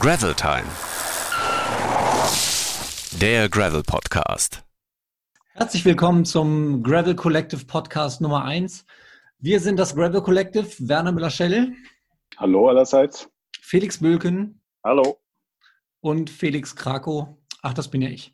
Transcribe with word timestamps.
Gravel 0.00 0.32
Time. 0.32 0.64
Der 3.20 3.50
Gravel 3.50 3.82
Podcast. 3.82 4.64
Herzlich 5.52 5.84
willkommen 5.84 6.24
zum 6.24 6.82
Gravel 6.82 7.14
Collective 7.14 7.66
Podcast 7.66 8.22
Nummer 8.22 8.42
1. 8.46 8.86
Wir 9.40 9.60
sind 9.60 9.76
das 9.78 9.94
Gravel 9.94 10.22
Collective, 10.22 10.70
Werner 10.78 11.12
Müller-Schell. 11.12 11.74
Hallo 12.38 12.70
allerseits. 12.70 13.28
Felix 13.60 13.98
Bülken. 13.98 14.62
Hallo. 14.82 15.18
Und 16.00 16.30
Felix 16.30 16.74
Krakow. 16.74 17.36
Ach, 17.60 17.74
das 17.74 17.90
bin 17.90 18.00
ja 18.00 18.08
ich. 18.08 18.32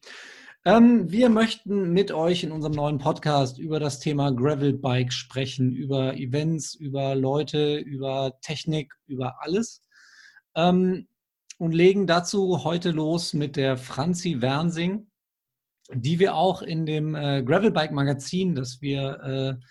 Ähm, 0.64 1.10
wir 1.10 1.28
möchten 1.30 1.92
mit 1.92 2.12
euch 2.12 2.44
in 2.44 2.52
unserem 2.52 2.74
neuen 2.74 2.98
Podcast 2.98 3.58
über 3.58 3.80
das 3.80 3.98
Thema 3.98 4.30
Gravel 4.30 4.72
Bike 4.72 5.12
sprechen, 5.12 5.72
über 5.72 6.14
Events, 6.14 6.76
über 6.76 7.16
Leute, 7.16 7.78
über 7.78 8.38
Technik, 8.40 8.94
über 9.08 9.42
alles. 9.42 9.82
Ähm, 10.54 11.08
und 11.58 11.72
legen 11.72 12.06
dazu 12.06 12.64
heute 12.64 12.90
los 12.90 13.32
mit 13.32 13.56
der 13.56 13.76
Franzi 13.76 14.40
Wernsing, 14.40 15.10
die 15.92 16.18
wir 16.18 16.34
auch 16.34 16.62
in 16.62 16.86
dem 16.86 17.14
äh, 17.14 17.42
Gravelbike 17.42 17.92
Magazin, 17.92 18.54
das 18.54 18.80
wir 18.80 19.20
äh, 19.22 19.64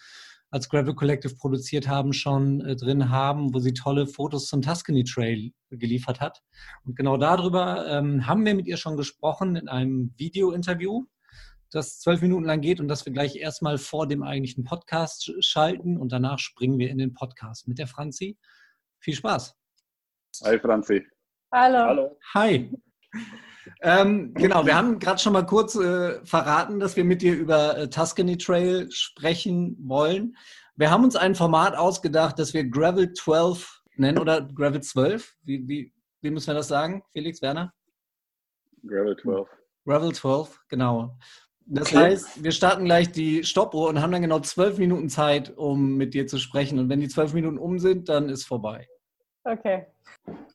als 0.50 0.70
Gravel 0.70 0.96
Collective 0.96 1.36
produziert 1.36 1.88
haben, 1.88 2.14
schon 2.14 2.62
äh, 2.62 2.76
drin 2.76 3.10
haben, 3.10 3.54
wo 3.54 3.60
sie 3.60 3.74
tolle 3.74 4.08
Fotos 4.08 4.48
zum 4.48 4.62
Tuscany 4.62 5.04
Trail 5.04 5.52
geliefert 5.70 6.22
hat. 6.22 6.42
Und 6.86 6.96
genau 6.96 7.18
darüber 7.18 7.86
ähm, 7.88 8.26
haben 8.26 8.46
wir 8.46 8.56
mit 8.56 8.66
ihr 8.66 8.78
schon 8.78 8.96
gesprochen 8.96 9.56
in 9.56 9.68
einem 9.68 10.14
Video-Interview, 10.18 11.06
das 11.72 12.00
zwölf 12.00 12.22
Minuten 12.22 12.46
lang 12.46 12.62
geht 12.62 12.80
und 12.80 12.88
das 12.88 13.06
wir 13.06 13.12
gleich 13.12 13.36
erstmal 13.36 13.78
vor 13.78 14.08
dem 14.08 14.24
eigentlichen 14.24 14.64
Podcast 14.64 15.34
schalten 15.40 15.98
und 15.98 16.12
danach 16.12 16.40
springen 16.40 16.80
wir 16.80 16.90
in 16.90 17.00
den 17.00 17.14
Podcast 17.14 17.68
mit 17.68 17.78
der 17.78 17.88
Franzi. 17.88 18.38
Viel 19.00 19.16
Spaß. 19.16 19.56
Hi 20.44 20.58
Franzi. 20.58 21.15
Hallo. 21.52 21.77
Hallo. 21.77 22.18
Hi. 22.34 22.71
Ähm, 23.82 24.34
genau, 24.34 24.65
wir 24.65 24.76
haben 24.76 24.99
gerade 24.99 25.20
schon 25.20 25.34
mal 25.34 25.46
kurz 25.46 25.76
äh, 25.76 26.24
verraten, 26.26 26.79
dass 26.79 26.96
wir 26.96 27.04
mit 27.04 27.21
dir 27.21 27.35
über 27.35 27.77
äh, 27.77 27.90
Tuscany 27.90 28.37
Trail 28.37 28.90
sprechen 28.91 29.77
wollen. 29.79 30.35
Wir 30.76 30.91
haben 30.91 31.04
uns 31.04 31.15
ein 31.15 31.35
Format 31.35 31.76
ausgedacht, 31.76 32.40
das 32.40 32.54
wir 32.54 32.68
Gravel 32.70 33.13
12 33.13 33.82
nennen 33.96 34.18
oder 34.18 34.41
Gravel 34.41 34.82
12. 34.82 35.35
Wie, 35.43 35.68
wie, 35.68 35.93
wie 36.21 36.32
müssen 36.32 36.48
wir 36.48 36.55
das 36.55 36.68
sagen, 36.68 37.04
Felix, 37.13 37.41
Werner? 37.41 37.74
Gravel 38.85 39.15
12. 39.15 39.48
Gravel 39.85 40.13
12, 40.13 40.59
genau. 40.68 41.18
Das 41.68 41.93
heißt, 41.93 42.43
wir 42.43 42.52
starten 42.52 42.85
gleich 42.85 43.12
die 43.12 43.43
Stoppuhr 43.43 43.90
und 43.90 44.02
haben 44.02 44.12
dann 44.12 44.21
genau 44.21 44.40
zwölf 44.40 44.77
Minuten 44.77 45.09
Zeit, 45.09 45.55
um 45.57 45.96
mit 45.96 46.13
dir 46.13 46.27
zu 46.27 46.37
sprechen. 46.37 46.77
Und 46.77 46.90
wenn 46.90 46.99
die 46.99 47.07
zwölf 47.07 47.34
Minuten 47.34 47.57
um 47.57 47.80
sind, 47.80 48.09
dann 48.09 48.30
ist 48.30 48.46
vorbei. 48.46 48.87
Okay. 49.46 49.85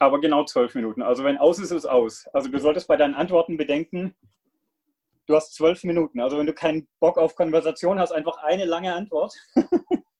Aber 0.00 0.20
genau 0.20 0.44
zwölf 0.44 0.74
Minuten. 0.74 1.02
Also 1.02 1.24
wenn 1.24 1.38
aus 1.38 1.58
ist, 1.58 1.70
ist 1.70 1.86
aus. 1.86 2.26
Also 2.32 2.50
du 2.50 2.58
solltest 2.58 2.88
bei 2.88 2.96
deinen 2.96 3.14
Antworten 3.14 3.56
bedenken, 3.56 4.14
du 5.26 5.36
hast 5.36 5.54
zwölf 5.54 5.84
Minuten. 5.84 6.20
Also 6.20 6.38
wenn 6.38 6.46
du 6.46 6.52
keinen 6.52 6.88
Bock 6.98 7.16
auf 7.16 7.36
Konversation 7.36 8.00
hast, 8.00 8.10
einfach 8.10 8.42
eine 8.42 8.64
lange 8.64 8.92
Antwort. 8.92 9.34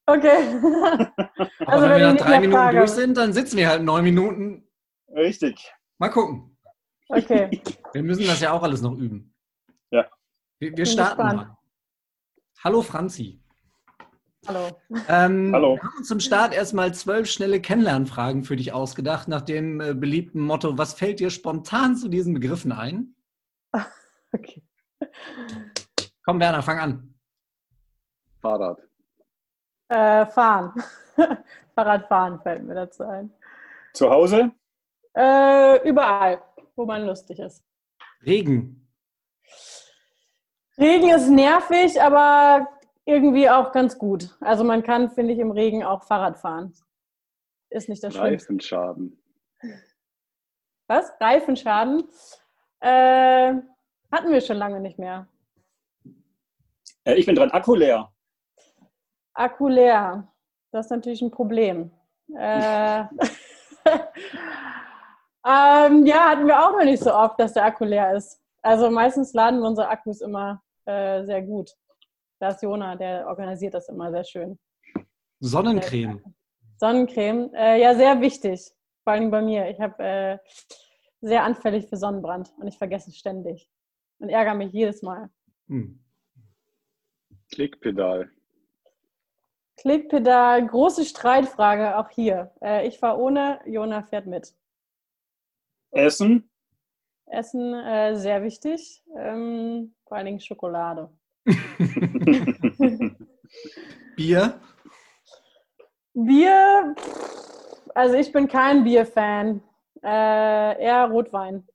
Okay. 0.06 0.58
Aber 1.60 1.68
Also 1.68 1.84
wenn 1.84 1.90
wenn 1.90 2.00
wir 2.00 2.12
nach 2.14 2.16
drei 2.16 2.40
Minuten 2.40 2.58
frage. 2.58 2.78
durch 2.78 2.90
sind, 2.90 3.16
dann 3.16 3.32
sitzen 3.32 3.56
wir 3.58 3.68
halt 3.68 3.84
neun 3.84 4.02
Minuten. 4.02 4.68
Richtig. 5.14 5.72
Mal 5.98 6.08
gucken. 6.08 6.56
Okay. 7.08 7.62
Wir 7.92 8.02
müssen 8.02 8.27
das 8.27 8.40
ja 8.40 8.52
auch 8.52 8.62
alles 8.62 8.82
noch 8.82 8.96
üben. 8.96 9.34
Ja. 9.90 10.06
Wir, 10.58 10.77
wir 10.77 10.86
starten 10.86 11.22
mal. 11.22 11.56
Hallo 12.64 12.82
Franzi. 12.82 13.39
Hallo. 14.46 14.69
Ähm, 15.08 15.52
Hallo. 15.52 15.77
Wir 15.77 15.83
haben 15.83 15.98
uns 15.98 16.08
zum 16.08 16.19
Start 16.19 16.55
erstmal 16.55 16.94
zwölf 16.94 17.28
schnelle 17.28 17.60
Kennenlernfragen 17.60 18.42
für 18.42 18.56
dich 18.56 18.72
ausgedacht, 18.72 19.28
nach 19.28 19.42
dem 19.42 19.80
äh, 19.80 19.92
beliebten 19.92 20.41
Motto, 20.41 20.78
was 20.78 20.94
fällt 20.94 21.20
dir 21.20 21.30
spontan 21.30 21.94
zu 21.96 22.08
diesen 22.08 22.34
Begriffen 22.34 22.72
ein? 22.72 23.14
Okay. 24.33 24.62
Komm, 26.24 26.39
Werner, 26.39 26.62
fang 26.62 26.78
an. 26.78 27.14
Fahrrad. 28.40 28.78
Äh, 29.89 30.24
fahren. 30.27 30.72
Fahrradfahren 31.74 32.40
fällt 32.40 32.62
mir 32.62 32.77
dazu 32.77 33.02
ein. 33.02 33.34
Zu 33.92 34.08
Hause? 34.08 34.52
Äh, 35.17 35.89
überall, 35.89 36.40
wo 36.77 36.86
man 36.86 37.07
lustig 37.07 37.40
ist. 37.40 37.64
Regen. 38.24 38.89
Regen 40.78 41.11
ist 41.11 41.28
nervig, 41.28 42.01
aber 42.01 42.68
irgendwie 43.05 43.48
auch 43.50 43.72
ganz 43.72 43.98
gut. 43.98 44.36
Also 44.40 44.64
man 44.64 44.83
kann, 44.83 45.11
finde 45.11 45.33
ich, 45.33 45.38
im 45.38 45.50
Regen 45.50 45.84
auch 45.84 46.05
Fahrrad 46.05 46.38
fahren. 46.38 46.74
Ist 47.70 47.88
nicht 47.88 48.02
das 48.02 48.14
Schlimmste. 48.14 48.48
Reifenschaden. 48.48 49.22
Was? 50.88 51.12
Reifenschaden? 51.20 52.08
Äh, 52.80 53.55
hatten 54.10 54.33
wir 54.33 54.40
schon 54.40 54.56
lange 54.56 54.80
nicht 54.80 54.98
mehr. 54.98 55.28
Äh, 57.05 57.14
ich 57.14 57.27
bin 57.27 57.36
dran. 57.36 57.50
Akku 57.50 57.74
leer. 57.74 58.12
Akku 59.34 59.68
leer. 59.68 60.33
Das 60.72 60.86
ist 60.86 60.90
natürlich 60.90 61.22
ein 61.22 61.30
Problem. 61.30 61.92
Äh, 62.36 63.00
ähm, 65.46 66.06
ja, 66.06 66.30
hatten 66.30 66.46
wir 66.46 66.60
auch 66.60 66.72
noch 66.72 66.84
nicht 66.84 67.02
so 67.02 67.12
oft, 67.14 67.39
dass 67.40 67.55
der 67.55 67.64
Akku 67.64 67.84
leer 67.84 68.14
ist. 68.14 68.40
Also 68.62 68.90
meistens 68.90 69.33
laden 69.33 69.60
wir 69.60 69.68
unsere 69.68 69.89
Akkus 69.89 70.20
immer 70.20 70.62
äh, 70.84 71.24
sehr 71.24 71.42
gut. 71.42 71.77
Da 72.40 72.48
ist 72.48 72.62
Jona, 72.62 72.96
der 72.96 73.27
organisiert 73.27 73.74
das 73.74 73.89
immer 73.89 74.11
sehr 74.11 74.24
schön. 74.24 74.58
Sonnencreme. 75.40 76.23
Sonnencreme, 76.78 77.52
äh, 77.55 77.80
ja, 77.80 77.95
sehr 77.95 78.20
wichtig. 78.23 78.73
Vor 79.05 79.12
allem 79.12 79.30
bei 79.30 79.42
mir. 79.42 79.68
Ich 79.68 79.78
habe 79.78 80.02
äh, 80.02 80.39
sehr 81.20 81.45
anfällig 81.45 81.86
für 81.89 81.96
Sonnenbrand 81.96 82.51
und 82.56 82.67
ich 82.67 82.78
vergesse 82.78 83.11
es 83.11 83.18
ständig 83.18 83.68
und 84.18 84.30
ärgere 84.30 84.55
mich 84.55 84.73
jedes 84.73 85.02
Mal. 85.02 85.28
Hm. 85.68 86.02
Klickpedal. 87.52 88.30
Klickpedal, 89.77 90.67
große 90.67 91.05
Streitfrage 91.05 91.98
auch 91.98 92.08
hier. 92.08 92.52
Äh, 92.62 92.86
ich 92.86 92.98
fahre 92.98 93.18
ohne, 93.18 93.61
Jona 93.67 94.02
fährt 94.02 94.27
mit. 94.27 94.55
Essen. 95.90 96.51
Essen 97.27 97.74
äh, 97.74 98.17
sehr 98.17 98.42
wichtig, 98.42 99.02
ähm, 99.17 99.95
vor 100.07 100.17
allen 100.17 100.27
Dingen 100.27 100.40
Schokolade. 100.40 101.11
Bier. 104.17 104.61
Bier, 106.12 106.95
also 107.95 108.14
ich 108.17 108.33
bin 108.33 108.48
kein 108.48 108.84
Bierfan, 108.84 109.62
äh, 110.02 110.83
eher 110.83 111.06
Rotwein. 111.06 111.67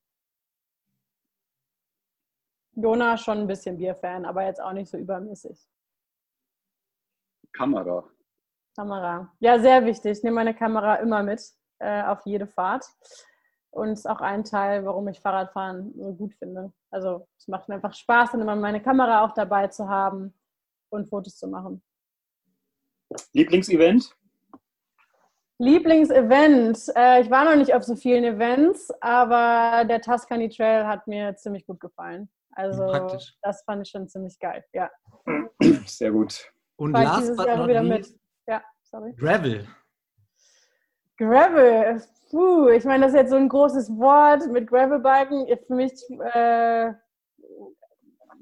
Jona 2.74 3.16
schon 3.16 3.38
ein 3.38 3.46
bisschen 3.46 3.78
Bierfan, 3.78 4.26
aber 4.26 4.44
jetzt 4.44 4.60
auch 4.60 4.72
nicht 4.72 4.90
so 4.90 4.98
übermäßig. 4.98 5.58
Kamera. 7.52 8.04
Kamera. 8.76 9.32
Ja, 9.40 9.58
sehr 9.58 9.84
wichtig. 9.86 10.18
Ich 10.18 10.22
nehme 10.22 10.34
meine 10.34 10.54
Kamera 10.54 10.96
immer 10.96 11.22
mit 11.22 11.40
äh, 11.78 12.02
auf 12.02 12.20
jede 12.26 12.46
Fahrt. 12.46 12.84
Und 13.76 13.90
ist 13.90 14.08
auch 14.08 14.22
ein 14.22 14.42
Teil, 14.42 14.86
warum 14.86 15.06
ich 15.08 15.20
Fahrradfahren 15.20 15.92
so 15.98 16.14
gut 16.14 16.32
finde. 16.36 16.72
Also 16.90 17.28
es 17.36 17.46
macht 17.46 17.68
mir 17.68 17.74
einfach 17.74 17.92
Spaß, 17.92 18.32
dann 18.32 18.40
immer 18.40 18.56
meine 18.56 18.82
Kamera 18.82 19.22
auch 19.22 19.34
dabei 19.34 19.68
zu 19.68 19.86
haben 19.86 20.32
und 20.88 21.10
Fotos 21.10 21.36
zu 21.36 21.46
machen. 21.46 21.82
Lieblingsevent? 23.34 24.16
Lieblingsevent. 25.58 26.90
Äh, 26.96 27.20
ich 27.20 27.30
war 27.30 27.44
noch 27.44 27.56
nicht 27.56 27.74
auf 27.74 27.82
so 27.82 27.96
vielen 27.96 28.24
Events, 28.24 28.90
aber 29.02 29.84
der 29.84 30.00
Tuscany 30.00 30.48
Trail 30.48 30.86
hat 30.86 31.06
mir 31.06 31.36
ziemlich 31.36 31.66
gut 31.66 31.78
gefallen. 31.78 32.30
Also 32.52 32.86
Praktisch. 32.86 33.36
das 33.42 33.62
fand 33.64 33.86
ich 33.86 33.90
schon 33.90 34.08
ziemlich 34.08 34.38
geil. 34.38 34.64
Ja. 34.72 34.90
Sehr 35.84 36.12
gut. 36.12 36.50
Und 36.76 36.92
last 36.92 37.36
but 37.36 37.46
not 37.46 37.68
wieder 37.68 37.82
least, 37.82 38.12
mit. 38.12 38.20
Ja, 38.48 38.62
sorry. 38.84 39.12
Gravel. 39.18 39.68
Gravel. 41.18 42.02
Puh, 42.30 42.68
ich 42.68 42.84
meine, 42.84 43.04
das 43.04 43.14
ist 43.14 43.20
jetzt 43.20 43.30
so 43.30 43.36
ein 43.36 43.48
großes 43.48 43.96
Wort 43.98 44.46
mit 44.50 44.68
Gravelbiken. 44.68 45.46
Für 45.66 45.74
mich 45.74 45.92
äh, 46.10 46.92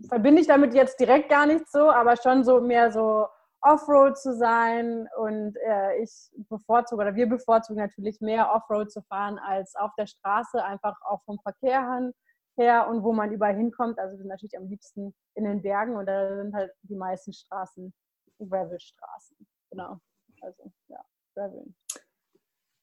verbinde 0.08 0.40
ich 0.40 0.46
damit 0.46 0.74
jetzt 0.74 0.98
direkt 0.98 1.28
gar 1.28 1.46
nicht 1.46 1.70
so, 1.70 1.90
aber 1.90 2.16
schon 2.16 2.44
so 2.44 2.60
mehr 2.60 2.90
so 2.90 3.26
Offroad 3.60 4.18
zu 4.18 4.34
sein. 4.34 5.08
Und 5.18 5.56
äh, 5.66 6.02
ich 6.02 6.30
bevorzuge, 6.48 7.02
oder 7.02 7.14
wir 7.14 7.28
bevorzugen 7.28 7.80
natürlich 7.80 8.20
mehr 8.20 8.52
Offroad 8.52 8.90
zu 8.90 9.02
fahren 9.02 9.38
als 9.38 9.74
auf 9.76 9.90
der 9.98 10.06
Straße, 10.06 10.62
einfach 10.64 10.96
auch 11.02 11.22
vom 11.24 11.38
Verkehr 11.40 12.12
her 12.56 12.88
und 12.88 13.02
wo 13.02 13.12
man 13.12 13.32
überall 13.32 13.56
hinkommt. 13.56 13.98
Also 13.98 14.12
wir 14.12 14.18
sind 14.18 14.28
natürlich 14.28 14.56
am 14.56 14.66
liebsten 14.66 15.14
in 15.34 15.44
den 15.44 15.62
Bergen 15.62 15.96
und 15.96 16.06
da 16.06 16.36
sind 16.36 16.54
halt 16.54 16.72
die 16.82 16.96
meisten 16.96 17.32
Straßen 17.32 17.92
Gravelstraßen. 18.38 19.36
Genau. 19.70 19.98
Also 20.40 20.72
ja, 20.88 21.00
Gravel. 21.34 21.74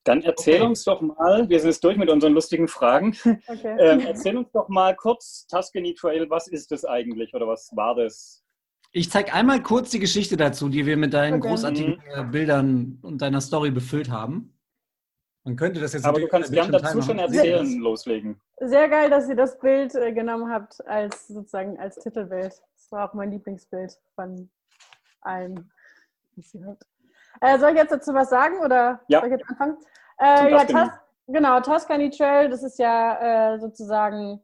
Dann 0.04 0.22
erzähl 0.24 0.56
Okay. 0.56 0.66
uns 0.66 0.84
doch 0.84 1.02
mal, 1.02 1.48
wir 1.48 1.60
sind 1.60 1.70
jetzt 1.70 1.84
durch 1.84 1.98
mit 1.98 2.10
unseren 2.10 2.34
lustigen 2.34 2.68
Fragen. 2.68 3.16
Okay. 3.48 3.76
Ähm, 3.80 4.00
erzähl 4.08 4.36
uns 4.38 4.52
doch 4.52 4.68
mal 4.68 4.96
kurz, 4.96 5.46
Tuscany 5.48 5.94
Trail, 5.94 6.30
was 6.30 6.48
ist 6.48 6.72
das 6.72 6.86
eigentlich 6.86 7.34
oder 7.36 7.48
was 7.48 7.70
war 7.76 7.96
das? 7.96 8.44
Ich 8.94 9.10
zeige 9.12 9.32
einmal 9.34 9.62
kurz 9.62 9.92
die 9.92 10.00
Geschichte 10.00 10.36
dazu, 10.38 10.70
die 10.70 10.86
wir 10.86 10.98
mit 10.98 11.14
deinen 11.14 11.36
Okay. 11.40 11.50
großartigen 11.50 12.02
äh, 12.16 12.24
Bildern 12.24 13.00
und 13.04 13.22
deiner 13.22 13.42
Story 13.42 13.72
befüllt 13.72 14.10
haben. 14.10 14.58
Man 15.44 15.56
könnte 15.56 15.80
das 15.80 15.94
jetzt 15.94 16.06
Aber 16.06 16.20
du 16.20 16.28
kannst 16.28 16.52
gern 16.52 16.72
dazu 16.72 17.02
schon 17.02 17.18
erzählen, 17.18 17.80
loslegen. 17.80 18.40
Sehr 18.60 18.90
geil, 18.90 19.10
dass 19.10 19.28
ihr 19.30 19.36
das 19.36 19.58
Bild 19.60 19.96
äh, 19.96 20.12
genommen 20.14 20.52
habt 20.52 20.86
als 20.88 21.28
sozusagen 21.28 21.80
als 21.80 21.96
Titelbild. 21.96 22.52
Das 22.76 22.92
war 22.92 23.10
auch 23.10 23.14
mein 23.14 23.32
Lieblingsbild 23.32 23.98
von 24.16 24.50
allen. 25.22 25.72
die 26.36 26.44
ihr 26.54 26.66
habt. 26.68 26.84
Äh, 27.40 27.58
soll 27.60 27.72
ich 27.72 27.78
jetzt 27.78 27.92
dazu 27.92 28.14
was 28.14 28.30
sagen 28.30 28.60
oder 28.60 29.02
Ja. 29.08 29.20
soll 29.20 29.30
ich 29.32 29.38
jetzt 29.40 29.50
anfangen? 29.50 29.78
Äh, 30.20 30.52
ja. 30.52 30.66
Tus 30.66 30.90
genau, 31.28 31.60
Tuscany 31.62 32.10
Trail, 32.10 32.50
das 32.50 32.64
ist 32.64 32.78
ja 32.78 33.54
äh, 33.54 33.60
sozusagen 33.60 34.42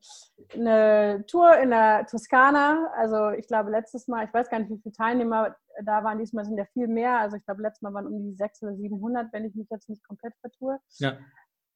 eine 0.53 1.25
Tour 1.27 1.57
in 1.57 1.71
der 1.71 2.05
Toskana. 2.05 2.91
Also 2.95 3.29
ich 3.31 3.47
glaube 3.47 3.71
letztes 3.71 4.07
Mal, 4.07 4.25
ich 4.25 4.33
weiß 4.33 4.49
gar 4.49 4.59
nicht, 4.59 4.69
wie 4.69 4.79
viele 4.81 4.93
Teilnehmer 4.93 5.55
da 5.83 6.03
waren, 6.03 6.17
diesmal 6.19 6.45
sind 6.45 6.57
ja 6.57 6.65
viel 6.73 6.87
mehr. 6.87 7.19
Also 7.19 7.37
ich 7.37 7.45
glaube 7.45 7.61
letztes 7.61 7.81
Mal 7.81 7.93
waren 7.93 8.07
um 8.07 8.23
die 8.23 8.35
600 8.35 8.73
oder 8.73 8.81
700, 8.81 9.33
wenn 9.33 9.45
ich 9.45 9.55
mich 9.55 9.69
jetzt 9.69 9.89
nicht 9.89 10.05
komplett 10.07 10.33
vertue. 10.41 10.79
Ja. 10.97 11.17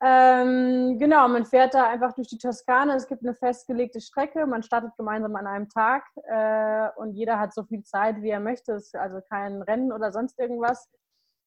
Ähm, 0.03 0.97
genau, 0.97 1.27
man 1.27 1.45
fährt 1.45 1.75
da 1.75 1.87
einfach 1.87 2.13
durch 2.13 2.27
die 2.27 2.39
Toskana. 2.39 2.95
Es 2.95 3.07
gibt 3.07 3.21
eine 3.21 3.35
festgelegte 3.35 4.01
Strecke. 4.01 4.47
Man 4.47 4.63
startet 4.63 4.97
gemeinsam 4.97 5.35
an 5.35 5.45
einem 5.45 5.69
Tag 5.69 6.05
äh, 6.23 6.89
und 6.95 7.13
jeder 7.13 7.39
hat 7.39 7.53
so 7.53 7.63
viel 7.63 7.83
Zeit, 7.83 8.19
wie 8.23 8.31
er 8.31 8.39
möchte. 8.39 8.73
Es 8.73 8.85
ist 8.85 8.95
also 8.95 9.19
kein 9.29 9.61
Rennen 9.61 9.91
oder 9.91 10.11
sonst 10.11 10.39
irgendwas. 10.39 10.89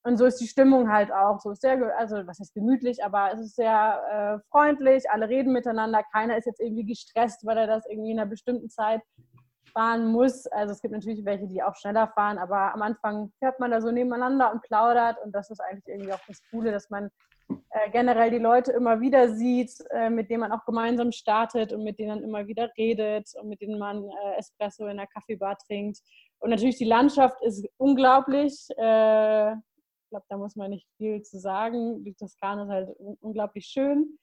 Und 0.06 0.18
so 0.18 0.26
ist 0.26 0.38
die 0.38 0.46
Stimmung 0.46 0.92
halt 0.92 1.10
auch. 1.10 1.40
So 1.40 1.50
ist 1.50 1.62
sehr, 1.62 1.78
also 1.98 2.16
was 2.26 2.38
ist 2.38 2.52
gemütlich, 2.52 3.02
aber 3.02 3.32
es 3.32 3.40
ist 3.40 3.56
sehr 3.56 4.40
äh, 4.42 4.48
freundlich. 4.50 5.10
Alle 5.10 5.28
reden 5.28 5.52
miteinander. 5.52 6.02
Keiner 6.12 6.36
ist 6.36 6.44
jetzt 6.44 6.60
irgendwie 6.60 6.84
gestresst, 6.84 7.44
weil 7.46 7.56
er 7.56 7.66
das 7.66 7.86
irgendwie 7.88 8.10
in 8.10 8.20
einer 8.20 8.28
bestimmten 8.28 8.68
Zeit 8.68 9.00
fahren 9.72 10.06
muss. 10.06 10.46
Also 10.46 10.72
es 10.72 10.82
gibt 10.82 10.92
natürlich 10.92 11.24
welche, 11.24 11.46
die 11.46 11.62
auch 11.62 11.74
schneller 11.74 12.08
fahren, 12.08 12.38
aber 12.38 12.74
am 12.74 12.82
Anfang 12.82 13.32
fährt 13.38 13.58
man 13.60 13.70
da 13.70 13.80
so 13.80 13.90
nebeneinander 13.90 14.52
und 14.52 14.62
plaudert 14.62 15.16
und 15.24 15.34
das 15.34 15.50
ist 15.50 15.60
eigentlich 15.60 15.86
irgendwie 15.88 16.12
auch 16.12 16.20
das 16.28 16.40
Coole, 16.50 16.70
dass 16.70 16.90
man 16.90 17.10
äh, 17.48 17.90
generell 17.90 18.30
die 18.30 18.38
Leute 18.38 18.72
immer 18.72 19.00
wieder 19.00 19.28
sieht, 19.30 19.72
äh, 19.90 20.10
mit 20.10 20.30
denen 20.30 20.40
man 20.40 20.52
auch 20.52 20.64
gemeinsam 20.64 21.12
startet 21.12 21.72
und 21.72 21.82
mit 21.82 21.98
denen 21.98 22.10
man 22.10 22.22
immer 22.22 22.46
wieder 22.46 22.70
redet 22.78 23.30
und 23.40 23.48
mit 23.48 23.60
denen 23.60 23.78
man 23.78 24.04
äh, 24.04 24.38
Espresso 24.38 24.86
in 24.86 24.96
der 24.96 25.08
Kaffeebar 25.08 25.58
trinkt. 25.66 25.98
Und 26.38 26.50
natürlich 26.50 26.78
die 26.78 26.84
Landschaft 26.84 27.42
ist 27.42 27.66
unglaublich. 27.78 28.68
Äh, 30.14 30.20
glaube, 30.20 30.26
da 30.28 30.36
muss 30.36 30.56
man 30.56 30.70
nicht 30.70 30.88
viel 30.96 31.22
zu 31.22 31.38
sagen. 31.38 32.04
Die 32.04 32.14
Toskana 32.14 32.64
ist 32.64 32.70
halt 32.70 33.00
un 33.00 33.16
unglaublich 33.20 33.66
schön. 33.66 34.18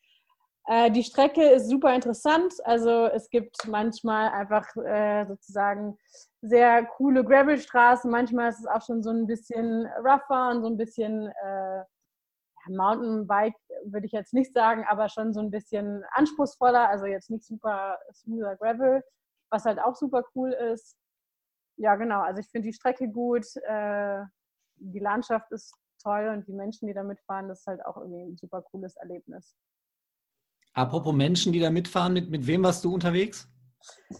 Äh, 0.68 0.92
die 0.92 1.04
Strecke 1.04 1.44
ist 1.44 1.70
super 1.70 1.94
interessant. 1.94 2.54
Also 2.64 3.08
es 3.08 3.30
gibt 3.30 3.56
manchmal 3.68 4.30
einfach 4.30 4.66
äh, 4.78 5.26
sozusagen 5.28 5.98
sehr 6.42 6.86
coole 6.86 7.24
Gravelstraßen. 7.24 8.10
Manchmal 8.10 8.50
ist 8.50 8.60
es 8.60 8.68
auch 8.68 8.82
schon 8.82 9.04
so 9.04 9.10
ein 9.10 9.28
bisschen 9.28 9.88
rougher 9.98 10.52
und 10.52 10.62
so 10.62 10.68
ein 10.68 10.78
bisschen 10.78 11.28
äh, 11.28 11.84
Mountainbike 12.70 13.56
würde 13.86 14.06
ich 14.06 14.12
jetzt 14.12 14.34
nicht 14.34 14.54
sagen, 14.54 14.86
aber 14.88 15.10
schon 15.10 15.34
so 15.34 15.40
ein 15.40 15.50
bisschen 15.50 16.06
anspruchsvoller. 16.12 16.90
Also 16.90 17.06
jetzt 17.06 17.32
nicht 17.32 17.44
super 17.44 17.98
smoother 18.14 18.56
Gravel, 18.56 19.04
was 19.50 19.66
halt 19.66 19.80
auch 19.80 19.96
super 19.96 20.24
cool 20.36 20.52
ist. 20.52 20.96
Ja, 21.78 21.96
genau. 21.96 22.22
Also 22.22 22.40
ich 22.40 22.50
finde 22.50 22.68
die 22.68 22.74
Strecke 22.74 23.10
gut. 23.10 23.46
Die 24.92 25.00
Landschaft 25.00 25.52
ist 25.52 25.74
toll 26.02 26.32
und 26.34 26.48
die 26.48 26.54
Menschen, 26.54 26.88
die 26.88 26.94
da 26.94 27.04
mitfahren, 27.04 27.48
das 27.48 27.60
ist 27.62 27.68
halt 27.68 27.86
auch 27.86 27.98
irgendwie 27.98 28.22
ein 28.22 28.38
super 28.38 28.62
cooles 28.62 28.96
Erlebnis. 28.98 29.56
Apropos 30.74 31.14
Menschen, 31.14 31.52
die 31.52 31.60
da 31.60 31.70
mitfahren, 31.70 32.14
mit, 32.14 32.30
mit 32.30 32.48
wem 32.48 32.64
warst 32.64 32.84
du 32.86 32.94
unterwegs? 32.94 33.48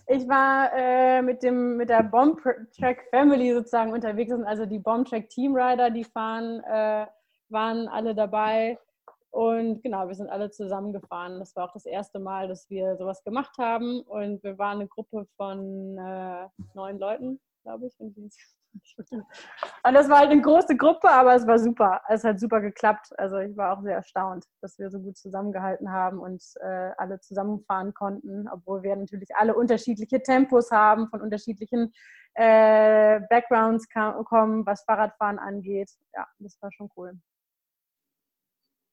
Ich 0.08 0.28
war 0.28 0.72
äh, 0.74 1.22
mit, 1.22 1.44
dem, 1.44 1.78
mit 1.78 1.90
der 1.90 2.04
Bomb 2.04 2.42
Track 2.76 3.04
Family 3.10 3.54
sozusagen 3.54 3.94
unterwegs. 3.94 4.32
Sind 4.32 4.46
also 4.46 4.66
die 4.66 4.80
Bomb 4.80 5.08
Track 5.08 5.30
Team 5.30 5.56
Rider, 5.56 5.92
die 5.92 6.04
fahren, 6.04 6.62
äh, 6.64 7.06
waren 7.50 7.88
alle 7.88 8.16
dabei. 8.16 8.78
Und 9.30 9.82
genau, 9.82 10.08
wir 10.08 10.16
sind 10.16 10.30
alle 10.30 10.52
zusammengefahren. 10.52 11.40
Das 11.40 11.56
war 11.56 11.70
auch 11.70 11.74
das 11.74 11.86
erste 11.86 12.20
Mal, 12.20 12.50
dass 12.50 12.70
wir 12.70 12.98
sowas 12.98 13.24
gemacht 13.24 13.58
haben. 13.58 14.02
Und 14.02 14.44
wir 14.44 14.58
waren 14.58 14.80
eine 14.80 14.88
Gruppe 14.88 15.26
von 15.38 15.98
äh, 15.98 16.48
neun 16.74 17.00
Leuten, 17.00 17.40
glaube 17.64 17.88
ich. 17.88 17.98
Und 18.00 18.18
und 19.12 19.94
das 19.94 20.10
war 20.10 20.20
halt 20.20 20.32
eine 20.32 20.42
große 20.42 20.78
Gruppe, 20.78 21.10
aber 21.10 21.36
es 21.36 21.46
war 21.46 21.60
super. 21.60 22.02
Es 22.10 22.24
hat 22.24 22.40
super 22.40 22.62
geklappt. 22.62 23.10
Also 23.18 23.38
ich 23.40 23.56
war 23.58 23.78
auch 23.78 23.82
sehr 23.82 23.96
erstaunt, 23.96 24.46
dass 24.62 24.78
wir 24.80 24.90
so 24.90 25.00
gut 25.00 25.18
zusammengehalten 25.18 25.92
haben 25.92 26.20
und 26.20 26.44
äh, 26.62 26.92
alle 26.98 27.20
zusammenfahren 27.20 27.94
konnten, 27.94 28.48
obwohl 28.50 28.84
wir 28.84 28.96
natürlich 28.96 29.36
alle 29.36 29.56
unterschiedliche 29.56 30.22
Tempos 30.22 30.72
haben, 30.72 31.08
von 31.10 31.22
unterschiedlichen 31.22 31.94
äh, 32.36 33.20
Backgrounds 33.30 33.88
kommen, 33.90 34.66
was 34.66 34.84
Fahrradfahren 34.84 35.40
angeht. 35.40 35.92
Ja, 36.16 36.28
das 36.40 36.62
war 36.62 36.72
schon 36.72 36.90
cool. 36.96 37.14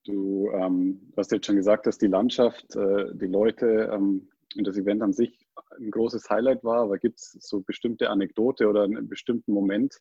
Du 0.05 0.51
ähm, 0.53 1.13
hast 1.17 1.33
jetzt 1.33 1.47
schon 1.47 1.57
gesagt, 1.57 1.87
dass 1.87 1.99
die 1.99 2.07
Landschaft, 2.07 2.75
äh, 2.77 3.15
die 3.15 3.27
Leute 3.27 3.91
ähm, 3.93 4.29
und 4.57 4.67
das 4.67 4.77
Event 4.77 5.03
an 5.03 5.13
sich 5.13 5.48
ein 5.79 5.91
großes 5.91 6.29
Highlight 6.31 6.65
war, 6.65 6.83
aber 6.83 6.99
gibt 6.99 7.19
es 7.19 7.37
so 7.41 7.61
bestimmte 7.61 8.11
Anekdote 8.11 8.69
oder 8.69 8.83
einen 8.85 9.09
bestimmten 9.09 9.53
Moment, 9.53 9.97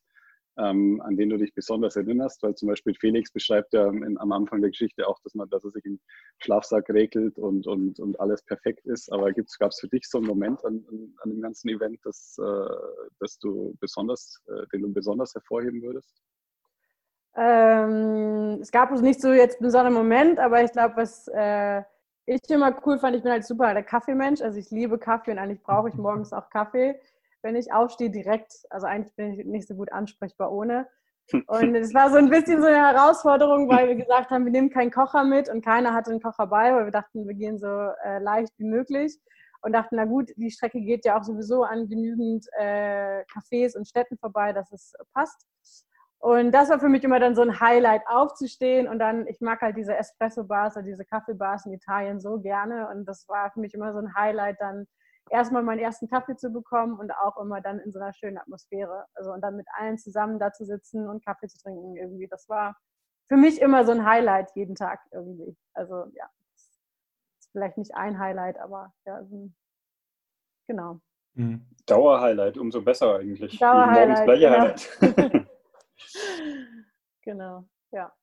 ähm, 0.57 1.01
an 1.01 1.17
den 1.17 1.29
du 1.29 1.37
dich 1.37 1.53
besonders 1.53 1.95
erinnerst? 1.95 2.41
Weil 2.43 2.55
zum 2.55 2.69
Beispiel 2.69 2.93
Felix 2.95 3.31
beschreibt 3.31 3.73
ja 3.73 3.87
in, 3.89 4.17
am 4.19 4.31
Anfang 4.31 4.61
der 4.61 4.71
Geschichte 4.71 5.07
auch, 5.07 5.19
dass, 5.23 5.35
man, 5.35 5.49
dass 5.49 5.63
er 5.63 5.71
sich 5.71 5.85
im 5.85 5.99
Schlafsack 6.39 6.89
regelt 6.89 7.37
und, 7.37 7.67
und, 7.67 7.99
und 7.99 8.19
alles 8.19 8.43
perfekt 8.43 8.85
ist. 8.85 9.11
Aber 9.11 9.31
gab 9.59 9.71
es 9.71 9.79
für 9.79 9.87
dich 9.87 10.07
so 10.07 10.17
einen 10.17 10.27
Moment 10.27 10.63
an, 10.65 10.85
an, 10.89 11.13
an 11.21 11.29
dem 11.29 11.41
ganzen 11.41 11.69
Event, 11.69 11.99
das, 12.03 12.37
äh, 12.39 12.75
das 13.19 13.37
du 13.39 13.75
besonders, 13.79 14.41
äh, 14.47 14.65
den 14.73 14.81
du 14.81 14.93
besonders 14.93 15.33
hervorheben 15.33 15.81
würdest? 15.81 16.21
Ähm, 17.35 18.57
es 18.61 18.71
gab 18.71 18.91
nicht 19.01 19.21
so 19.21 19.31
jetzt 19.31 19.59
einen 19.59 19.67
besonderen 19.67 19.93
Moment, 19.93 20.39
aber 20.39 20.63
ich 20.63 20.71
glaube, 20.71 20.97
was 20.97 21.27
äh, 21.27 21.83
ich 22.27 22.49
immer 22.49 22.75
cool 22.85 22.99
fand, 22.99 23.15
ich 23.15 23.23
bin 23.23 23.31
halt 23.31 23.45
super 23.45 23.73
der 23.73 23.83
Kaffeemensch. 23.83 24.41
Also 24.41 24.59
ich 24.59 24.69
liebe 24.69 24.99
Kaffee 24.99 25.31
und 25.31 25.39
eigentlich 25.39 25.63
brauche 25.63 25.89
ich 25.89 25.95
morgens 25.95 26.33
auch 26.33 26.49
Kaffee, 26.49 26.99
wenn 27.41 27.55
ich 27.55 27.71
aufstehe 27.71 28.11
direkt. 28.11 28.53
Also 28.69 28.85
eigentlich 28.85 29.15
bin 29.15 29.33
ich 29.33 29.45
nicht 29.45 29.67
so 29.67 29.75
gut 29.75 29.91
ansprechbar 29.91 30.51
ohne. 30.51 30.87
Und 31.47 31.75
es 31.75 31.93
war 31.93 32.09
so 32.09 32.17
ein 32.17 32.29
bisschen 32.29 32.61
so 32.61 32.67
eine 32.67 32.77
Herausforderung, 32.77 33.67
weil 33.69 33.87
wir 33.87 33.95
gesagt 33.95 34.29
haben, 34.29 34.45
wir 34.45 34.51
nehmen 34.51 34.69
keinen 34.69 34.91
Kocher 34.91 35.23
mit 35.23 35.49
und 35.49 35.63
keiner 35.63 35.93
hatte 35.93 36.11
einen 36.11 36.21
Kocher 36.21 36.47
bei, 36.47 36.73
weil 36.73 36.85
wir 36.85 36.91
dachten, 36.91 37.27
wir 37.27 37.33
gehen 37.33 37.57
so 37.57 37.67
äh, 37.67 38.19
leicht 38.19 38.53
wie 38.57 38.65
möglich 38.65 39.17
und 39.61 39.73
dachten, 39.73 39.95
na 39.95 40.05
gut, 40.05 40.31
die 40.35 40.51
Strecke 40.51 40.79
geht 40.79 41.05
ja 41.05 41.17
auch 41.17 41.23
sowieso 41.23 41.63
an 41.63 41.87
genügend 41.87 42.45
äh, 42.57 43.23
Cafés 43.25 43.75
und 43.75 43.87
Städten 43.87 44.17
vorbei, 44.17 44.53
dass 44.53 44.71
es 44.71 44.93
passt. 45.13 45.45
Und 46.19 46.51
das 46.51 46.69
war 46.69 46.79
für 46.79 46.89
mich 46.89 47.03
immer 47.03 47.19
dann 47.19 47.35
so 47.35 47.41
ein 47.41 47.59
Highlight, 47.59 48.01
aufzustehen 48.07 48.87
und 48.87 48.99
dann, 48.99 49.27
ich 49.27 49.39
mag 49.39 49.61
halt 49.61 49.77
diese 49.77 49.95
Espresso-Bars 49.95 50.75
oder 50.75 50.85
diese 50.85 51.05
Kaffeebars 51.05 51.65
in 51.67 51.73
Italien 51.73 52.19
so 52.19 52.39
gerne 52.39 52.89
und 52.89 53.05
das 53.05 53.27
war 53.27 53.51
für 53.51 53.59
mich 53.59 53.73
immer 53.73 53.93
so 53.93 53.99
ein 53.99 54.15
Highlight, 54.15 54.59
dann 54.59 54.87
erstmal 55.29 55.63
meinen 55.63 55.79
ersten 55.79 56.07
Kaffee 56.09 56.35
zu 56.35 56.51
bekommen 56.51 56.99
und 56.99 57.11
auch 57.11 57.37
immer 57.37 57.61
dann 57.61 57.79
in 57.79 57.91
so 57.91 57.99
einer 57.99 58.13
schönen 58.13 58.37
Atmosphäre. 58.37 59.05
Also 59.13 59.31
und 59.31 59.41
dann 59.41 59.55
mit 59.55 59.67
allen 59.77 59.97
zusammen 59.97 60.39
da 60.39 60.51
zu 60.51 60.65
sitzen 60.65 61.07
und 61.07 61.23
Kaffee 61.23 61.47
zu 61.47 61.57
trinken 61.59 61.95
irgendwie. 61.95 62.27
Das 62.27 62.47
war 62.49 62.75
für 63.27 63.37
mich 63.37 63.61
immer 63.61 63.85
so 63.85 63.91
ein 63.91 64.05
Highlight 64.05 64.49
jeden 64.55 64.75
Tag 64.75 64.99
irgendwie. 65.11 65.55
Also 65.73 66.05
ja, 66.13 66.25
ist 66.55 67.51
vielleicht 67.51 67.77
nicht 67.77 67.93
ein 67.95 68.19
Highlight, 68.19 68.57
aber 68.59 68.93
ja, 69.05 69.23
so 69.25 69.35
ein, 69.35 69.55
genau. 70.67 70.99
Mhm. 71.33 71.67
Dauerhighlight, 71.85 72.57
umso 72.57 72.81
besser 72.81 73.19
eigentlich. 73.19 73.59
Dauerhighlight. 73.59 74.25
gleiche 74.25 74.47
Genau. 74.47 74.59
Highlight. 74.59 75.47
genau, 77.21 77.67
ja. 77.91 78.13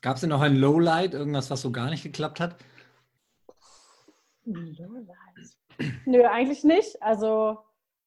Gab 0.00 0.16
es 0.16 0.20
denn 0.22 0.30
noch 0.30 0.40
ein 0.40 0.56
Lowlight, 0.56 1.14
irgendwas, 1.14 1.50
was 1.50 1.62
so 1.62 1.70
gar 1.70 1.90
nicht 1.90 2.02
geklappt 2.02 2.40
hat? 2.40 2.56
Nö, 6.04 6.24
eigentlich 6.24 6.64
nicht. 6.64 7.00
Also, 7.02 7.58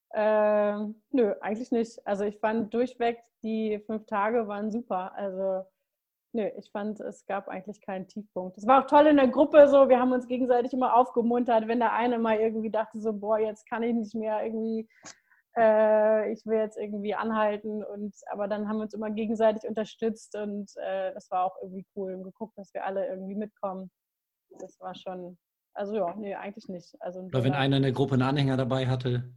äh, 0.10 0.78
nö, 1.12 1.34
eigentlich 1.42 1.72
nicht. 1.72 2.06
Also, 2.06 2.26
ich 2.26 2.38
fand 2.40 2.74
durchweg, 2.74 3.20
die 3.44 3.80
fünf 3.86 4.06
Tage 4.06 4.48
waren 4.48 4.72
super. 4.72 5.14
Also, 5.16 5.66
nö, 6.34 6.50
ich 6.58 6.70
fand, 6.72 7.00
es 7.00 7.26
gab 7.26 7.48
eigentlich 7.48 7.82
keinen 7.82 8.08
Tiefpunkt. 8.08 8.58
Es 8.58 8.68
war 8.68 8.84
auch 8.84 8.88
toll 8.88 9.08
in 9.08 9.18
der 9.18 9.30
Gruppe 9.30 9.68
so. 9.70 9.88
Wir 9.90 10.00
haben 10.00 10.12
uns 10.12 10.28
gegenseitig 10.28 10.74
immer 10.74 10.96
aufgemuntert, 10.96 11.68
wenn 11.68 11.80
der 11.80 11.94
eine 11.94 12.20
mal 12.20 12.38
irgendwie 12.38 12.70
dachte, 12.72 13.00
so, 13.00 13.14
boah, 13.14 13.40
jetzt 13.40 13.68
kann 13.68 13.84
ich 13.84 13.94
nicht 13.94 14.16
mehr 14.16 14.44
irgendwie. 14.44 14.88
Äh, 15.58 16.32
ich 16.34 16.46
will 16.46 16.58
jetzt 16.58 16.78
irgendwie 16.78 17.16
anhalten 17.16 17.84
und 17.84 18.14
aber 18.32 18.48
dann 18.48 18.68
haben 18.68 18.78
wir 18.78 18.84
uns 18.84 18.94
immer 18.94 19.10
gegenseitig 19.10 19.68
unterstützt 19.68 20.36
und 20.36 20.70
äh, 20.78 21.14
das 21.14 21.32
war 21.32 21.46
auch 21.46 21.56
irgendwie 21.62 21.86
cool 21.96 22.14
und 22.14 22.24
geguckt, 22.24 22.58
dass 22.58 22.74
wir 22.74 22.86
alle 22.86 23.08
irgendwie 23.08 23.36
mitkommen. 23.36 23.90
Das 24.60 24.80
war 24.82 24.94
schon, 24.96 25.38
also 25.74 25.96
ja, 25.96 26.14
nee, 26.16 26.36
eigentlich 26.36 26.68
nicht. 26.68 26.96
Also, 27.00 27.22
Oder 27.22 27.44
wenn 27.44 27.54
einer 27.54 27.78
in 27.78 27.84
der 27.84 27.92
Gruppe 27.94 28.14
einen 28.16 28.24
Anhänger 28.24 28.58
dabei 28.58 28.88
hatte? 28.88 29.32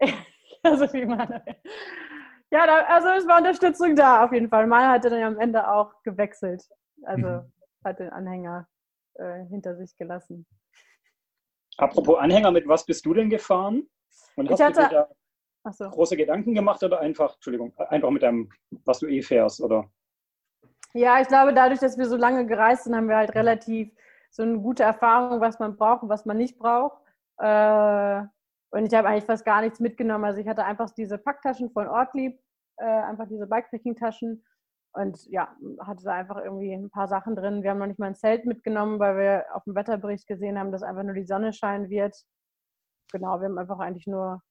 also 0.62 0.92
wie 0.92 1.04
man. 1.04 1.42
Ja, 2.52 2.64
da, 2.66 2.84
also 2.86 3.08
es 3.08 3.26
war 3.26 3.38
Unterstützung 3.38 3.96
da 3.96 4.24
auf 4.24 4.32
jeden 4.32 4.48
Fall. 4.48 4.66
Meiner 4.68 4.90
hatte 4.92 5.10
dann 5.10 5.22
am 5.22 5.38
Ende 5.40 5.68
auch 5.68 5.92
gewechselt. 6.04 6.62
Also 7.02 7.26
Mhm. 7.26 7.52
hat 7.84 7.98
den 7.98 8.10
Anhänger 8.10 8.68
äh, 9.14 9.44
hinter 9.46 9.76
sich 9.76 9.96
gelassen. 9.96 10.46
Apropos 11.76 12.18
Anhänger, 12.18 12.50
mit 12.52 12.66
was 12.68 12.86
bist 12.86 13.04
du 13.04 13.14
denn 13.14 13.28
gefahren? 13.30 13.88
Und 14.36 14.46
Ich 14.46 14.52
hast 14.52 14.60
du 14.60 14.64
hatte- 14.64 14.80
dir 14.82 14.88
da 14.90 15.08
Achso. 15.66 15.90
große 15.90 16.16
Gedanken 16.16 16.54
gemacht 16.54 16.82
oder 16.84 17.00
einfach, 17.00 17.34
Entschuldigung, 17.34 17.74
einfach 17.76 18.10
mit 18.10 18.22
deinem, 18.22 18.50
was 18.84 19.00
du 19.00 19.06
eh 19.06 19.20
fährst, 19.20 19.60
oder? 19.60 19.90
Ja, 20.94 21.20
ich 21.20 21.26
glaube, 21.26 21.52
dadurch, 21.52 21.80
dass 21.80 21.98
wir 21.98 22.06
so 22.06 22.16
lange 22.16 22.46
gereist 22.46 22.84
sind, 22.84 22.94
haben 22.94 23.08
wir 23.08 23.16
halt 23.16 23.34
relativ 23.34 23.92
so 24.30 24.44
eine 24.44 24.58
gute 24.60 24.84
Erfahrung, 24.84 25.40
was 25.40 25.58
man 25.58 25.76
braucht 25.76 26.04
und 26.04 26.08
was 26.08 26.24
man 26.24 26.36
nicht 26.36 26.56
braucht. 26.58 27.02
Äh, 27.38 28.22
und 28.70 28.86
ich 28.86 28.94
habe 28.94 29.08
eigentlich 29.08 29.24
fast 29.24 29.44
gar 29.44 29.60
nichts 29.60 29.80
mitgenommen. 29.80 30.24
Also 30.24 30.40
ich 30.40 30.46
hatte 30.46 30.64
einfach 30.64 30.90
diese 30.90 31.18
Packtaschen 31.18 31.70
von 31.70 31.88
Ortlieb, 31.88 32.38
äh, 32.76 32.84
einfach 32.84 33.26
diese 33.28 33.46
Bikepacking-Taschen 33.46 34.44
und 34.92 35.26
ja, 35.26 35.54
hatte 35.80 36.04
da 36.04 36.12
einfach 36.12 36.38
irgendwie 36.38 36.72
ein 36.72 36.90
paar 36.90 37.08
Sachen 37.08 37.34
drin. 37.34 37.62
Wir 37.62 37.70
haben 37.70 37.78
noch 37.78 37.86
nicht 37.86 37.98
mal 37.98 38.06
ein 38.06 38.14
Zelt 38.14 38.46
mitgenommen, 38.46 38.98
weil 38.98 39.16
wir 39.18 39.46
auf 39.52 39.64
dem 39.64 39.74
Wetterbericht 39.74 40.26
gesehen 40.26 40.58
haben, 40.58 40.72
dass 40.72 40.82
einfach 40.82 41.02
nur 41.02 41.14
die 41.14 41.26
Sonne 41.26 41.52
scheinen 41.52 41.90
wird. 41.90 42.16
Genau, 43.12 43.40
wir 43.40 43.48
haben 43.48 43.58
einfach 43.58 43.78
eigentlich 43.78 44.06
nur, 44.06 44.42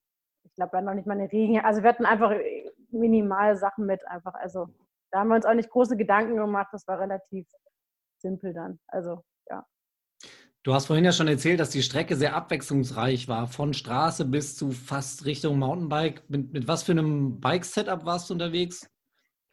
ich 0.46 0.54
glaube, 0.54 0.72
wir 0.72 0.76
hatten 0.78 0.86
noch 0.86 0.94
nicht 0.94 1.06
mal 1.06 1.18
eine 1.18 1.30
Regen. 1.30 1.60
Also 1.60 1.82
wir 1.82 1.90
hatten 1.90 2.06
einfach 2.06 2.32
minimal 2.90 3.56
Sachen 3.56 3.86
mit 3.86 4.06
einfach. 4.06 4.34
Also 4.34 4.68
da 5.10 5.20
haben 5.20 5.28
wir 5.28 5.36
uns 5.36 5.46
auch 5.46 5.54
nicht 5.54 5.70
große 5.70 5.96
Gedanken 5.96 6.36
gemacht. 6.36 6.68
Das 6.72 6.86
war 6.86 6.98
relativ 6.98 7.46
simpel 8.18 8.54
dann. 8.54 8.78
Also 8.88 9.24
ja. 9.48 9.64
Du 10.62 10.74
hast 10.74 10.86
vorhin 10.86 11.04
ja 11.04 11.12
schon 11.12 11.28
erzählt, 11.28 11.60
dass 11.60 11.70
die 11.70 11.82
Strecke 11.82 12.16
sehr 12.16 12.34
abwechslungsreich 12.34 13.28
war, 13.28 13.46
von 13.46 13.72
Straße 13.72 14.24
bis 14.24 14.56
zu 14.56 14.72
fast 14.72 15.24
Richtung 15.24 15.58
Mountainbike. 15.58 16.28
Mit, 16.28 16.52
mit 16.52 16.68
was 16.68 16.82
für 16.82 16.92
einem 16.92 17.40
Bike-Setup 17.40 18.04
warst 18.04 18.30
du 18.30 18.34
unterwegs? 18.34 18.90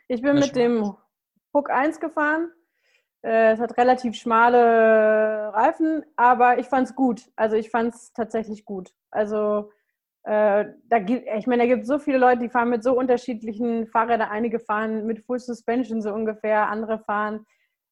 Ich 0.08 0.22
bin 0.22 0.36
mit 0.36 0.56
dem 0.56 0.96
Hook 1.54 1.70
1 1.70 2.00
gefahren. 2.00 2.52
Äh, 3.22 3.54
es 3.54 3.60
hat 3.60 3.78
relativ 3.78 4.16
schmale 4.16 5.54
Reifen, 5.54 6.04
aber 6.16 6.58
ich 6.60 6.66
fand 6.68 6.88
es 6.88 6.96
gut. 6.96 7.32
Also 7.36 7.56
ich 7.56 7.70
fand 7.70 7.94
es 7.94 8.12
tatsächlich 8.14 8.66
gut. 8.66 8.94
Also 9.12 9.72
äh, 10.24 10.66
da 10.90 11.00
gibt, 11.00 11.28
ich 11.28 11.48
meine, 11.48 11.64
da 11.64 11.68
gibt 11.68 11.84
es 11.84 11.88
so 11.88 12.00
viele 12.00 12.18
Leute, 12.18 12.40
die 12.40 12.50
fahren 12.50 12.70
mit 12.70 12.84
so 12.84 12.98
unterschiedlichen 12.98 13.88
Fahrrädern. 13.88 14.30
Einige 14.30 14.60
fahren 14.60 15.06
mit 15.06 15.26
Full 15.26 15.40
Suspension 15.40 16.02
so 16.02 16.14
ungefähr, 16.14 16.70
andere 16.70 17.00
fahren 17.00 17.46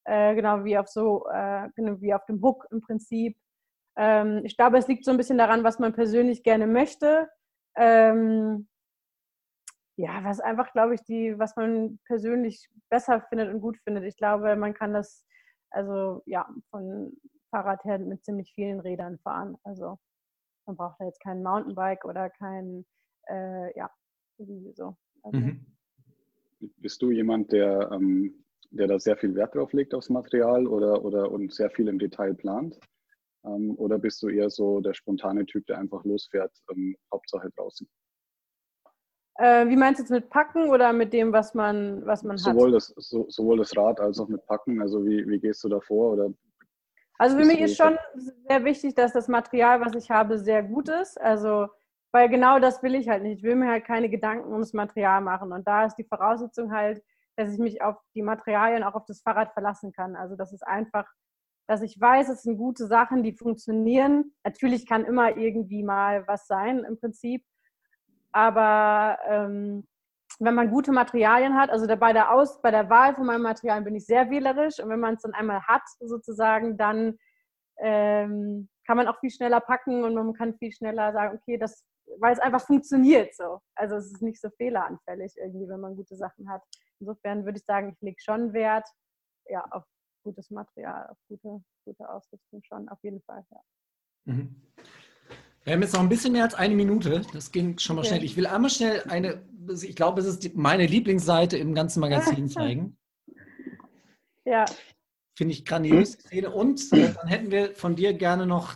äh, 0.06 0.36
genau 0.36 0.64
wie 0.64 0.78
auf 0.78 0.88
so 0.88 1.28
äh, 1.32 1.70
genau 1.76 2.00
wie 2.02 2.14
auf 2.14 2.26
dem 2.26 2.42
Hook 2.42 2.68
im 2.72 2.82
Prinzip. 2.82 3.38
Ähm, 3.98 4.42
ich 4.46 4.58
glaube, 4.58 4.78
es 4.78 4.88
liegt 4.88 5.06
so 5.06 5.12
ein 5.12 5.18
bisschen 5.18 5.38
daran, 5.38 5.64
was 5.64 5.80
man 5.80 5.94
persönlich 5.94 6.44
gerne 6.44 6.68
möchte. 6.68 7.30
Ähm, 7.76 8.68
ja, 9.98 10.24
was 10.24 10.40
einfach, 10.40 10.72
glaube 10.74 10.96
ich, 10.96 11.04
die, 11.04 11.38
was 11.38 11.56
man 11.56 12.00
persönlich 12.06 12.70
besser 12.90 13.22
findet 13.22 13.54
und 13.54 13.62
gut 13.62 13.78
findet. 13.84 14.06
Ich 14.06 14.18
glaube, 14.18 14.56
man 14.56 14.74
kann 14.74 14.94
das 14.94 15.26
also 15.70 16.22
ja 16.26 16.50
von 16.70 17.14
Fahrrad 17.52 17.84
her 17.86 18.00
mit 18.00 18.26
ziemlich 18.26 18.52
vielen 18.54 18.80
Rädern 18.80 19.20
fahren. 19.20 19.58
Also 19.64 20.00
man 20.66 20.76
braucht 20.76 21.00
da 21.00 21.06
jetzt 21.06 21.22
kein 21.22 21.44
Mountainbike 21.44 22.06
oder 22.06 22.30
kein, 22.30 22.86
äh, 23.28 23.78
ja, 23.78 23.90
irgendwie 24.38 24.74
so. 24.74 24.96
Also, 25.24 25.38
mhm. 25.38 25.66
Bist 26.78 27.02
du 27.02 27.12
jemand, 27.12 27.52
der, 27.52 27.92
ähm, 27.92 28.46
der 28.70 28.88
da 28.88 29.00
sehr 29.00 29.18
viel 29.18 29.36
Wert 29.36 29.56
drauf 29.56 29.74
legt 29.74 29.94
aufs 29.94 30.10
Material 30.10 30.68
oder, 30.68 31.04
oder 31.04 31.32
und 31.32 31.54
sehr 31.54 31.70
viel 31.72 31.88
im 31.88 32.00
Detail 32.00 32.34
plant? 32.34 32.80
Ähm, 33.46 33.76
oder 33.78 33.98
bist 33.98 34.22
du 34.22 34.30
eher 34.30 34.50
so 34.50 34.80
der 34.82 34.94
spontane 34.94 35.46
Typ, 35.46 35.66
der 35.66 35.80
einfach 35.80 36.04
losfährt, 36.06 36.52
ähm, 36.72 36.96
Hauptsache 37.12 37.50
draußen? 37.56 37.88
Äh, 39.36 39.68
wie 39.70 39.76
meinst 39.76 40.00
du 40.00 40.04
jetzt 40.04 40.12
mit 40.12 40.30
Packen 40.30 40.70
oder 40.70 40.94
mit 40.94 41.14
dem, 41.14 41.34
was 41.34 41.56
man, 41.56 42.06
was 42.06 42.24
man 42.24 42.38
sowohl 42.38 42.68
hat? 42.68 42.76
Das, 42.76 42.94
so, 42.96 43.26
sowohl 43.30 43.58
das 43.58 43.76
Rad 43.76 44.00
als 44.00 44.20
auch 44.20 44.28
mit 44.28 44.46
Packen. 44.46 44.82
Also 44.82 45.04
wie, 45.04 45.28
wie 45.28 45.40
gehst 45.40 45.64
du 45.64 45.70
da 45.70 45.80
vor? 45.80 46.14
Oder 46.14 46.32
also 47.22 47.38
für 47.38 47.46
mich 47.46 47.62
ist 47.62 47.78
schon 47.78 48.00
sehr 48.50 48.66
wichtig, 48.66 48.96
dass 48.96 49.14
das 49.14 49.28
Material, 49.28 49.80
was 49.80 49.94
ich 49.94 50.10
habe, 50.10 50.40
sehr 50.40 50.64
gut 50.64 50.90
ist. 50.90 51.22
Also, 51.22 51.68
weil 52.12 52.30
genau 52.30 52.58
das 52.58 52.82
will 52.82 52.96
ich 52.96 53.10
halt 53.10 53.22
nicht. 53.22 53.38
Ich 53.38 53.44
will 53.44 53.56
mir 53.56 53.70
halt 53.70 53.86
keine 53.86 54.10
Gedanken 54.10 54.52
ums 54.52 54.74
Material 54.74 55.22
machen. 55.22 55.52
Und 55.52 55.68
da 55.68 55.86
ist 55.86 55.98
die 55.98 56.04
Voraussetzung 56.04 56.72
halt, 56.72 57.04
dass 57.36 57.54
ich 57.54 57.60
mich 57.60 57.84
auf 57.84 57.98
die 58.16 58.24
Materialien, 58.24 58.84
auch 58.84 58.96
auf 58.96 59.06
das 59.06 59.22
Fahrrad 59.22 59.54
verlassen 59.54 59.92
kann. 59.92 60.16
Also 60.16 60.36
das 60.36 60.52
ist 60.52 60.66
einfach, 60.66 61.06
dass 61.68 61.84
ich 61.84 62.02
weiß, 62.02 62.28
es 62.30 62.42
sind 62.42 62.58
gute 62.58 62.88
Sachen, 62.88 63.22
die 63.22 63.34
funktionieren. 63.34 64.34
Natürlich 64.44 64.88
kann 64.88 65.06
immer 65.06 65.38
irgendwie 65.38 65.84
mal 65.84 66.26
was 66.26 66.48
sein 66.48 66.80
im 66.86 67.00
Prinzip. 67.00 67.46
Aber 68.32 69.20
ähm, 69.28 69.88
wenn 70.44 70.56
man 70.56 70.72
gute 70.72 70.92
Materialien 70.92 71.56
hat, 71.56 71.70
also 71.70 71.86
bei 71.98 72.14
der, 72.14 72.34
Aus, 72.34 72.62
bei 72.62 72.72
der 72.72 72.90
Wahl 72.90 73.14
von 73.14 73.28
meinen 73.28 73.44
Materialien 73.44 73.84
bin 73.84 73.96
ich 73.96 74.08
sehr 74.08 74.30
wählerisch 74.32 74.80
und 74.80 74.90
wenn 74.90 75.00
man 75.00 75.14
es 75.14 75.22
dann 75.22 75.34
einmal 75.34 75.62
hat, 75.68 75.84
sozusagen, 76.00 76.78
dann 76.78 77.20
ähm, 77.78 78.68
kann 78.88 78.98
man 78.98 79.08
auch 79.08 79.20
viel 79.20 79.30
schneller 79.30 79.60
packen 79.60 80.04
und 80.04 80.16
man 80.16 80.34
kann 80.34 80.58
viel 80.58 80.72
schneller 80.72 81.14
sagen, 81.14 81.38
okay, 81.38 81.58
das, 81.58 81.86
weil 82.20 82.34
es 82.34 82.40
einfach 82.40 82.62
funktioniert 82.62 83.36
so. 83.36 83.60
Also 83.76 83.96
es 83.98 84.12
ist 84.12 84.24
nicht 84.24 84.42
so 84.42 84.50
fehleranfällig 84.50 85.34
irgendwie, 85.38 85.70
wenn 85.70 85.80
man 85.80 85.96
gute 85.96 86.16
Sachen 86.16 86.50
hat. 86.50 86.64
Insofern 87.00 87.46
würde 87.46 87.60
ich 87.60 87.66
sagen, 87.66 87.90
ich 87.90 88.02
lege 88.02 88.20
schon 88.20 88.52
Wert 88.52 88.88
ja, 89.48 89.64
auf 89.70 89.84
gutes 90.24 90.50
Material, 90.50 91.08
auf 91.08 91.18
gute, 91.28 91.64
gute 91.86 92.10
Ausrüstung 92.10 92.64
schon, 92.64 92.90
auf 92.90 93.00
jeden 93.04 93.22
Fall. 93.22 93.46
Ja. 93.52 93.62
Mhm. 94.26 94.56
Wir 95.64 95.74
haben 95.74 95.82
jetzt 95.82 95.94
noch 95.94 96.02
ein 96.02 96.10
bisschen 96.10 96.34
mehr 96.34 96.44
als 96.44 96.56
eine 96.56 96.74
Minute. 96.74 97.22
Das 97.34 97.52
ging 97.52 97.78
schon 97.78 97.96
mal 97.96 98.02
okay. 98.02 98.10
schnell. 98.10 98.24
Ich 98.24 98.36
will 98.36 98.48
einmal 98.48 98.72
schnell 98.72 99.04
eine, 99.08 99.44
ich 99.82 99.96
glaube, 99.96 100.22
es 100.22 100.28
ist 100.28 100.56
meine 100.56 100.88
Lieblingsseite 100.88 101.58
im 101.58 101.76
ganzen 101.76 102.00
Magazin 102.00 102.50
zeigen. 102.50 102.98
Ja. 104.44 104.66
Finde 105.38 105.54
ich 105.54 105.66
grandios. 105.66 106.18
Und 106.54 106.92
äh, 106.94 107.14
dann 107.14 107.28
hätten 107.28 107.52
wir 107.52 107.76
von 107.76 107.96
dir 107.96 108.14
gerne 108.14 108.48
noch 108.48 108.76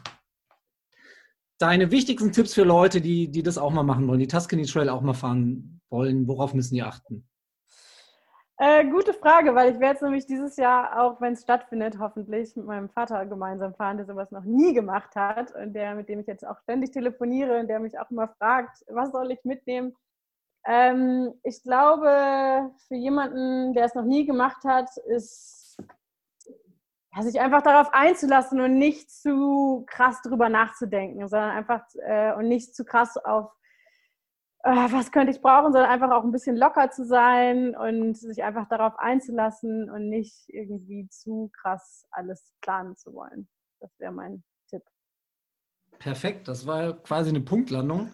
deine 1.58 1.90
wichtigsten 1.90 2.32
Tipps 2.32 2.54
für 2.54 2.64
Leute, 2.64 3.02
die, 3.02 3.30
die 3.30 3.42
das 3.42 3.58
auch 3.58 3.72
mal 3.72 3.84
machen 3.84 4.08
wollen, 4.08 4.20
die 4.20 4.28
Tuscany 4.28 4.66
Trail 4.66 4.90
auch 4.90 5.02
mal 5.02 5.14
fahren 5.14 5.82
wollen. 5.90 6.28
Worauf 6.28 6.54
müssen 6.54 6.76
die 6.76 6.84
achten? 6.84 7.28
Äh, 8.58 8.86
gute 8.86 9.14
Frage, 9.14 9.54
weil 9.54 9.74
ich 9.74 9.80
werde 9.82 9.96
es 9.96 10.02
nämlich 10.02 10.26
dieses 10.28 10.56
Jahr, 10.56 11.02
auch 11.02 11.20
wenn 11.20 11.34
es 11.34 11.42
stattfindet, 11.42 12.00
hoffentlich 12.00 12.56
mit 12.56 12.66
meinem 12.66 12.90
Vater 12.90 13.26
gemeinsam 13.26 13.76
fahren, 13.76 13.98
der 13.98 14.06
sowas 14.06 14.32
noch 14.32 14.46
nie 14.46 14.74
gemacht 14.74 15.14
hat 15.16 15.54
und 15.56 15.74
der, 15.74 15.94
mit 15.96 16.08
dem 16.08 16.22
ich 16.22 16.28
jetzt 16.28 16.48
auch 16.48 16.58
ständig 16.62 16.92
telefoniere 16.92 17.60
und 17.60 17.68
der 17.68 17.80
mich 17.80 18.00
auch 18.00 18.10
immer 18.10 18.30
fragt, 18.30 18.86
was 18.88 19.12
soll 19.12 19.32
ich 19.32 19.44
mitnehmen? 19.44 19.94
Ähm, 20.66 21.34
ich 21.44 21.64
glaube, 21.64 22.72
für 22.88 22.96
jemanden, 22.96 23.74
der 23.74 23.86
es 23.86 23.94
noch 23.94 24.06
nie 24.06 24.26
gemacht 24.26 24.64
hat, 24.64 24.90
ist 25.08 25.78
ja, 27.14 27.24
sich 27.24 27.40
einfach 27.42 27.62
darauf 27.62 27.94
einzulassen 27.94 28.62
und 28.62 28.78
nicht 28.80 29.12
zu 29.12 29.84
krass 29.86 30.22
drüber 30.22 30.48
nachzudenken, 30.48 31.28
sondern 31.28 31.52
einfach 31.52 31.84
äh, 32.06 32.34
und 32.34 32.48
nicht 32.48 32.74
zu 32.74 32.86
krass 32.86 33.18
auf 33.18 33.52
was 34.66 35.12
könnte 35.12 35.32
ich 35.32 35.42
brauchen, 35.42 35.72
sondern 35.74 35.92
einfach 35.92 36.12
auch 36.12 36.24
ein 36.24 36.32
bisschen 36.32 36.58
locker 36.58 36.90
zu 36.90 37.06
sein 37.06 37.76
und 37.76 38.18
sich 38.18 38.44
einfach 38.44 38.68
darauf 38.68 38.98
einzulassen 38.98 39.92
und 39.92 40.10
nicht 40.10 40.46
irgendwie 40.48 41.08
zu 41.10 41.52
krass 41.54 42.08
alles 42.10 42.52
planen 42.62 42.96
zu 42.96 43.14
wollen. 43.14 43.48
Das 43.80 43.92
wäre 44.00 44.12
mein 44.12 44.44
Tipp. 44.68 44.82
Perfekt, 46.00 46.48
das 46.48 46.66
war 46.66 46.94
quasi 47.04 47.30
eine 47.30 47.42
Punktlandung, 47.42 48.12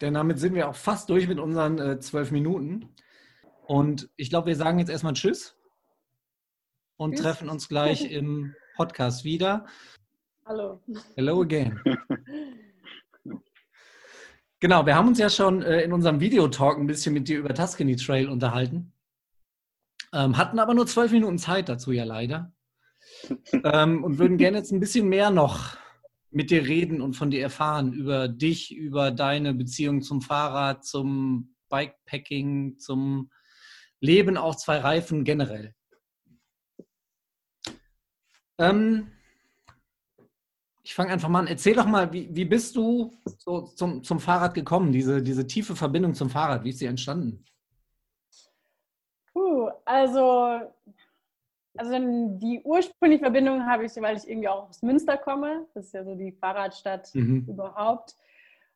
denn 0.00 0.14
damit 0.14 0.38
sind 0.38 0.54
wir 0.54 0.68
auch 0.68 0.74
fast 0.74 1.10
durch 1.10 1.28
mit 1.28 1.38
unseren 1.38 1.78
äh, 1.78 2.00
zwölf 2.00 2.30
äh, 2.30 2.34
Minuten. 2.34 2.94
Und 3.66 4.10
ich 4.16 4.30
glaube, 4.30 4.48
wir 4.48 4.56
sagen 4.56 4.78
jetzt 4.78 4.90
erstmal 4.90 5.12
Tschüss 5.12 5.56
und 6.96 7.12
Tschüss. 7.12 7.22
treffen 7.22 7.50
uns 7.50 7.68
gleich 7.68 8.10
im 8.10 8.54
Podcast 8.76 9.24
wieder. 9.24 9.66
Hallo. 10.46 10.80
Hello 11.14 11.42
again. 11.42 11.78
Genau, 14.64 14.86
wir 14.86 14.94
haben 14.94 15.08
uns 15.08 15.18
ja 15.18 15.28
schon 15.28 15.60
äh, 15.60 15.82
in 15.82 15.92
unserem 15.92 16.20
Videotalk 16.20 16.78
ein 16.78 16.86
bisschen 16.86 17.12
mit 17.12 17.28
dir 17.28 17.38
über 17.38 17.52
Tuscany 17.52 17.96
Trail 17.96 18.30
unterhalten. 18.30 18.94
Ähm, 20.14 20.38
hatten 20.38 20.58
aber 20.58 20.72
nur 20.72 20.86
zwölf 20.86 21.12
Minuten 21.12 21.36
Zeit 21.36 21.68
dazu 21.68 21.92
ja 21.92 22.04
leider. 22.04 22.50
ähm, 23.62 24.02
und 24.02 24.16
würden 24.16 24.38
gerne 24.38 24.56
jetzt 24.56 24.72
ein 24.72 24.80
bisschen 24.80 25.06
mehr 25.06 25.28
noch 25.28 25.76
mit 26.30 26.50
dir 26.50 26.66
reden 26.66 27.02
und 27.02 27.12
von 27.12 27.30
dir 27.30 27.42
erfahren 27.42 27.92
über 27.92 28.26
dich, 28.26 28.74
über 28.74 29.10
deine 29.10 29.52
Beziehung 29.52 30.00
zum 30.00 30.22
Fahrrad, 30.22 30.82
zum 30.82 31.54
Bikepacking, 31.68 32.78
zum 32.78 33.30
Leben 34.00 34.38
auf 34.38 34.56
zwei 34.56 34.78
Reifen 34.78 35.24
generell. 35.24 35.74
Ähm, 38.56 39.12
ich 40.84 40.94
fange 40.94 41.12
einfach 41.12 41.30
mal 41.30 41.40
an. 41.40 41.46
Erzähl 41.46 41.74
doch 41.74 41.86
mal, 41.86 42.12
wie, 42.12 42.28
wie 42.30 42.44
bist 42.44 42.76
du 42.76 43.16
so 43.38 43.62
zum, 43.62 44.04
zum 44.04 44.20
Fahrrad 44.20 44.52
gekommen? 44.52 44.92
Diese, 44.92 45.22
diese 45.22 45.46
tiefe 45.46 45.74
Verbindung 45.74 46.14
zum 46.14 46.28
Fahrrad, 46.28 46.62
wie 46.62 46.68
ist 46.68 46.78
sie 46.78 46.86
entstanden? 46.86 47.42
Puh, 49.32 49.70
also, 49.86 50.60
also 51.76 51.92
die 52.38 52.60
ursprüngliche 52.64 53.24
Verbindung 53.24 53.64
habe 53.64 53.86
ich, 53.86 53.96
weil 53.96 54.18
ich 54.18 54.28
irgendwie 54.28 54.48
auch 54.48 54.68
aus 54.68 54.82
Münster 54.82 55.16
komme. 55.16 55.66
Das 55.72 55.86
ist 55.86 55.94
ja 55.94 56.04
so 56.04 56.14
die 56.14 56.32
Fahrradstadt 56.32 57.14
mhm. 57.14 57.46
überhaupt. 57.48 58.14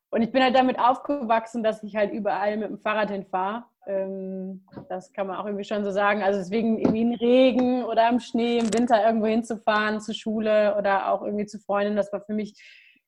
Und 0.09 0.23
ich 0.23 0.31
bin 0.31 0.41
halt 0.41 0.55
damit 0.55 0.79
aufgewachsen, 0.79 1.61
dass 1.61 1.83
ich 1.83 1.95
halt 1.95 2.11
überall 2.11 2.57
mit 2.57 2.69
dem 2.69 2.79
Fahrrad 2.79 3.11
hinfahre. 3.11 3.65
Ähm, 3.89 4.61
das 4.87 5.11
kann 5.13 5.25
man 5.25 5.37
auch 5.37 5.45
irgendwie 5.45 5.63
schon 5.63 5.83
so 5.83 5.89
sagen. 5.89 6.21
Also 6.21 6.37
deswegen 6.37 6.77
irgendwie 6.77 7.01
im 7.01 7.13
Regen 7.13 7.83
oder 7.83 8.07
im 8.07 8.19
Schnee, 8.19 8.59
im 8.59 8.71
Winter 8.71 9.03
irgendwo 9.03 9.25
hinzufahren, 9.25 9.99
zur 9.99 10.13
Schule 10.13 10.75
oder 10.77 11.11
auch 11.11 11.23
irgendwie 11.23 11.47
zu 11.47 11.57
Freunden, 11.59 11.95
das 11.95 12.13
war 12.13 12.21
für 12.21 12.33
mich 12.33 12.53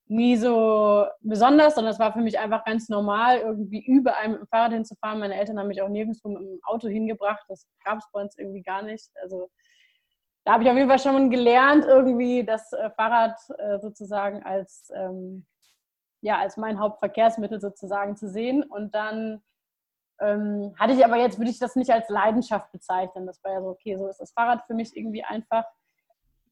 nie 0.08 0.36
so 0.38 1.06
besonders, 1.22 1.76
sondern 1.76 1.94
es 1.94 2.00
war 2.00 2.12
für 2.14 2.20
mich 2.20 2.40
einfach 2.40 2.66
ganz 2.66 2.90
normal, 2.90 3.38
irgendwie 3.38 3.86
überall 3.86 4.30
mit 4.30 4.40
dem 4.40 4.48
Fahrrad 4.48 4.74
hinzufahren. 4.74 5.20
Meine 5.20 5.36
Eltern 5.36 5.60
haben 5.60 5.68
mich 5.68 5.84
auch 5.84 5.88
nirgendwo 5.88 6.30
mit 6.30 6.42
dem 6.42 6.60
Auto 6.64 6.88
hingebracht. 6.88 7.46
Das 7.48 7.68
gab 7.86 8.00
es 8.00 8.10
bei 8.12 8.22
uns 8.22 8.38
irgendwie 8.38 8.64
gar 8.64 8.82
nicht. 8.82 9.10
Also 9.22 9.50
da 10.44 10.54
habe 10.54 10.64
ich 10.64 10.70
auf 10.70 10.76
jeden 10.76 10.90
Fall 10.90 11.00
schon 11.00 11.30
gelernt, 11.30 11.86
irgendwie 11.86 12.44
das 12.44 12.74
äh, 12.74 12.90
Fahrrad 12.98 13.38
äh, 13.60 13.80
sozusagen 13.80 14.42
als, 14.44 14.92
ähm, 14.96 15.46
ja, 16.22 16.40
als 16.40 16.58
mein 16.58 16.80
Hauptverkehrsmittel 16.80 17.62
sozusagen 17.62 18.18
zu 18.18 18.28
sehen. 18.28 18.64
Und 18.64 18.96
dann 18.96 19.42
ähm, 20.22 20.74
hatte 20.80 20.94
ich 20.94 21.04
aber 21.04 21.18
jetzt, 21.18 21.38
würde 21.38 21.52
ich 21.52 21.60
das 21.60 21.76
nicht 21.76 21.92
als 21.92 22.08
Leidenschaft 22.10 22.72
bezeichnen. 22.72 23.26
Das 23.26 23.44
war 23.44 23.54
ja 23.54 23.62
so, 23.62 23.70
okay, 23.70 23.98
so 23.98 24.08
ist 24.08 24.20
das 24.20 24.32
Fahrrad 24.34 24.64
für 24.68 24.74
mich 24.74 24.96
irgendwie 24.96 25.24
einfach. 25.24 25.66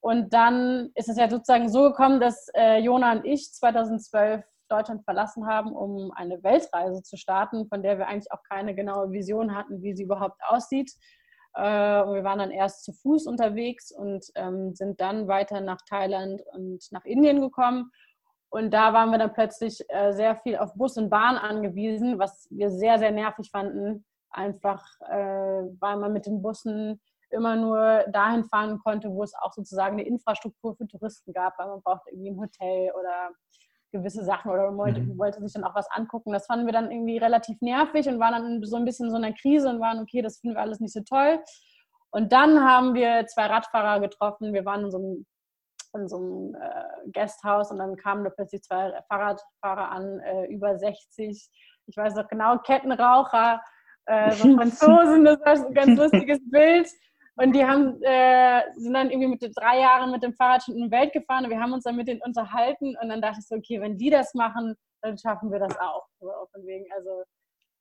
Und 0.02 0.34
dann 0.34 0.92
ist 0.96 1.10
es 1.10 1.18
ja 1.18 1.30
sozusagen 1.30 1.70
so 1.70 1.84
gekommen, 1.84 2.20
dass 2.20 2.48
äh, 2.56 2.80
Jona 2.80 3.12
und 3.12 3.26
ich 3.26 3.52
2012 3.54 4.44
Deutschland 4.70 5.04
verlassen 5.04 5.48
haben, 5.48 5.74
um 5.74 6.12
eine 6.12 6.42
Weltreise 6.44 7.04
zu 7.04 7.18
starten, 7.18 7.68
von 7.68 7.84
der 7.84 7.98
wir 7.98 8.08
eigentlich 8.08 8.32
auch 8.32 8.44
keine 8.44 8.76
genaue 8.76 9.12
Vision 9.12 9.56
hatten, 9.56 9.82
wie 9.82 9.96
sie 9.96 10.04
überhaupt 10.04 10.40
aussieht. 10.48 10.92
Äh, 11.56 11.62
wir 11.62 12.24
waren 12.24 12.40
dann 12.40 12.52
erst 12.52 12.86
zu 12.86 12.94
Fuß 12.94 13.28
unterwegs 13.28 13.92
und 13.92 14.26
ähm, 14.36 14.74
sind 14.76 15.02
dann 15.02 15.28
weiter 15.28 15.62
nach 15.62 15.82
Thailand 15.88 16.42
und 16.54 16.84
nach 16.92 17.06
Indien 17.06 17.42
gekommen. 17.42 17.92
Und 18.50 18.74
da 18.74 18.94
waren 18.94 19.12
wir 19.12 19.20
dann 19.20 19.34
plötzlich 19.34 19.84
äh, 19.90 20.12
sehr 20.12 20.36
viel 20.38 20.58
auf 20.58 20.74
Bus 20.74 20.98
und 20.98 21.10
Bahn 21.10 21.38
angewiesen, 21.38 22.18
was 22.18 22.48
wir 22.50 22.70
sehr, 22.72 22.98
sehr 22.98 23.12
nervig 23.12 23.50
fanden. 23.52 24.06
Einfach, 24.32 24.84
äh, 25.02 25.64
weil 25.80 25.98
man 25.98 26.14
mit 26.14 26.26
den 26.26 26.42
Bussen 26.42 27.00
immer 27.32 27.56
nur 27.56 28.06
dahin 28.12 28.44
fahren 28.46 28.80
konnte, 28.80 29.10
wo 29.10 29.24
es 29.24 29.34
auch 29.36 29.54
sozusagen 29.54 29.94
eine 29.94 30.08
Infrastruktur 30.08 30.76
für 30.76 30.88
Touristen 30.88 31.32
gab, 31.34 31.58
weil 31.60 31.68
man 31.68 31.82
brauchte 31.82 32.10
irgendwie 32.10 32.32
ein 32.32 32.40
Hotel 32.40 32.92
oder 33.00 33.30
gewisse 33.92 34.24
Sachen 34.24 34.52
oder 34.52 34.66
man 34.68 34.78
wollte, 34.78 35.02
mhm. 35.02 35.18
wollte, 35.18 35.42
sich 35.42 35.54
dann 35.54 35.64
auch 35.64 35.76
was 35.76 35.90
angucken. 35.92 36.32
Das 36.32 36.46
fanden 36.46 36.66
wir 36.66 36.74
dann 36.74 36.92
irgendwie 36.92 37.18
relativ 37.18 37.60
nervig 37.62 38.08
und 38.08 38.20
waren 38.20 38.34
dann 38.34 38.64
so 38.64 38.78
ein 38.78 38.86
bisschen 38.86 39.08
in 39.08 39.12
so 39.12 39.18
einer 39.18 39.34
Krise 39.34 39.70
und 39.70 39.80
waren, 39.80 40.00
okay, 40.00 40.22
das 40.22 40.40
finden 40.40 40.56
wir 40.56 40.62
alles 40.62 40.80
nicht 40.80 40.94
so 40.94 41.02
toll. 41.02 41.40
Und 42.12 42.32
dann 42.32 42.64
haben 42.64 42.94
wir 42.94 43.26
zwei 43.28 43.46
Radfahrer 43.46 44.00
getroffen. 44.00 44.54
Wir 44.54 44.66
waren 44.66 44.86
in 44.86 44.92
so 44.92 44.98
einem, 44.98 45.26
in 45.94 46.08
so 46.08 46.18
einem 46.18 46.56
äh, 46.56 47.12
Guesthouse 47.12 47.72
und 47.72 47.80
dann 47.80 47.96
kamen 47.96 48.24
da 48.24 48.30
plötzlich 48.30 48.62
zwei 48.64 49.02
Fahrradfahrer 49.08 49.92
an, 49.92 50.20
äh, 50.20 50.46
über 50.46 50.78
60. 50.78 51.50
Ich 51.88 51.98
weiß 51.98 52.16
noch 52.16 52.28
genau, 52.28 52.58
Kettenraucher, 52.60 53.62
äh, 54.06 54.32
so 54.32 54.54
Franzosen, 54.58 55.26
das 55.26 55.40
war 55.40 55.68
ein 55.68 55.74
ganz 55.74 55.98
lustiges 55.98 56.40
Bild. 56.50 56.90
Und 57.36 57.54
die 57.54 57.64
haben, 57.64 58.02
äh, 58.04 58.64
sind 58.76 58.94
dann 58.94 59.10
irgendwie 59.10 59.30
mit 59.30 59.58
drei 59.58 59.80
Jahren 59.80 60.12
mit 60.12 60.24
dem 60.24 60.34
Fahrrad 60.34 60.64
schon 60.64 60.76
in 60.76 60.86
die 60.86 60.92
Welt 60.92 61.14
gefahren 61.14 61.46
und 61.46 61.52
wir 61.52 61.60
haben 61.60 61.72
uns 61.72 61.86
dann 61.86 61.96
mit 61.96 62.10
denen 62.10 62.22
unterhalten 62.22 62.98
und 63.02 63.08
dann 63.08 63.22
dachte 63.22 63.40
ich 63.40 63.48
so, 63.48 63.56
okay, 63.56 63.80
wenn 63.80 63.98
die 63.98 64.10
das 64.10 64.34
machen, 64.34 64.76
dann 65.02 65.18
schaffen 65.18 65.50
wir 65.50 65.60
das 65.60 65.78
auch. 65.80 66.06
So, 66.20 66.28
von 66.52 66.66
wegen, 66.66 66.86
also 66.94 67.24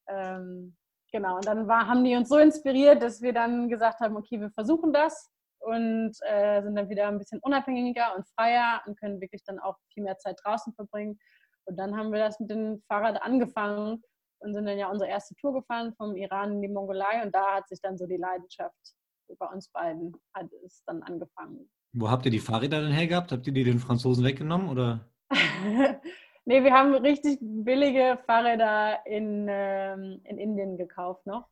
ähm, 0.08 0.76
genau. 1.10 1.36
Und 1.36 1.46
dann 1.46 1.66
war, 1.66 1.88
haben 1.88 2.04
die 2.04 2.14
uns 2.14 2.28
so 2.28 2.38
inspiriert, 2.38 3.02
dass 3.02 3.20
wir 3.20 3.32
dann 3.32 3.68
gesagt 3.68 3.98
haben, 3.98 4.16
okay, 4.16 4.40
wir 4.40 4.50
versuchen 4.50 4.92
das 4.92 5.28
und 5.60 6.12
äh, 6.22 6.62
sind 6.62 6.76
dann 6.76 6.88
wieder 6.88 7.08
ein 7.08 7.18
bisschen 7.18 7.40
unabhängiger 7.40 8.14
und 8.16 8.26
freier 8.28 8.82
und 8.86 8.98
können 8.98 9.20
wirklich 9.20 9.42
dann 9.44 9.58
auch 9.58 9.76
viel 9.92 10.04
mehr 10.04 10.18
Zeit 10.18 10.38
draußen 10.42 10.72
verbringen. 10.74 11.18
Und 11.64 11.76
dann 11.76 11.96
haben 11.96 12.12
wir 12.12 12.20
das 12.20 12.40
mit 12.40 12.50
dem 12.50 12.82
Fahrrad 12.88 13.20
angefangen 13.22 14.02
und 14.40 14.54
sind 14.54 14.66
dann 14.66 14.78
ja 14.78 14.88
unsere 14.88 15.10
erste 15.10 15.34
Tour 15.36 15.52
gefahren 15.52 15.94
vom 15.96 16.16
Iran 16.16 16.52
in 16.52 16.62
die 16.62 16.68
Mongolei 16.68 17.22
und 17.22 17.34
da 17.34 17.56
hat 17.56 17.68
sich 17.68 17.80
dann 17.80 17.98
so 17.98 18.06
die 18.06 18.16
Leidenschaft 18.16 18.94
bei 19.38 19.46
uns 19.46 19.68
beiden 19.68 20.16
hat 20.34 20.46
es 20.64 20.82
dann 20.86 21.02
angefangen. 21.02 21.68
Wo 21.92 22.10
habt 22.10 22.24
ihr 22.24 22.30
die 22.30 22.38
Fahrräder 22.38 22.80
denn 22.80 22.92
hergehabt? 22.92 23.32
Habt 23.32 23.46
ihr 23.46 23.52
die 23.52 23.64
den 23.64 23.78
Franzosen 23.78 24.24
weggenommen 24.24 24.68
oder? 24.68 25.08
nee, 26.44 26.62
wir 26.62 26.72
haben 26.72 26.94
richtig 26.94 27.38
billige 27.40 28.18
Fahrräder 28.26 29.04
in, 29.06 29.46
ähm, 29.48 30.20
in 30.24 30.38
Indien 30.38 30.76
gekauft 30.76 31.26
noch. 31.26 31.48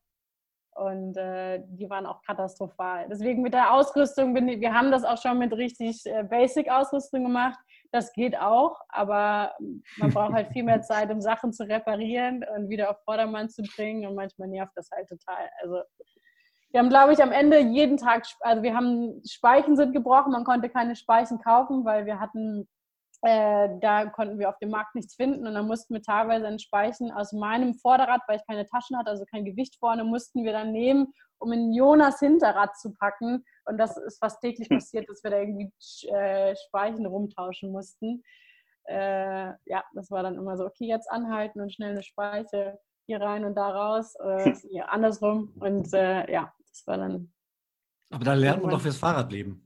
Und 0.77 1.17
äh, 1.17 1.63
die 1.69 1.89
waren 1.89 2.05
auch 2.05 2.21
katastrophal. 2.23 3.07
Deswegen 3.11 3.41
mit 3.41 3.55
der 3.55 3.73
Ausrüstung, 3.73 4.35
bin 4.35 4.47
ich, 4.47 4.61
wir 4.61 4.75
haben 4.75 4.91
das 4.91 5.05
auch 5.05 5.17
schon 5.17 5.39
mit 5.39 5.53
richtig 5.55 6.05
äh, 6.05 6.23
Basic-Ausrüstung 6.23 7.25
gemacht. 7.25 7.59
Das 7.93 8.13
geht 8.13 8.39
auch, 8.39 8.79
aber 8.91 9.55
man 9.97 10.11
braucht 10.13 10.35
halt 10.35 10.49
viel 10.53 10.65
mehr 10.65 10.83
Zeit, 10.83 11.11
um 11.11 11.23
Sachen 11.23 11.55
zu 11.55 11.67
reparieren 11.67 12.45
und 12.55 12.69
wieder 12.69 12.91
auf 12.91 13.03
Vordermann 13.05 13.49
zu 13.49 13.63
bringen. 13.75 14.07
Und 14.07 14.17
manchmal 14.17 14.49
nervt 14.49 14.73
das 14.77 14.91
halt 14.91 15.09
total. 15.09 15.49
Also 15.63 15.81
wir 16.73 16.81
haben, 16.81 16.91
glaube 16.91 17.15
ich, 17.15 17.23
am 17.23 17.33
Ende 17.33 17.59
jeden 17.59 17.97
Tag, 17.97 18.27
also 18.41 18.63
wir 18.63 18.75
haben 18.75 19.23
Speichen 19.27 19.77
sind 19.77 19.95
gebrochen, 19.95 20.33
man 20.33 20.45
konnte 20.45 20.69
keine 20.69 20.95
Speichen 20.95 21.39
kaufen, 21.39 21.87
weil 21.87 22.05
wir 22.05 22.21
hatten, 22.21 22.69
äh, 23.27 23.69
da 23.81 24.07
konnten 24.07 24.39
wir 24.39 24.49
auf 24.49 24.59
dem 24.59 24.71
Markt 24.71 24.95
nichts 24.95 25.15
finden 25.17 25.47
und 25.47 25.55
dann 25.55 25.67
mussten 25.67 25.95
wir 25.95 26.03
teilweise 26.03 26.47
einen 26.47 26.61
Speichen 26.61 27.11
aus 27.11 27.33
meinem 27.33 27.75
Vorderrad, 27.75 28.21
weil 28.29 28.37
ich 28.37 28.47
keine 28.47 28.67
Taschen 28.67 28.97
hatte, 28.97 29.11
also 29.11 29.25
kein 29.25 29.45
Gewicht 29.45 29.77
vorne, 29.81 30.05
mussten 30.05 30.45
wir 30.45 30.53
dann 30.53 30.71
nehmen, 30.71 31.13
um 31.39 31.51
in 31.53 31.73
Jonas 31.73 32.21
Hinterrad 32.21 32.77
zu 32.79 32.95
packen. 32.95 33.45
Und 33.65 33.79
das 33.79 33.97
ist 33.97 34.19
fast 34.19 34.41
täglich 34.41 34.69
passiert, 34.69 35.09
dass 35.09 35.25
wir 35.25 35.33
da 35.33 35.39
irgendwie 35.39 35.73
äh, 36.09 36.55
Speichen 36.69 37.05
rumtauschen 37.05 37.73
mussten. 37.73 38.23
Äh, 38.85 39.49
ja, 39.65 39.85
das 39.95 40.11
war 40.13 40.23
dann 40.23 40.37
immer 40.37 40.57
so, 40.57 40.65
okay, 40.65 40.87
jetzt 40.87 41.11
anhalten 41.11 41.61
und 41.61 41.73
schnell 41.73 41.91
eine 41.91 42.05
Speiche 42.05 42.79
hier 43.07 43.21
rein 43.21 43.45
und 43.45 43.57
da 43.57 43.71
raus, 43.71 44.15
äh, 44.23 44.53
ja, 44.71 44.85
andersrum. 44.85 45.53
Und 45.59 45.93
äh, 45.95 46.31
ja, 46.31 46.53
das 46.69 46.87
war 46.87 46.99
dann. 46.99 47.33
Aber 48.11 48.25
da 48.25 48.35
lernt 48.35 48.63
man 48.63 48.71
doch 48.71 48.81
fürs 48.81 48.99
Fahrradleben. 48.99 49.66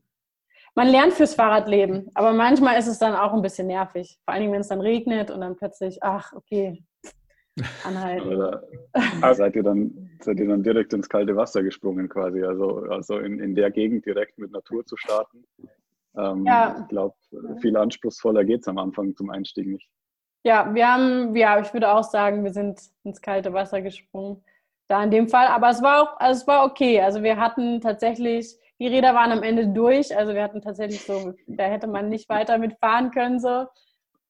Man 0.80 0.88
lernt 0.88 1.12
fürs 1.12 1.34
Fahrradleben, 1.34 2.10
aber 2.14 2.32
manchmal 2.32 2.78
ist 2.78 2.86
es 2.86 2.98
dann 2.98 3.14
auch 3.14 3.34
ein 3.34 3.42
bisschen 3.42 3.66
nervig. 3.66 4.18
Vor 4.24 4.32
allem, 4.32 4.50
wenn 4.50 4.62
es 4.62 4.68
dann 4.68 4.80
regnet 4.80 5.30
und 5.30 5.42
dann 5.42 5.54
plötzlich, 5.54 6.02
ach, 6.02 6.32
okay, 6.32 6.82
anhalten. 7.84 8.30
Da, 8.30 8.62
ah, 9.20 9.34
seid, 9.34 9.56
ihr 9.56 9.62
dann, 9.62 10.08
seid 10.22 10.40
ihr 10.40 10.48
dann 10.48 10.62
direkt 10.62 10.94
ins 10.94 11.06
kalte 11.06 11.36
Wasser 11.36 11.62
gesprungen 11.62 12.08
quasi, 12.08 12.42
also, 12.42 12.78
also 12.88 13.18
in, 13.18 13.40
in 13.40 13.54
der 13.54 13.70
Gegend 13.70 14.06
direkt 14.06 14.38
mit 14.38 14.52
Natur 14.52 14.86
zu 14.86 14.96
starten. 14.96 15.44
Ähm, 16.16 16.46
ja. 16.46 16.74
Ich 16.80 16.88
glaube, 16.88 17.14
viel 17.60 17.76
anspruchsvoller 17.76 18.46
geht 18.46 18.62
es 18.62 18.68
am 18.68 18.78
Anfang 18.78 19.14
zum 19.14 19.28
Einstieg 19.28 19.66
nicht. 19.66 19.86
Ja, 20.44 20.74
wir 20.74 20.90
haben, 20.90 21.36
ja, 21.36 21.60
ich 21.60 21.74
würde 21.74 21.92
auch 21.92 22.04
sagen, 22.04 22.42
wir 22.42 22.54
sind 22.54 22.80
ins 23.04 23.20
kalte 23.20 23.52
Wasser 23.52 23.82
gesprungen 23.82 24.42
da 24.90 25.04
in 25.04 25.10
dem 25.10 25.28
Fall. 25.28 25.46
Aber 25.46 25.70
es 25.70 25.82
war 25.82 26.02
auch, 26.02 26.20
also 26.20 26.40
es 26.40 26.46
war 26.46 26.64
okay. 26.64 27.00
Also 27.00 27.22
wir 27.22 27.36
hatten 27.36 27.80
tatsächlich, 27.80 28.56
die 28.80 28.88
Räder 28.88 29.14
waren 29.14 29.30
am 29.30 29.42
Ende 29.42 29.68
durch. 29.68 30.16
Also 30.16 30.34
wir 30.34 30.42
hatten 30.42 30.62
tatsächlich 30.62 31.04
so, 31.04 31.34
da 31.46 31.64
hätte 31.64 31.86
man 31.86 32.08
nicht 32.08 32.28
weiter 32.28 32.58
mitfahren 32.58 33.10
können 33.10 33.38
so. 33.38 33.66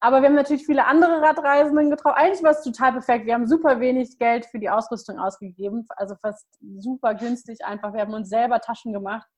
Aber 0.00 0.22
wir 0.22 0.28
haben 0.28 0.34
natürlich 0.34 0.64
viele 0.64 0.86
andere 0.86 1.20
Radreisenden 1.20 1.90
getroffen. 1.90 2.16
Eigentlich 2.16 2.42
war 2.42 2.52
es 2.52 2.62
total 2.62 2.92
perfekt. 2.92 3.26
Wir 3.26 3.34
haben 3.34 3.46
super 3.46 3.80
wenig 3.80 4.18
Geld 4.18 4.46
für 4.46 4.58
die 4.58 4.70
Ausrüstung 4.70 5.18
ausgegeben. 5.18 5.86
Also 5.90 6.14
fast 6.16 6.46
super 6.78 7.14
günstig 7.14 7.64
einfach. 7.64 7.92
Wir 7.92 8.00
haben 8.00 8.14
uns 8.14 8.30
selber 8.30 8.60
Taschen 8.60 8.92
gemacht. 8.92 9.28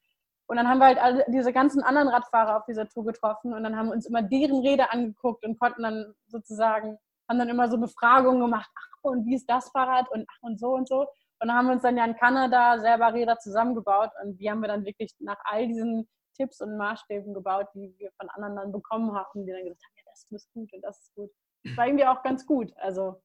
Und 0.46 0.56
dann 0.56 0.68
haben 0.68 0.78
wir 0.78 0.86
halt 0.86 1.02
alle 1.02 1.24
diese 1.28 1.52
ganzen 1.52 1.82
anderen 1.82 2.08
Radfahrer 2.08 2.58
auf 2.58 2.64
dieser 2.66 2.88
Tour 2.88 3.06
getroffen 3.06 3.54
und 3.54 3.62
dann 3.62 3.76
haben 3.76 3.86
wir 3.86 3.94
uns 3.94 4.06
immer 4.06 4.22
deren 4.22 4.60
Räder 4.60 4.92
angeguckt 4.92 5.44
und 5.46 5.58
konnten 5.58 5.82
dann 5.82 6.14
sozusagen, 6.26 6.98
haben 7.28 7.38
dann 7.38 7.48
immer 7.48 7.70
so 7.70 7.78
Befragungen 7.78 8.40
gemacht. 8.40 8.70
Ach, 8.74 9.04
und 9.04 9.24
wie 9.24 9.34
ist 9.34 9.48
das 9.48 9.70
Fahrrad 9.70 10.10
und 10.10 10.26
ach 10.28 10.42
und 10.42 10.60
so 10.60 10.74
und 10.74 10.88
so. 10.88 11.06
Und 11.42 11.48
dann 11.48 11.56
haben 11.56 11.66
wir 11.66 11.72
uns 11.72 11.82
dann 11.82 11.96
ja 11.96 12.04
in 12.04 12.14
Kanada 12.14 12.78
selber 12.78 13.12
Räder 13.12 13.36
zusammengebaut 13.36 14.10
und 14.22 14.38
die 14.38 14.48
haben 14.48 14.60
wir 14.60 14.68
dann 14.68 14.84
wirklich 14.84 15.12
nach 15.18 15.40
all 15.42 15.66
diesen 15.66 16.08
Tipps 16.36 16.60
und 16.60 16.76
Maßstäben 16.76 17.34
gebaut, 17.34 17.66
die 17.74 17.92
wir 17.98 18.12
von 18.12 18.28
anderen 18.30 18.54
dann 18.54 18.70
bekommen 18.70 19.12
haben, 19.12 19.44
die 19.44 19.50
dann 19.50 19.64
gesagt 19.64 19.82
haben, 19.82 19.96
ja, 19.96 20.02
das 20.06 20.26
ist 20.30 20.52
gut 20.52 20.72
und 20.72 20.82
das 20.82 21.00
ist 21.00 21.14
gut. 21.16 21.30
Das 21.64 21.76
war 21.76 21.86
irgendwie 21.86 22.06
auch 22.06 22.22
ganz 22.22 22.46
gut. 22.46 22.72
Also, 22.76 23.20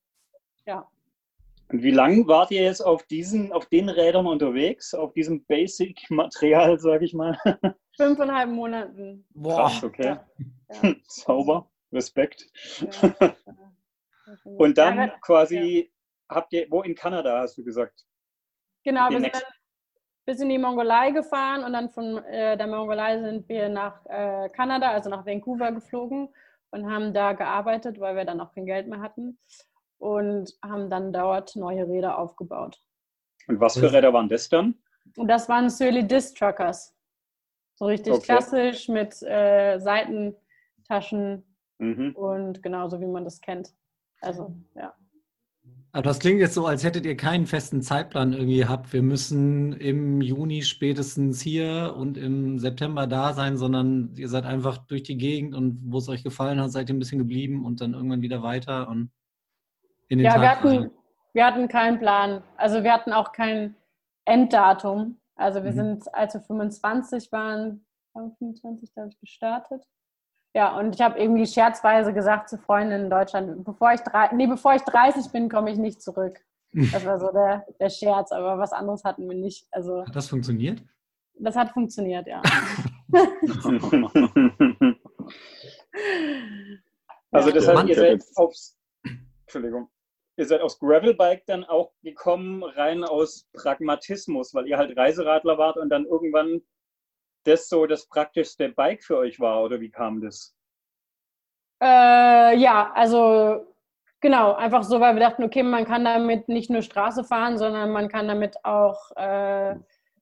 ja. 0.66 0.90
Und 1.70 1.84
wie 1.84 1.92
lange 1.92 2.26
wart 2.28 2.50
ihr 2.50 2.64
jetzt 2.64 2.82
auf 2.82 3.04
diesen, 3.04 3.54
auf 3.54 3.68
den 3.68 3.88
Rädern 3.88 4.26
unterwegs, 4.26 4.96
auf 4.96 5.14
diesem 5.14 5.46
Basic-Material, 5.46 6.80
sage 6.80 7.06
ich 7.06 7.14
mal? 7.14 7.38
Fünfeinhalb 7.98 8.50
Monaten. 8.50 9.28
Boah, 9.36 9.68
Krass, 9.68 9.84
okay. 9.84 10.18
Ja. 10.82 10.96
Sauber, 11.08 11.70
Respekt. 11.92 12.48
Ja. 12.80 13.36
Und 14.44 14.80
dann 14.80 14.98
ja, 14.98 15.08
quasi 15.22 15.92
habt 16.30 16.52
ihr, 16.54 16.66
wo 16.70 16.82
in 16.82 16.96
Kanada 16.96 17.42
hast 17.42 17.58
du 17.58 17.64
gesagt? 17.64 18.07
Genau, 18.88 19.10
wir 19.10 19.20
sind 19.20 19.36
dann 19.36 19.42
bis 20.26 20.40
in 20.40 20.48
die 20.48 20.58
Mongolei 20.58 21.12
gefahren 21.12 21.66
und 21.66 21.74
dann 21.74 21.90
von 21.90 22.24
äh, 22.24 22.56
der 22.56 22.68
Mongolei 22.68 23.20
sind 23.20 23.50
wir 23.50 23.68
nach 23.68 24.06
äh, 24.06 24.48
Kanada, 24.48 24.92
also 24.92 25.10
nach 25.10 25.26
Vancouver 25.26 25.74
geflogen 25.74 26.30
und 26.72 26.90
haben 26.90 27.14
da 27.14 27.34
gearbeitet, 27.34 28.00
weil 28.00 28.16
wir 28.16 28.24
dann 28.24 28.40
auch 28.40 28.54
kein 28.54 28.66
Geld 28.66 28.88
mehr 28.88 29.02
hatten 29.02 29.38
und 29.98 30.54
haben 30.64 30.90
dann 30.90 31.12
dort 31.12 31.58
neue 31.58 31.86
Räder 31.86 32.18
aufgebaut. 32.18 32.82
Und 33.50 33.60
was 33.60 33.78
für 33.78 33.92
Räder 33.92 34.14
waren 34.14 34.30
das 34.30 34.48
dann? 34.48 34.76
Und 35.18 35.28
das 35.28 35.50
waren 35.50 35.70
Surly 35.70 36.08
Disc 36.08 36.38
Truckers. 36.38 36.96
So 37.76 37.88
richtig 37.88 38.14
okay. 38.14 38.24
klassisch 38.24 38.88
mit 38.88 39.22
äh, 39.22 39.80
Seitentaschen 39.80 41.44
mhm. 41.78 42.16
und 42.16 42.64
genauso 42.64 43.02
wie 43.02 43.06
man 43.06 43.26
das 43.26 43.42
kennt. 43.42 43.74
Also, 44.22 44.56
ja. 44.76 44.94
Aber 45.92 46.04
das 46.04 46.20
klingt 46.20 46.40
jetzt 46.40 46.54
so, 46.54 46.66
als 46.68 46.84
hättet 46.84 47.06
ihr 47.06 47.16
keinen 47.16 47.48
festen 47.48 47.82
Zeitplan 47.82 48.34
irgendwie 48.34 48.58
gehabt. 48.58 48.94
Wir 48.94 49.02
müssen 49.02 49.74
im 49.74 50.22
Juni 50.22 50.62
spätestens 50.62 51.42
hier 51.42 51.96
und 51.98 52.18
im 52.18 52.60
September 52.60 53.08
da 53.08 53.34
sein, 53.34 53.58
sondern 53.58 54.14
ihr 54.16 54.30
seid 54.30 54.46
einfach 54.46 54.78
durch 54.78 55.04
die 55.04 55.18
Gegend 55.18 55.56
und 55.56 55.80
wo 55.86 55.98
es 55.98 56.10
euch 56.10 56.24
gefallen 56.24 56.60
hat, 56.60 56.72
seid 56.72 56.90
ihr 56.90 56.96
ein 56.96 57.00
bisschen 57.00 57.20
geblieben 57.20 57.66
und 57.66 57.82
dann 57.82 57.94
irgendwann 57.94 58.22
wieder 58.22 58.44
weiter 58.44 58.90
und 58.90 59.12
in 60.10 60.20
den 60.20 60.26
ja, 60.26 60.34
Tag 60.34 60.42
wir 60.42 60.50
hatten, 60.50 60.92
wir 61.34 61.46
hatten 61.46 61.68
keinen 61.68 62.00
Plan. 62.00 62.44
Also 62.58 62.84
wir 62.84 62.94
hatten 62.94 63.14
auch 63.14 63.32
kein 63.32 63.76
Enddatum. 64.26 65.20
Also 65.36 65.64
wir 65.64 65.72
mhm. 65.72 65.76
sind, 65.76 66.16
als 66.16 66.34
wir 66.34 66.42
25 66.42 67.32
waren, 67.32 67.86
25, 68.14 68.94
glaube 68.94 69.10
ich, 69.10 69.20
gestartet. 69.20 69.84
Ja, 70.58 70.76
und 70.76 70.96
ich 70.96 71.02
habe 71.02 71.20
irgendwie 71.20 71.46
scherzweise 71.46 72.12
gesagt 72.14 72.50
zu 72.50 72.58
Freunden 72.58 73.04
in 73.04 73.12
Deutschland, 73.12 73.64
bevor 73.64 73.94
ich, 73.94 74.02
drei, 74.02 74.34
nee, 74.34 74.48
bevor 74.48 74.74
ich 74.74 74.82
30 74.82 75.32
bin, 75.32 75.50
komme 75.50 75.70
ich 75.72 75.78
nicht 75.78 76.02
zurück. 76.02 76.40
Das 76.92 77.06
war 77.06 77.20
so 77.20 77.32
der, 77.32 77.64
der 77.80 77.90
Scherz, 77.90 78.32
aber 78.32 78.58
was 78.58 78.74
anderes 78.74 79.04
hatten 79.04 79.30
wir 79.30 79.36
nicht. 79.38 79.68
Also, 79.72 80.04
hat 80.06 80.16
das 80.16 80.28
funktioniert? 80.28 80.82
Das 81.40 81.56
hat 81.56 81.70
funktioniert, 81.70 82.26
ja. 82.28 82.42
also 87.32 87.52
das 87.52 87.68
heißt, 87.68 87.88
ihr 87.88 87.96
seid 87.96 88.24
aufs, 88.36 88.80
Entschuldigung, 89.42 89.90
ihr 90.38 90.46
seid 90.46 90.62
aufs 90.62 90.80
Gravelbike 90.80 91.46
dann 91.46 91.66
auch 91.66 91.94
gekommen, 92.02 92.64
rein 92.64 93.04
aus 93.04 93.48
Pragmatismus, 93.54 94.56
weil 94.56 94.68
ihr 94.68 94.78
halt 94.78 94.98
Reiseradler 94.98 95.60
wart 95.60 95.78
und 95.78 95.90
dann 95.90 96.06
irgendwann 96.06 96.62
das 97.48 97.70
so 97.70 97.86
das 97.86 98.08
praktischste 98.08 98.70
Bike 98.70 99.04
für 99.04 99.18
euch 99.18 99.40
war 99.40 99.64
oder 99.64 99.80
wie 99.80 99.90
kam 99.90 100.22
das? 100.22 100.56
Äh, 101.82 102.58
ja, 102.58 102.92
also 102.94 103.66
genau, 104.20 104.54
einfach 104.54 104.84
so, 104.84 105.00
weil 105.00 105.16
wir 105.16 105.22
dachten, 105.22 105.44
okay, 105.44 105.64
man 105.64 105.86
kann 105.86 106.06
damit 106.06 106.50
nicht 106.50 106.70
nur 106.70 106.82
Straße 106.82 107.24
fahren, 107.24 107.58
sondern 107.58 107.92
man 107.92 108.10
kann 108.10 108.28
damit 108.28 108.58
auch 108.64 109.12
äh, 109.16 109.76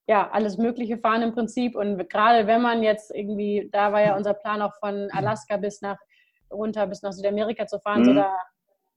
ja, 0.07 0.29
alles 0.31 0.57
Mögliche 0.57 0.97
fahren 0.97 1.21
im 1.21 1.33
Prinzip. 1.33 1.75
Und 1.75 2.09
gerade 2.09 2.47
wenn 2.47 2.61
man 2.61 2.83
jetzt 2.83 3.13
irgendwie, 3.13 3.69
da 3.71 3.91
war 3.91 4.01
ja 4.01 4.15
unser 4.15 4.33
Plan 4.33 4.61
auch 4.61 4.75
von 4.79 5.09
Alaska 5.11 5.57
bis 5.57 5.81
nach 5.81 5.97
runter 6.51 6.85
bis 6.88 7.01
nach 7.01 7.11
Südamerika 7.11 7.65
zu 7.65 7.79
fahren, 7.79 8.01
mhm. 8.01 8.05
so 8.05 8.13
da, 8.13 8.38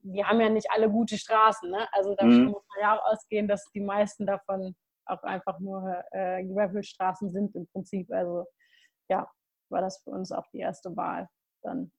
die 0.02 0.24
haben 0.24 0.40
ja 0.40 0.48
nicht 0.48 0.70
alle 0.70 0.90
gute 0.90 1.16
Straßen. 1.16 1.70
Ne? 1.70 1.88
Also 1.92 2.14
da 2.14 2.24
mhm. 2.24 2.46
muss 2.46 2.62
man 2.74 2.82
ja 2.82 2.98
auch 2.98 3.12
ausgehen, 3.12 3.48
dass 3.48 3.70
die 3.72 3.80
meisten 3.80 4.26
davon 4.26 4.74
auch 5.08 5.22
einfach 5.22 5.58
nur 5.60 6.02
äh, 6.12 6.44
Gravelstraßen 6.44 7.30
sind 7.30 7.54
im 7.54 7.66
Prinzip. 7.68 8.10
Also 8.12 8.46
ja, 9.08 9.30
war 9.70 9.80
das 9.80 10.02
für 10.02 10.10
uns 10.10 10.32
auch 10.32 10.46
die 10.52 10.58
erste 10.58 10.94
Wahl 10.96 11.28
dann. 11.62 11.92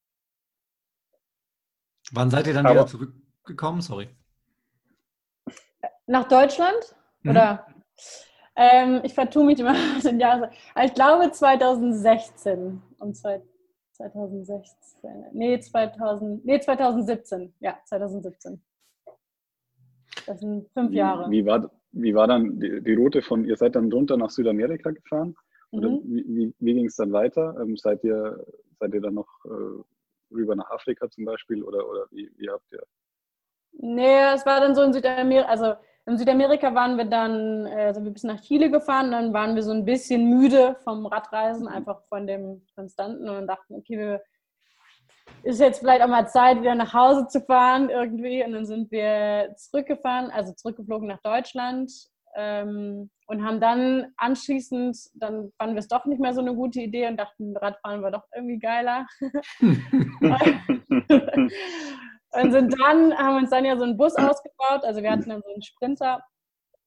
Wann 2.11 2.29
seid 2.29 2.47
ihr 2.47 2.53
dann 2.53 2.65
Aber 2.65 2.75
wieder 2.75 2.87
zurückgekommen? 2.87 3.81
Sorry. 3.81 4.09
Nach 6.07 6.27
Deutschland? 6.27 6.95
Mhm. 7.21 7.31
Oder? 7.31 7.67
Ähm, 8.55 9.01
ich 9.03 9.13
vertue 9.13 9.45
mich 9.45 9.59
immer 9.59 9.73
den 10.03 10.19
Jahren. 10.19 10.49
Ich 10.83 10.93
glaube 10.93 11.31
2016. 11.31 12.81
Um 12.99 13.13
2016. 13.13 15.25
Nee, 15.33 15.59
2000, 15.59 16.45
nee, 16.45 16.59
2017. 16.59 17.53
Ja, 17.59 17.79
2017. 17.85 18.63
Das 20.25 20.39
sind 20.39 20.69
fünf 20.73 20.91
Jahre. 20.91 21.29
Wie, 21.29 21.43
wie, 21.43 21.45
war, 21.45 21.71
wie 21.91 22.13
war 22.13 22.27
dann 22.27 22.59
die, 22.59 22.81
die, 22.81 22.93
Route 22.93 23.21
von, 23.21 23.45
ihr 23.45 23.55
seid 23.55 23.75
dann 23.75 23.91
runter 23.91 24.17
nach 24.17 24.29
Südamerika 24.29 24.91
gefahren? 24.91 25.35
Oder 25.71 25.89
mhm. 25.89 26.01
wie, 26.03 26.25
wie, 26.27 26.53
wie 26.59 26.73
ging 26.73 26.85
es 26.85 26.95
dann 26.95 27.11
weiter? 27.11 27.55
Ähm, 27.61 27.77
seid, 27.77 28.03
ihr, 28.03 28.43
seid 28.79 28.93
ihr 28.93 29.01
dann 29.01 29.15
noch 29.15 29.27
äh, 29.45 30.33
rüber 30.33 30.55
nach 30.55 30.69
Afrika 30.71 31.09
zum 31.09 31.25
Beispiel 31.25 31.63
oder, 31.63 31.87
oder 31.89 32.05
wie, 32.11 32.31
wie 32.37 32.49
habt 32.49 32.71
ihr? 32.71 32.83
Nee, 33.73 34.33
es 34.33 34.45
war 34.45 34.59
dann 34.59 34.75
so 34.75 34.81
in 34.81 34.93
Südamerika, 34.93 35.47
also 35.47 35.73
in 36.05 36.17
Südamerika 36.17 36.73
waren 36.73 36.97
wir 36.97 37.05
dann, 37.05 37.65
äh, 37.67 37.93
sind 37.93 38.03
wir 38.03 38.11
bis 38.11 38.23
nach 38.23 38.41
Chile 38.41 38.71
gefahren, 38.71 39.11
dann 39.11 39.33
waren 39.33 39.55
wir 39.55 39.61
so 39.61 39.71
ein 39.71 39.85
bisschen 39.85 40.27
müde 40.29 40.75
vom 40.83 41.05
Radreisen, 41.05 41.67
einfach 41.67 42.01
von 42.09 42.25
dem 42.25 42.65
Konstanten 42.73 43.29
und 43.29 43.47
dachten, 43.47 43.75
okay, 43.75 43.97
wir 43.97 44.21
ist 45.43 45.59
jetzt 45.59 45.79
vielleicht 45.79 46.01
auch 46.01 46.07
mal 46.07 46.27
Zeit, 46.27 46.61
wieder 46.61 46.75
nach 46.75 46.93
Hause 46.93 47.27
zu 47.27 47.41
fahren 47.41 47.89
irgendwie. 47.89 48.43
Und 48.43 48.53
dann 48.53 48.65
sind 48.65 48.91
wir 48.91 49.53
zurückgefahren, 49.55 50.31
also 50.31 50.53
zurückgeflogen 50.53 51.07
nach 51.07 51.21
Deutschland 51.21 51.91
ähm, 52.35 53.09
und 53.27 53.43
haben 53.43 53.59
dann 53.59 54.13
anschließend, 54.17 54.97
dann 55.15 55.51
fanden 55.57 55.75
wir 55.75 55.79
es 55.79 55.87
doch 55.87 56.05
nicht 56.05 56.19
mehr 56.19 56.33
so 56.33 56.41
eine 56.41 56.55
gute 56.55 56.81
Idee 56.81 57.07
und 57.07 57.17
dachten, 57.17 57.55
Radfahren 57.57 58.01
war 58.01 58.11
doch 58.11 58.23
irgendwie 58.35 58.59
geiler. 58.59 59.05
und 62.31 62.51
sind 62.51 62.79
dann, 62.79 63.17
haben 63.17 63.37
uns 63.37 63.49
dann 63.49 63.65
ja 63.65 63.77
so 63.77 63.83
einen 63.83 63.97
Bus 63.97 64.15
ausgebaut. 64.15 64.83
Also 64.83 65.01
wir 65.01 65.11
hatten 65.11 65.29
dann 65.29 65.41
so 65.41 65.51
einen 65.51 65.61
Sprinter, 65.61 66.23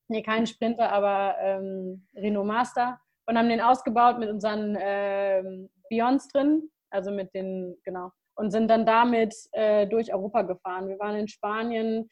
nee, 0.09 0.23
keinen 0.23 0.47
Sprinter, 0.47 0.93
aber 0.93 1.37
ähm, 1.41 2.07
Renault 2.15 2.47
Master 2.47 3.01
und 3.27 3.39
haben 3.39 3.49
den 3.49 3.61
ausgebaut 3.61 4.19
mit 4.19 4.31
unseren 4.31 4.77
ähm, 4.81 5.71
Beyonds 5.89 6.29
drin, 6.29 6.71
also 6.91 7.11
mit 7.11 7.35
den, 7.35 7.77
genau, 7.85 8.11
und 8.35 8.51
sind 8.51 8.69
dann 8.69 8.87
damit 8.87 9.35
äh, 9.53 9.87
durch 9.87 10.13
Europa 10.13 10.43
gefahren. 10.43 10.89
Wir 10.89 10.99
waren 10.99 11.17
in 11.17 11.29
Spanien, 11.29 12.09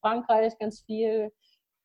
Frankreich 0.00 0.58
ganz 0.58 0.82
viel, 0.82 1.32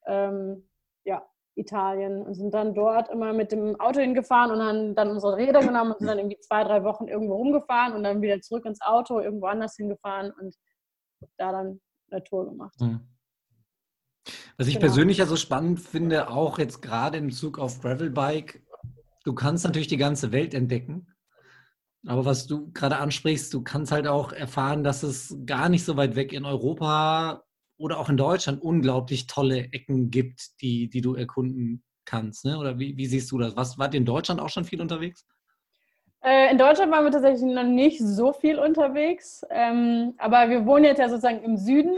ähm, 0.06 0.68
ja, 1.04 1.22
Italien 1.58 2.22
und 2.22 2.34
sind 2.34 2.54
dann 2.54 2.74
dort 2.74 3.10
immer 3.10 3.32
mit 3.32 3.52
dem 3.52 3.78
Auto 3.80 4.00
hingefahren 4.00 4.52
und 4.52 4.62
haben 4.62 4.94
dann 4.94 5.10
unsere 5.10 5.36
Räder 5.36 5.60
genommen 5.60 5.92
und 5.92 5.98
sind 5.98 6.06
dann 6.06 6.18
irgendwie 6.18 6.38
zwei, 6.38 6.62
drei 6.62 6.84
Wochen 6.84 7.08
irgendwo 7.08 7.34
rumgefahren 7.34 7.94
und 7.94 8.04
dann 8.04 8.22
wieder 8.22 8.40
zurück 8.40 8.64
ins 8.64 8.80
Auto, 8.80 9.20
irgendwo 9.20 9.46
anders 9.46 9.74
hingefahren 9.76 10.32
und 10.40 10.54
da 11.36 11.52
dann 11.52 11.80
eine 12.10 12.22
Tour 12.24 12.48
gemacht. 12.48 12.80
Mhm. 12.80 13.00
Was 14.56 14.66
ich 14.66 14.74
genau. 14.74 14.86
persönlich 14.86 15.18
ja 15.18 15.26
so 15.26 15.36
spannend 15.36 15.80
finde, 15.80 16.30
auch 16.30 16.58
jetzt 16.58 16.80
gerade 16.80 17.18
im 17.18 17.30
Zug 17.30 17.58
auf 17.58 17.80
Gravelbike, 17.80 18.62
du 19.24 19.34
kannst 19.34 19.64
natürlich 19.64 19.88
die 19.88 19.96
ganze 19.96 20.32
Welt 20.32 20.54
entdecken. 20.54 21.08
Aber 22.08 22.24
was 22.24 22.46
du 22.46 22.72
gerade 22.72 22.96
ansprichst, 22.96 23.52
du 23.52 23.62
kannst 23.62 23.92
halt 23.92 24.06
auch 24.06 24.32
erfahren, 24.32 24.82
dass 24.82 25.02
es 25.02 25.36
gar 25.44 25.68
nicht 25.68 25.84
so 25.84 25.98
weit 25.98 26.16
weg 26.16 26.32
in 26.32 26.46
Europa 26.46 27.44
oder 27.76 27.98
auch 27.98 28.08
in 28.08 28.16
Deutschland 28.16 28.62
unglaublich 28.62 29.26
tolle 29.26 29.64
Ecken 29.72 30.10
gibt, 30.10 30.62
die, 30.62 30.88
die 30.88 31.02
du 31.02 31.14
erkunden 31.14 31.84
kannst. 32.06 32.46
Ne? 32.46 32.58
Oder 32.58 32.78
wie, 32.78 32.96
wie 32.96 33.04
siehst 33.04 33.30
du 33.30 33.36
das? 33.36 33.56
Was, 33.56 33.78
wart 33.78 33.92
ihr 33.92 33.98
in 33.98 34.06
Deutschland 34.06 34.40
auch 34.40 34.48
schon 34.48 34.64
viel 34.64 34.80
unterwegs? 34.80 35.26
Äh, 36.24 36.50
in 36.50 36.56
Deutschland 36.56 36.90
waren 36.90 37.04
wir 37.04 37.10
tatsächlich 37.10 37.42
noch 37.42 37.62
nicht 37.62 38.00
so 38.00 38.32
viel 38.32 38.58
unterwegs. 38.58 39.44
Ähm, 39.50 40.14
aber 40.16 40.48
wir 40.48 40.64
wohnen 40.64 40.84
jetzt 40.84 41.00
ja 41.00 41.10
sozusagen 41.10 41.42
im 41.42 41.58
Süden 41.58 41.94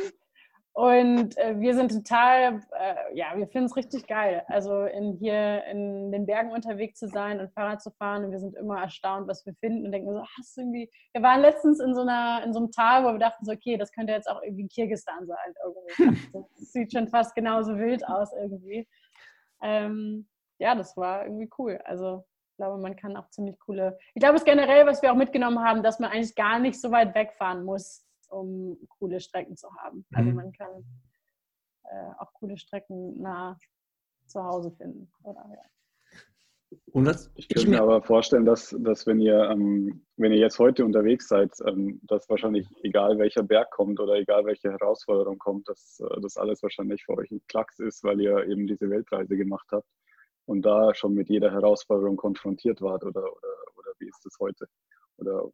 und 0.80 1.36
äh, 1.36 1.60
wir 1.60 1.74
sind 1.74 1.92
total, 1.92 2.62
äh, 2.72 3.14
ja, 3.14 3.36
wir 3.36 3.46
finden 3.48 3.66
es 3.66 3.76
richtig 3.76 4.06
geil. 4.06 4.42
Also 4.46 4.84
in, 4.84 5.12
hier 5.12 5.62
in 5.64 6.10
den 6.10 6.24
Bergen 6.24 6.52
unterwegs 6.52 6.98
zu 6.98 7.06
sein 7.06 7.38
und 7.38 7.52
Fahrrad 7.52 7.82
zu 7.82 7.90
fahren. 7.90 8.24
Und 8.24 8.30
wir 8.30 8.38
sind 8.38 8.56
immer 8.56 8.80
erstaunt, 8.80 9.28
was 9.28 9.44
wir 9.44 9.52
finden 9.56 9.84
und 9.84 9.92
denken 9.92 10.10
so, 10.10 10.24
hast 10.38 10.56
du 10.56 10.62
irgendwie. 10.62 10.90
Wir 11.12 11.22
waren 11.22 11.42
letztens 11.42 11.80
in 11.80 11.94
so 11.94 12.00
einer, 12.00 12.42
in 12.46 12.54
so 12.54 12.60
einem 12.60 12.70
Tal, 12.72 13.04
wo 13.04 13.12
wir 13.12 13.18
dachten 13.18 13.44
so, 13.44 13.52
okay, 13.52 13.76
das 13.76 13.92
könnte 13.92 14.14
jetzt 14.14 14.26
auch 14.30 14.40
irgendwie 14.42 14.68
Kirgistan 14.68 15.26
sein. 15.26 15.54
Irgendwie. 15.62 16.30
Das 16.32 16.72
sieht 16.72 16.92
schon 16.92 17.08
fast 17.08 17.34
genauso 17.34 17.76
wild 17.76 18.06
aus 18.08 18.32
irgendwie. 18.32 18.88
Ähm, 19.60 20.28
ja, 20.58 20.74
das 20.74 20.96
war 20.96 21.26
irgendwie 21.26 21.50
cool. 21.58 21.78
Also 21.84 22.24
ich 22.52 22.56
glaube, 22.56 22.80
man 22.80 22.96
kann 22.96 23.18
auch 23.18 23.28
ziemlich 23.28 23.58
coole. 23.58 23.98
Ich 24.14 24.20
glaube, 24.20 24.36
es 24.36 24.44
generell, 24.44 24.86
was 24.86 25.02
wir 25.02 25.12
auch 25.12 25.16
mitgenommen 25.16 25.62
haben, 25.62 25.82
dass 25.82 25.98
man 25.98 26.10
eigentlich 26.10 26.34
gar 26.34 26.58
nicht 26.58 26.80
so 26.80 26.90
weit 26.90 27.14
wegfahren 27.14 27.64
muss 27.64 28.06
um 28.30 28.78
coole 28.98 29.20
Strecken 29.20 29.56
zu 29.56 29.68
haben. 29.76 30.04
Also 30.12 30.30
mhm. 30.30 30.36
man 30.36 30.52
kann 30.52 30.84
äh, 31.84 32.10
auch 32.18 32.32
coole 32.34 32.56
Strecken 32.56 33.20
nah 33.20 33.58
zu 34.26 34.42
Hause 34.42 34.70
finden. 34.70 35.10
Oder, 35.22 35.44
ja. 35.50 35.62
Und 36.92 37.04
das, 37.04 37.32
ich 37.34 37.48
kann 37.48 37.68
mir 37.68 37.82
aber 37.82 38.00
vorstellen, 38.00 38.44
dass, 38.44 38.74
dass 38.78 39.04
wenn, 39.06 39.20
ihr, 39.20 39.50
ähm, 39.50 40.06
wenn 40.16 40.30
ihr 40.30 40.38
jetzt 40.38 40.58
heute 40.60 40.84
unterwegs 40.84 41.26
seid, 41.26 41.52
ähm, 41.66 42.00
dass 42.04 42.28
wahrscheinlich 42.28 42.68
egal 42.84 43.18
welcher 43.18 43.42
Berg 43.42 43.70
kommt 43.72 43.98
oder 43.98 44.14
egal 44.14 44.44
welche 44.44 44.70
Herausforderung 44.70 45.38
kommt, 45.38 45.68
dass 45.68 45.98
äh, 46.00 46.20
das 46.20 46.36
alles 46.36 46.62
wahrscheinlich 46.62 47.04
für 47.04 47.16
euch 47.16 47.30
ein 47.32 47.42
Klacks 47.48 47.80
ist, 47.80 48.04
weil 48.04 48.20
ihr 48.20 48.46
eben 48.46 48.68
diese 48.68 48.88
Weltreise 48.88 49.36
gemacht 49.36 49.66
habt 49.72 49.88
und 50.46 50.62
da 50.62 50.94
schon 50.94 51.14
mit 51.14 51.28
jeder 51.28 51.50
Herausforderung 51.50 52.16
konfrontiert 52.16 52.80
wart 52.80 53.02
oder, 53.02 53.22
oder, 53.22 53.54
oder 53.76 53.90
wie 53.98 54.08
ist 54.08 54.24
das 54.24 54.36
heute? 54.38 54.66
Oder 55.16 55.50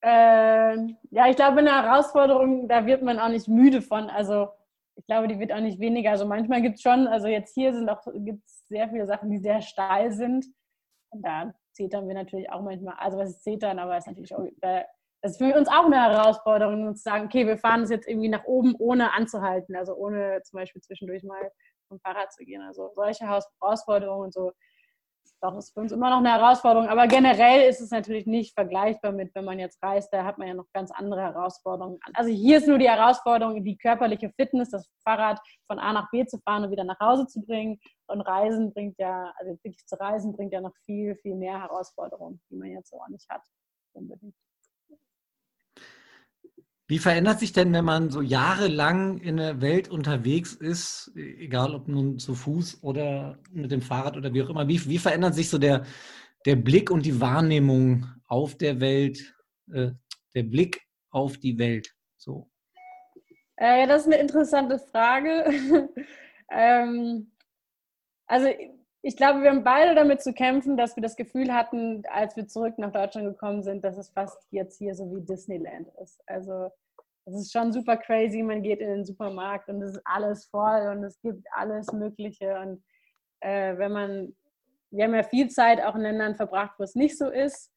äh, 0.00 0.76
ja, 1.10 1.28
ich 1.28 1.36
glaube, 1.36 1.58
eine 1.58 1.72
Herausforderung, 1.82 2.68
da 2.68 2.86
wird 2.86 3.02
man 3.02 3.18
auch 3.18 3.28
nicht 3.28 3.48
müde 3.48 3.82
von. 3.82 4.10
Also 4.10 4.48
ich 4.96 5.06
glaube, 5.06 5.28
die 5.28 5.38
wird 5.38 5.52
auch 5.52 5.60
nicht 5.60 5.80
weniger. 5.80 6.10
Also 6.10 6.26
manchmal 6.26 6.62
gibt 6.62 6.76
es 6.76 6.82
schon, 6.82 7.06
also 7.06 7.28
jetzt 7.28 7.54
hier 7.54 7.74
sind 7.74 7.88
auch 7.88 8.02
gibt 8.14 8.44
es 8.44 8.66
sehr 8.68 8.88
viele 8.88 9.06
Sachen, 9.06 9.30
die 9.30 9.38
sehr 9.38 9.60
steil 9.62 10.12
sind. 10.12 10.46
Und 11.10 11.24
da 11.24 11.52
zetern 11.72 12.08
wir 12.08 12.14
natürlich 12.14 12.50
auch 12.50 12.62
manchmal, 12.62 12.94
also 12.98 13.18
was 13.18 13.30
ist 13.30 13.44
zetern, 13.44 13.78
aber 13.78 13.96
es 13.96 14.04
ist 14.04 14.08
natürlich 14.08 14.34
auch, 14.34 14.44
das 14.60 15.32
ist 15.32 15.38
für 15.38 15.56
uns 15.56 15.68
auch 15.68 15.86
eine 15.86 15.96
Herausforderung, 15.96 16.94
zu 16.94 17.02
sagen, 17.02 17.26
okay, 17.26 17.46
wir 17.46 17.58
fahren 17.58 17.80
das 17.80 17.90
jetzt 17.90 18.08
irgendwie 18.08 18.28
nach 18.28 18.44
oben, 18.44 18.74
ohne 18.78 19.14
anzuhalten, 19.14 19.74
also 19.76 19.94
ohne 19.94 20.42
zum 20.42 20.58
Beispiel 20.58 20.82
zwischendurch 20.82 21.22
mal 21.22 21.50
vom 21.88 21.98
Fahrrad 22.00 22.32
zu 22.32 22.44
gehen. 22.44 22.62
Also 22.62 22.90
solche 22.94 23.26
Herausforderungen 23.26 24.26
und 24.26 24.34
so 24.34 24.52
doch, 25.40 25.56
ist 25.56 25.72
für 25.72 25.80
uns 25.80 25.92
immer 25.92 26.10
noch 26.10 26.18
eine 26.18 26.32
Herausforderung. 26.32 26.88
Aber 26.88 27.06
generell 27.06 27.68
ist 27.68 27.80
es 27.80 27.90
natürlich 27.90 28.26
nicht 28.26 28.54
vergleichbar 28.54 29.12
mit, 29.12 29.34
wenn 29.34 29.44
man 29.44 29.58
jetzt 29.58 29.82
reist, 29.82 30.12
da 30.12 30.24
hat 30.24 30.38
man 30.38 30.48
ja 30.48 30.54
noch 30.54 30.66
ganz 30.72 30.90
andere 30.90 31.20
Herausforderungen. 31.20 31.98
Also 32.14 32.30
hier 32.30 32.58
ist 32.58 32.66
nur 32.66 32.78
die 32.78 32.88
Herausforderung, 32.88 33.62
die 33.62 33.76
körperliche 33.76 34.30
Fitness, 34.30 34.70
das 34.70 34.90
Fahrrad 35.04 35.40
von 35.66 35.78
A 35.78 35.92
nach 35.92 36.10
B 36.10 36.26
zu 36.26 36.38
fahren 36.38 36.64
und 36.64 36.70
wieder 36.70 36.84
nach 36.84 36.98
Hause 37.00 37.26
zu 37.26 37.40
bringen. 37.40 37.78
Und 38.06 38.20
Reisen 38.22 38.72
bringt 38.72 38.98
ja, 38.98 39.32
also 39.36 39.52
wirklich 39.62 39.86
zu 39.86 39.98
reisen, 40.00 40.32
bringt 40.32 40.52
ja 40.52 40.60
noch 40.60 40.74
viel, 40.84 41.14
viel 41.16 41.34
mehr 41.34 41.60
Herausforderungen, 41.60 42.40
die 42.50 42.56
man 42.56 42.70
jetzt 42.70 42.90
so 42.90 42.96
auch 43.00 43.08
nicht 43.08 43.28
hat. 43.28 43.42
Unbedingt. 43.92 44.34
Wie 46.88 46.98
verändert 46.98 47.38
sich 47.38 47.52
denn, 47.52 47.74
wenn 47.74 47.84
man 47.84 48.08
so 48.08 48.22
jahrelang 48.22 49.18
in 49.18 49.36
der 49.36 49.60
Welt 49.60 49.88
unterwegs 49.88 50.54
ist, 50.54 51.12
egal 51.14 51.74
ob 51.74 51.86
nun 51.86 52.18
zu 52.18 52.34
Fuß 52.34 52.82
oder 52.82 53.38
mit 53.52 53.70
dem 53.70 53.82
Fahrrad 53.82 54.16
oder 54.16 54.32
wie 54.32 54.42
auch 54.42 54.48
immer, 54.48 54.66
wie, 54.68 54.82
wie 54.86 54.96
verändert 54.96 55.34
sich 55.34 55.50
so 55.50 55.58
der, 55.58 55.84
der 56.46 56.56
Blick 56.56 56.90
und 56.90 57.04
die 57.04 57.20
Wahrnehmung 57.20 58.06
auf 58.26 58.56
der 58.56 58.80
Welt, 58.80 59.36
äh, 59.70 59.90
der 60.34 60.42
Blick 60.44 60.80
auf 61.10 61.36
die 61.36 61.58
Welt? 61.58 61.94
So. 62.16 62.50
Äh, 63.56 63.86
das 63.86 64.06
ist 64.06 64.12
eine 64.12 64.22
interessante 64.22 64.78
Frage. 64.78 65.90
ähm, 66.50 67.30
also 68.26 68.48
ich 69.08 69.16
glaube, 69.16 69.40
wir 69.40 69.48
haben 69.48 69.64
beide 69.64 69.94
damit 69.94 70.20
zu 70.22 70.34
kämpfen, 70.34 70.76
dass 70.76 70.94
wir 70.94 71.02
das 71.02 71.16
Gefühl 71.16 71.54
hatten, 71.54 72.02
als 72.10 72.36
wir 72.36 72.46
zurück 72.46 72.76
nach 72.76 72.92
Deutschland 72.92 73.26
gekommen 73.26 73.62
sind, 73.62 73.82
dass 73.82 73.96
es 73.96 74.10
fast 74.10 74.36
jetzt 74.50 74.76
hier 74.76 74.94
so 74.94 75.10
wie 75.10 75.22
Disneyland 75.22 75.88
ist. 76.02 76.20
Also 76.26 76.68
es 77.24 77.34
ist 77.34 77.50
schon 77.50 77.72
super 77.72 77.96
crazy. 77.96 78.42
Man 78.42 78.62
geht 78.62 78.80
in 78.80 78.90
den 78.90 79.06
Supermarkt 79.06 79.70
und 79.70 79.80
es 79.80 79.92
ist 79.92 80.02
alles 80.04 80.44
voll 80.44 80.88
und 80.94 81.04
es 81.04 81.18
gibt 81.22 81.42
alles 81.52 81.90
Mögliche. 81.90 82.60
Und 82.60 82.84
äh, 83.40 83.78
wenn 83.78 83.92
man, 83.92 84.36
wir 84.90 85.04
haben 85.04 85.14
ja 85.14 85.22
viel 85.22 85.48
Zeit 85.48 85.82
auch 85.82 85.94
in 85.94 86.02
Ländern 86.02 86.36
verbracht, 86.36 86.74
wo 86.78 86.82
es 86.82 86.94
nicht 86.94 87.16
so 87.16 87.30
ist 87.30 87.72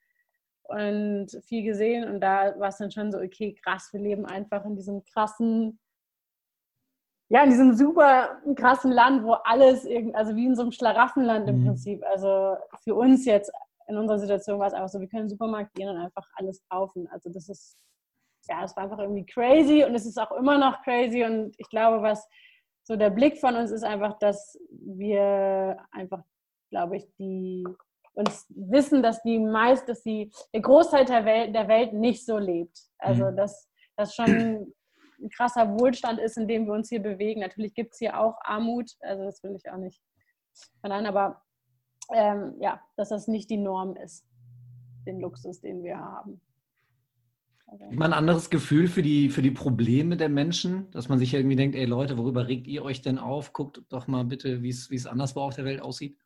und 0.64 1.30
viel 1.46 1.64
gesehen. 1.64 2.10
Und 2.10 2.20
da 2.20 2.60
war 2.60 2.68
es 2.68 2.78
dann 2.78 2.92
schon 2.92 3.10
so, 3.10 3.20
okay, 3.20 3.56
krass, 3.64 3.88
wir 3.94 4.02
leben 4.02 4.26
einfach 4.26 4.66
in 4.66 4.76
diesem 4.76 5.06
krassen 5.06 5.80
ja, 7.32 7.46
in 7.46 7.50
diesem 7.50 7.74
super 7.76 8.42
krassen 8.56 8.92
Land, 8.92 9.24
wo 9.24 9.32
alles, 9.32 9.86
irgendwie, 9.86 10.14
also 10.16 10.36
wie 10.36 10.48
in 10.48 10.56
so 10.56 10.64
einem 10.64 10.74
Schlaraffenland 10.74 11.48
im 11.48 11.62
mhm. 11.62 11.66
Prinzip. 11.68 12.04
Also 12.12 12.58
für 12.84 12.94
uns 12.94 13.24
jetzt 13.24 13.50
in 13.88 13.98
unserer 13.98 14.20
Situation 14.20 14.60
war 14.60 14.68
es 14.68 14.74
einfach 14.74 14.90
so, 14.90 15.00
wir 15.00 15.08
können 15.08 15.24
in 15.24 15.28
den 15.28 15.38
Supermarkt 15.38 15.74
gehen 15.74 15.88
und 15.88 15.96
einfach 15.96 16.28
alles 16.36 16.62
kaufen. 16.70 17.08
Also 17.10 17.30
das 17.30 17.48
ist, 17.48 17.78
ja, 18.50 18.66
es 18.66 18.76
war 18.76 18.84
einfach 18.84 19.00
irgendwie 19.00 19.26
crazy 19.26 19.86
und 19.86 19.96
es 19.96 20.06
ist 20.06 20.18
auch 20.18 20.34
immer 20.34 20.58
noch 20.58 20.84
crazy. 20.84 21.24
Und 21.24 21.56
ich 21.58 21.70
glaube, 21.70 22.02
was 22.02 22.28
so 22.84 22.98
der 22.98 23.12
Blick 23.12 23.38
von 23.38 23.56
uns 23.56 23.72
ist 23.72 23.84
einfach, 23.84 24.20
dass 24.20 24.60
wir 24.70 25.78
einfach, 25.92 26.24
glaube 26.70 26.98
ich, 26.98 27.08
die 27.18 27.64
uns 28.14 28.46
wissen, 28.50 29.02
dass 29.02 29.24
die 29.24 29.40
meist, 29.40 29.88
dass 29.88 30.04
die, 30.04 30.34
der 30.54 30.62
Großteil 30.62 31.06
der 31.06 31.24
Welt, 31.24 31.56
der 31.56 31.70
Welt 31.70 31.94
nicht 31.94 32.26
so 32.26 32.38
lebt. 32.38 32.78
Also 32.98 33.32
mhm. 33.32 33.38
dass 33.38 33.70
das 33.96 34.14
schon 34.14 34.74
ein 35.22 35.30
krasser 35.30 35.80
Wohlstand 35.80 36.20
ist, 36.20 36.38
in 36.38 36.48
dem 36.48 36.66
wir 36.66 36.74
uns 36.74 36.90
hier 36.90 37.02
bewegen. 37.02 37.42
Natürlich 37.42 37.74
gibt 37.74 37.94
es 37.94 38.00
hier 38.00 38.20
auch 38.20 38.38
Armut, 38.44 38.92
also 39.02 39.24
das 39.24 39.44
will 39.44 39.56
ich 39.56 39.70
auch 39.72 39.78
nicht 39.78 40.02
verneinen, 40.80 41.08
aber 41.08 41.42
ähm, 42.14 42.56
ja, 42.60 42.82
dass 42.98 43.10
das 43.10 43.28
nicht 43.28 43.50
die 43.50 43.58
Norm 43.58 43.96
ist, 43.96 44.26
den 45.06 45.20
Luxus, 45.20 45.62
den 45.62 45.84
wir 45.84 45.98
haben. 45.98 46.42
Also. 47.68 47.86
Immer 47.86 48.06
ein 48.06 48.14
anderes 48.14 48.50
Gefühl 48.50 48.88
für 48.88 49.02
die, 49.02 49.30
für 49.30 49.42
die 49.42 49.52
Probleme 49.52 50.18
der 50.18 50.28
Menschen, 50.28 50.92
dass 50.92 51.08
man 51.08 51.20
sich 51.20 51.34
irgendwie 51.34 51.56
denkt, 51.56 51.76
ey 51.76 51.86
Leute, 51.86 52.18
worüber 52.18 52.48
regt 52.48 52.68
ihr 52.68 52.84
euch 52.84 53.02
denn 53.02 53.18
auf? 53.18 53.54
Guckt 53.54 53.82
doch 53.90 54.08
mal 54.08 54.26
bitte, 54.26 54.62
wie 54.62 54.70
es 54.70 55.08
anderswo 55.08 55.42
auf 55.42 55.56
der 55.56 55.64
Welt 55.64 55.82
aussieht. 55.82 56.18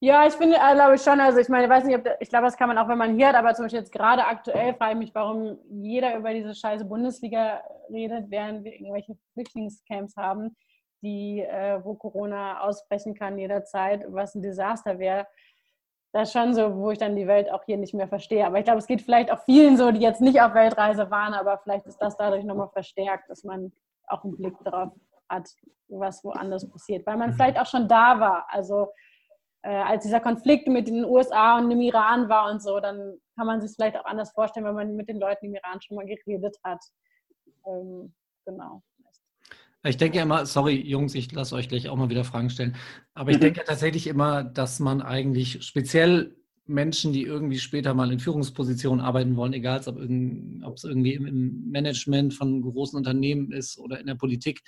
Ja, 0.00 0.26
ich 0.26 0.34
finde, 0.34 0.56
äh, 0.56 0.74
glaube 0.74 0.96
ich 0.96 1.02
schon. 1.02 1.20
Also 1.20 1.38
ich 1.38 1.48
meine, 1.48 1.64
ich 1.64 1.70
weiß 1.70 1.84
nicht, 1.84 1.96
ob, 1.96 2.06
ich 2.20 2.28
glaube, 2.28 2.44
das 2.44 2.56
kann 2.56 2.68
man 2.68 2.78
auch, 2.78 2.88
wenn 2.88 2.98
man 2.98 3.16
hier 3.16 3.28
hat, 3.28 3.36
aber 3.36 3.54
zum 3.54 3.64
Beispiel 3.64 3.80
jetzt 3.80 3.92
gerade 3.92 4.26
aktuell 4.26 4.74
frage 4.74 4.92
ich 4.92 4.98
mich, 4.98 5.14
warum 5.14 5.58
jeder 5.70 6.16
über 6.16 6.34
diese 6.34 6.54
scheiße 6.54 6.84
Bundesliga 6.84 7.62
redet, 7.90 8.30
während 8.30 8.64
wir 8.64 8.72
irgendwelche 8.74 9.16
Flüchtlingscamps 9.32 10.16
haben, 10.16 10.56
die, 11.02 11.40
äh, 11.40 11.82
wo 11.84 11.94
Corona 11.94 12.60
ausbrechen 12.60 13.14
kann 13.14 13.38
jederzeit, 13.38 14.04
was 14.08 14.34
ein 14.34 14.42
Desaster 14.42 14.98
wäre. 14.98 15.26
Das 16.12 16.28
ist 16.28 16.32
schon 16.32 16.54
so, 16.54 16.76
wo 16.76 16.90
ich 16.90 16.98
dann 16.98 17.16
die 17.16 17.26
Welt 17.26 17.50
auch 17.50 17.64
hier 17.64 17.76
nicht 17.76 17.94
mehr 17.94 18.06
verstehe. 18.06 18.46
Aber 18.46 18.58
ich 18.58 18.64
glaube, 18.64 18.78
es 18.78 18.86
geht 18.86 19.02
vielleicht 19.02 19.32
auch 19.32 19.42
vielen 19.44 19.76
so, 19.76 19.90
die 19.90 20.00
jetzt 20.00 20.20
nicht 20.20 20.40
auf 20.40 20.54
Weltreise 20.54 21.10
waren, 21.10 21.34
aber 21.34 21.58
vielleicht 21.58 21.86
ist 21.86 21.98
das 21.98 22.16
dadurch 22.16 22.44
nochmal 22.44 22.68
verstärkt, 22.68 23.28
dass 23.28 23.42
man 23.42 23.72
auch 24.06 24.22
einen 24.22 24.36
Blick 24.36 24.54
darauf 24.64 24.92
hat, 25.28 25.48
was 25.88 26.22
woanders 26.24 26.68
passiert, 26.70 27.06
weil 27.06 27.16
man 27.16 27.30
mhm. 27.30 27.34
vielleicht 27.34 27.58
auch 27.58 27.66
schon 27.66 27.88
da 27.88 28.20
war. 28.20 28.46
Also 28.48 28.88
als 29.68 30.02
dieser 30.02 30.20
Konflikt 30.20 30.68
mit 30.68 30.88
den 30.88 31.04
USA 31.04 31.58
und 31.58 31.70
dem 31.70 31.80
Iran 31.80 32.28
war 32.28 32.50
und 32.50 32.62
so, 32.62 32.80
dann 32.80 33.18
kann 33.36 33.46
man 33.46 33.60
sich 33.60 33.72
vielleicht 33.74 33.96
auch 33.96 34.04
anders 34.04 34.32
vorstellen, 34.32 34.66
wenn 34.66 34.74
man 34.74 34.94
mit 34.94 35.08
den 35.08 35.18
Leuten 35.18 35.46
im 35.46 35.54
Iran 35.54 35.80
schon 35.80 35.96
mal 35.96 36.06
geredet 36.06 36.56
hat. 36.62 36.80
Ähm, 37.66 38.12
genau. 38.44 38.82
Ich 39.86 39.98
denke 39.98 40.18
immer, 40.18 40.46
sorry 40.46 40.80
Jungs, 40.80 41.14
ich 41.14 41.30
lasse 41.32 41.54
euch 41.54 41.68
gleich 41.68 41.88
auch 41.88 41.96
mal 41.96 42.08
wieder 42.08 42.24
Fragen 42.24 42.48
stellen, 42.48 42.74
aber 43.12 43.30
ich 43.30 43.36
mhm. 43.36 43.42
denke 43.42 43.64
tatsächlich 43.64 44.06
immer, 44.06 44.42
dass 44.42 44.80
man 44.80 45.02
eigentlich 45.02 45.62
speziell 45.62 46.36
Menschen, 46.66 47.12
die 47.12 47.22
irgendwie 47.22 47.58
später 47.58 47.92
mal 47.92 48.10
in 48.10 48.18
Führungspositionen 48.18 49.04
arbeiten 49.04 49.36
wollen, 49.36 49.52
egal 49.52 49.80
ob 49.86 50.76
es 50.76 50.84
irgendwie 50.84 51.14
im 51.14 51.70
Management 51.70 52.32
von 52.32 52.62
großen 52.62 52.96
Unternehmen 52.96 53.52
ist 53.52 53.78
oder 53.78 54.00
in 54.00 54.06
der 54.06 54.14
Politik, 54.14 54.62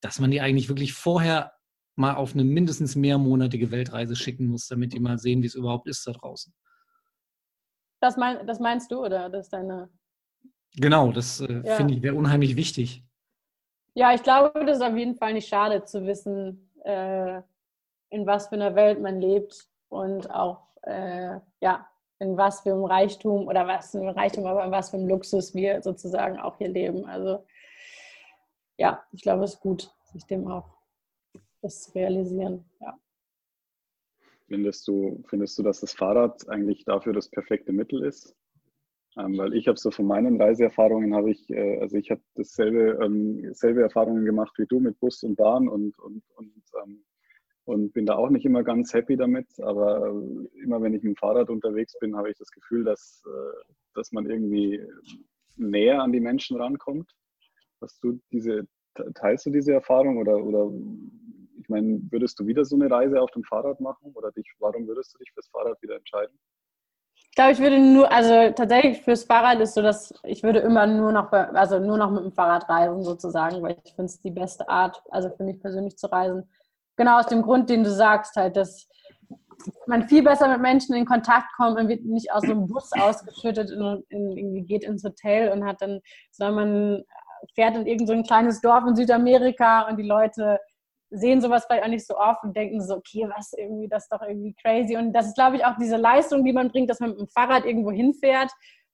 dass 0.00 0.18
man 0.18 0.32
die 0.32 0.40
eigentlich 0.40 0.68
wirklich 0.68 0.92
vorher 0.92 1.52
mal 1.94 2.14
auf 2.14 2.34
eine 2.34 2.44
mindestens 2.44 2.96
mehrmonatige 2.96 3.70
Weltreise 3.70 4.16
schicken 4.16 4.46
muss, 4.46 4.66
damit 4.68 4.92
die 4.92 5.00
mal 5.00 5.18
sehen, 5.18 5.42
wie 5.42 5.46
es 5.46 5.54
überhaupt 5.54 5.88
ist 5.88 6.06
da 6.06 6.12
draußen. 6.12 6.52
Das, 8.00 8.16
mein, 8.16 8.46
das 8.46 8.58
meinst 8.58 8.90
du 8.90 9.04
oder 9.04 9.28
das 9.28 9.46
ist 9.46 9.52
deine? 9.52 9.88
Genau, 10.76 11.12
das 11.12 11.40
äh, 11.40 11.62
ja. 11.64 11.76
finde 11.76 11.94
ich 11.94 12.02
wäre 12.02 12.14
unheimlich 12.14 12.56
wichtig. 12.56 13.04
Ja, 13.94 14.14
ich 14.14 14.22
glaube, 14.22 14.64
das 14.64 14.78
ist 14.78 14.82
auf 14.82 14.96
jeden 14.96 15.16
Fall 15.16 15.34
nicht 15.34 15.48
schade 15.48 15.84
zu 15.84 16.06
wissen, 16.06 16.70
äh, 16.84 17.42
in 18.08 18.26
was 18.26 18.48
für 18.48 18.54
einer 18.54 18.74
Welt 18.74 19.00
man 19.00 19.20
lebt 19.20 19.68
und 19.88 20.30
auch 20.30 20.66
äh, 20.82 21.38
ja, 21.60 21.86
in 22.18 22.36
was 22.36 22.60
für 22.60 22.72
einem 22.72 22.84
Reichtum 22.84 23.46
oder 23.46 23.66
was 23.66 23.90
für 23.90 23.98
einem 23.98 24.08
Reichtum, 24.08 24.46
aber 24.46 24.64
in 24.64 24.70
was 24.70 24.90
für 24.90 24.96
einem 24.96 25.08
Luxus 25.08 25.54
wir 25.54 25.82
sozusagen 25.82 26.38
auch 26.38 26.56
hier 26.56 26.68
leben. 26.68 27.04
Also 27.04 27.44
ja, 28.78 29.02
ich 29.12 29.22
glaube, 29.22 29.44
es 29.44 29.54
ist 29.54 29.60
gut, 29.60 29.90
sich 30.04 30.24
dem 30.26 30.48
auch 30.48 30.81
das 31.62 31.94
realisieren. 31.94 32.64
Ja. 32.80 32.98
Findest 34.48 34.86
du, 34.86 35.22
findest 35.28 35.58
du, 35.58 35.62
dass 35.62 35.80
das 35.80 35.94
Fahrrad 35.94 36.48
eigentlich 36.48 36.84
dafür 36.84 37.14
das 37.14 37.30
perfekte 37.30 37.72
Mittel 37.72 38.04
ist? 38.04 38.36
Ähm, 39.16 39.36
weil 39.36 39.54
ich 39.54 39.68
habe 39.68 39.78
so 39.78 39.90
von 39.90 40.06
meinen 40.06 40.40
Reiseerfahrungen 40.40 41.14
habe 41.14 41.30
ich, 41.30 41.48
äh, 41.50 41.78
also 41.80 41.96
ich 41.96 42.10
habe 42.10 42.22
dasselbe 42.34 42.98
ähm, 43.04 43.52
selbe 43.52 43.82
Erfahrungen 43.82 44.24
gemacht 44.24 44.54
wie 44.56 44.66
du 44.66 44.80
mit 44.80 44.98
Bus 45.00 45.22
und 45.22 45.36
Bahn 45.36 45.68
und, 45.68 45.98
und, 45.98 46.22
und, 46.36 46.62
ähm, 46.82 47.04
und 47.64 47.92
bin 47.92 48.06
da 48.06 48.16
auch 48.16 48.30
nicht 48.30 48.46
immer 48.46 48.62
ganz 48.62 48.92
happy 48.94 49.16
damit. 49.16 49.46
Aber 49.60 50.06
äh, 50.06 50.62
immer 50.62 50.80
wenn 50.80 50.94
ich 50.94 51.02
mit 51.02 51.14
dem 51.14 51.16
Fahrrad 51.16 51.50
unterwegs 51.50 51.98
bin, 51.98 52.16
habe 52.16 52.30
ich 52.30 52.38
das 52.38 52.50
Gefühl, 52.50 52.84
dass, 52.84 53.22
äh, 53.26 53.72
dass 53.94 54.12
man 54.12 54.28
irgendwie 54.28 54.80
näher 55.56 56.02
an 56.02 56.12
die 56.12 56.20
Menschen 56.20 56.56
rankommt. 56.56 57.10
Hast 57.82 58.02
du 58.02 58.18
diese, 58.32 58.66
teilst 59.14 59.44
du 59.44 59.50
diese 59.50 59.72
Erfahrung 59.72 60.18
oder, 60.18 60.42
oder 60.42 60.70
meine, 61.72 62.00
würdest 62.10 62.38
du 62.38 62.46
wieder 62.46 62.64
so 62.64 62.76
eine 62.76 62.90
Reise 62.90 63.20
auf 63.20 63.30
dem 63.32 63.42
Fahrrad 63.42 63.80
machen 63.80 64.12
oder 64.14 64.30
dich, 64.30 64.46
warum 64.60 64.86
würdest 64.86 65.14
du 65.14 65.18
dich 65.18 65.32
fürs 65.32 65.48
Fahrrad 65.48 65.80
wieder 65.82 65.96
entscheiden? 65.96 66.38
Ich 67.14 67.34
glaube, 67.34 67.52
ich 67.52 67.60
würde 67.60 67.78
nur, 67.78 68.12
also 68.12 68.52
tatsächlich 68.52 69.00
fürs 69.00 69.24
Fahrrad 69.24 69.58
ist 69.60 69.74
so, 69.74 69.80
dass 69.80 70.12
ich 70.24 70.42
würde 70.42 70.58
immer 70.58 70.86
nur 70.86 71.12
noch, 71.12 71.32
also 71.32 71.78
nur 71.78 71.96
noch 71.96 72.10
mit 72.10 72.24
dem 72.24 72.32
Fahrrad 72.32 72.68
reisen 72.68 73.02
sozusagen, 73.02 73.62
weil 73.62 73.78
ich 73.84 73.94
finde 73.94 74.06
es 74.06 74.20
die 74.20 74.30
beste 74.30 74.68
Art, 74.68 75.02
also 75.10 75.30
für 75.30 75.44
mich 75.44 75.58
persönlich 75.58 75.96
zu 75.96 76.12
reisen. 76.12 76.48
Genau 76.96 77.18
aus 77.18 77.26
dem 77.26 77.40
Grund, 77.40 77.70
den 77.70 77.84
du 77.84 77.90
sagst, 77.90 78.36
halt, 78.36 78.56
dass 78.56 78.86
man 79.86 80.08
viel 80.08 80.22
besser 80.22 80.48
mit 80.48 80.60
Menschen 80.60 80.94
in 80.94 81.06
Kontakt 81.06 81.46
kommt, 81.56 81.76
man 81.76 81.88
wird 81.88 82.04
nicht 82.04 82.30
aus 82.32 82.42
so 82.42 82.52
einem 82.52 82.66
Bus 82.66 82.90
ausgeschüttet 82.92 83.72
und 83.72 84.04
in, 84.10 84.66
geht 84.66 84.84
ins 84.84 85.02
Hotel 85.02 85.50
und 85.52 85.64
hat 85.64 85.80
dann, 85.80 86.00
sondern 86.32 86.54
man 86.54 87.04
fährt 87.54 87.76
in 87.76 87.86
irgendein 87.86 88.18
so 88.18 88.28
kleines 88.28 88.60
Dorf 88.60 88.84
in 88.86 88.96
Südamerika 88.96 89.88
und 89.88 89.96
die 89.96 90.06
Leute 90.06 90.58
sehen 91.12 91.42
sowas 91.42 91.66
vielleicht 91.66 91.84
auch 91.84 91.88
nicht 91.88 92.06
so 92.06 92.16
oft 92.16 92.42
und 92.42 92.56
denken 92.56 92.80
so, 92.80 92.96
okay, 92.96 93.28
was 93.34 93.52
irgendwie, 93.52 93.86
das 93.86 94.04
ist 94.04 94.12
doch 94.12 94.22
irgendwie 94.22 94.54
crazy. 94.54 94.96
Und 94.96 95.12
das 95.12 95.26
ist, 95.26 95.34
glaube 95.34 95.56
ich, 95.56 95.64
auch 95.64 95.76
diese 95.78 95.96
Leistung, 95.96 96.44
die 96.44 96.54
man 96.54 96.70
bringt, 96.70 96.88
dass 96.88 97.00
man 97.00 97.10
mit 97.10 97.20
dem 97.20 97.28
Fahrrad 97.28 97.66
irgendwo 97.66 97.90
hinfährt, 97.90 98.50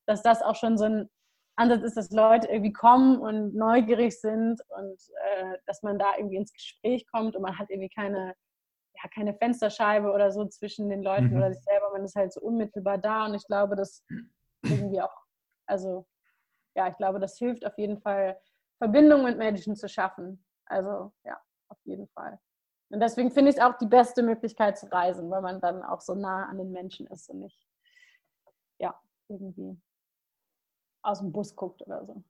dass 0.06 0.22
das 0.22 0.42
auch 0.42 0.56
schon 0.56 0.76
so 0.76 0.84
ein 0.84 1.08
Ansatz 1.56 1.82
ist, 1.82 1.96
dass 1.96 2.10
Leute 2.10 2.48
irgendwie 2.48 2.72
kommen 2.72 3.18
und 3.18 3.54
neugierig 3.54 4.20
sind 4.20 4.60
und 4.68 4.98
äh, 5.24 5.58
dass 5.66 5.82
man 5.82 5.98
da 5.98 6.16
irgendwie 6.16 6.36
ins 6.36 6.52
Gespräch 6.52 7.06
kommt 7.10 7.36
und 7.36 7.42
man 7.42 7.58
hat 7.58 7.70
irgendwie 7.70 7.88
keine, 7.88 8.34
ja, 8.96 9.08
keine 9.14 9.34
Fensterscheibe 9.34 10.10
oder 10.10 10.32
so 10.32 10.44
zwischen 10.46 10.88
den 10.88 11.02
Leuten 11.02 11.30
mhm. 11.30 11.36
oder 11.36 11.52
sich 11.52 11.62
selber, 11.62 11.90
man 11.92 12.04
ist 12.04 12.16
halt 12.16 12.32
so 12.32 12.40
unmittelbar 12.40 12.98
da 12.98 13.26
und 13.26 13.34
ich 13.34 13.46
glaube, 13.46 13.76
das 13.76 14.04
irgendwie 14.62 15.00
auch, 15.00 15.14
also 15.66 16.06
ja, 16.76 16.88
ich 16.88 16.96
glaube, 16.96 17.20
das 17.20 17.38
hilft 17.38 17.64
auf 17.64 17.76
jeden 17.78 18.00
Fall, 18.00 18.38
Verbindungen 18.78 19.24
mit 19.24 19.38
Menschen 19.38 19.74
zu 19.74 19.88
schaffen. 19.88 20.44
Also 20.66 21.12
ja 21.24 21.38
auf 21.68 21.78
jeden 21.84 22.08
Fall. 22.08 22.38
Und 22.90 23.00
deswegen 23.00 23.30
finde 23.30 23.50
ich 23.50 23.56
es 23.56 23.62
auch 23.62 23.76
die 23.76 23.86
beste 23.86 24.22
Möglichkeit 24.22 24.78
zu 24.78 24.90
reisen, 24.90 25.30
weil 25.30 25.42
man 25.42 25.60
dann 25.60 25.82
auch 25.82 26.00
so 26.00 26.14
nah 26.14 26.46
an 26.46 26.58
den 26.58 26.72
Menschen 26.72 27.06
ist 27.08 27.28
und 27.28 27.40
nicht, 27.40 27.66
ja, 28.78 28.98
irgendwie 29.28 29.78
aus 31.02 31.20
dem 31.20 31.32
Bus 31.32 31.54
guckt 31.54 31.82
oder 31.82 32.04
so. 32.06 32.24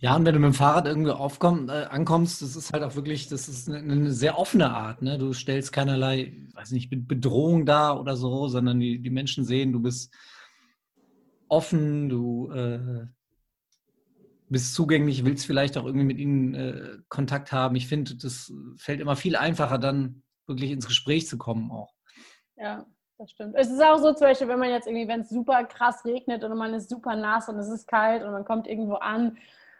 Ja, 0.00 0.14
und 0.14 0.24
wenn 0.24 0.34
du 0.34 0.40
mit 0.40 0.52
dem 0.52 0.54
Fahrrad 0.54 0.86
irgendwie 0.86 1.10
aufkomm, 1.10 1.68
äh, 1.68 1.86
ankommst, 1.86 2.40
das 2.40 2.54
ist 2.54 2.72
halt 2.72 2.84
auch 2.84 2.94
wirklich, 2.94 3.28
das 3.28 3.48
ist 3.48 3.68
eine, 3.68 3.78
eine, 3.78 4.12
sehr 4.12 4.38
offene 4.38 4.70
Art. 4.70 5.02
Ne? 5.02 5.18
Du 5.18 5.32
stellst 5.32 5.72
keinerlei, 5.72 6.36
weiß 6.54 6.70
nicht, 6.70 6.88
Bedrohung 6.90 7.66
dar 7.66 8.00
oder 8.00 8.16
so, 8.16 8.46
sondern 8.46 8.78
die, 8.78 9.00
die 9.00 9.10
Menschen 9.10 9.44
sehen, 9.44 9.72
du 9.72 9.80
bist 9.80 10.14
offen, 11.48 12.08
du 12.08 12.48
äh, 12.52 13.06
bist 14.50 14.74
zugänglich, 14.74 15.24
willst 15.24 15.46
vielleicht 15.46 15.76
auch 15.76 15.84
irgendwie 15.84 16.06
mit 16.06 16.18
ihnen 16.18 16.54
äh, 16.54 16.98
Kontakt 17.08 17.52
haben. 17.52 17.76
Ich 17.76 17.88
finde, 17.88 18.16
das 18.16 18.52
fällt 18.76 19.00
immer 19.00 19.16
viel 19.16 19.36
einfacher, 19.36 19.78
dann 19.78 20.22
wirklich 20.46 20.70
ins 20.70 20.86
Gespräch 20.86 21.26
zu 21.26 21.38
kommen 21.38 21.70
auch. 21.70 21.94
Ja, 22.56 22.86
das 23.18 23.30
stimmt. 23.30 23.54
Es 23.56 23.70
ist 23.70 23.82
auch 23.82 23.98
so, 23.98 24.12
zum 24.12 24.26
Beispiel, 24.26 24.48
wenn 24.48 24.58
man 24.58 24.70
jetzt 24.70 24.86
irgendwie, 24.86 25.08
wenn 25.08 25.20
es 25.20 25.28
super 25.28 25.64
krass 25.64 26.04
regnet 26.04 26.44
und 26.44 26.56
man 26.56 26.74
ist 26.74 26.88
super 26.88 27.16
nass 27.16 27.48
und 27.48 27.58
es 27.58 27.68
ist 27.68 27.86
kalt 27.86 28.22
und 28.22 28.32
man 28.32 28.44
kommt 28.44 28.66
irgendwo 28.66 28.94
an 28.94 29.38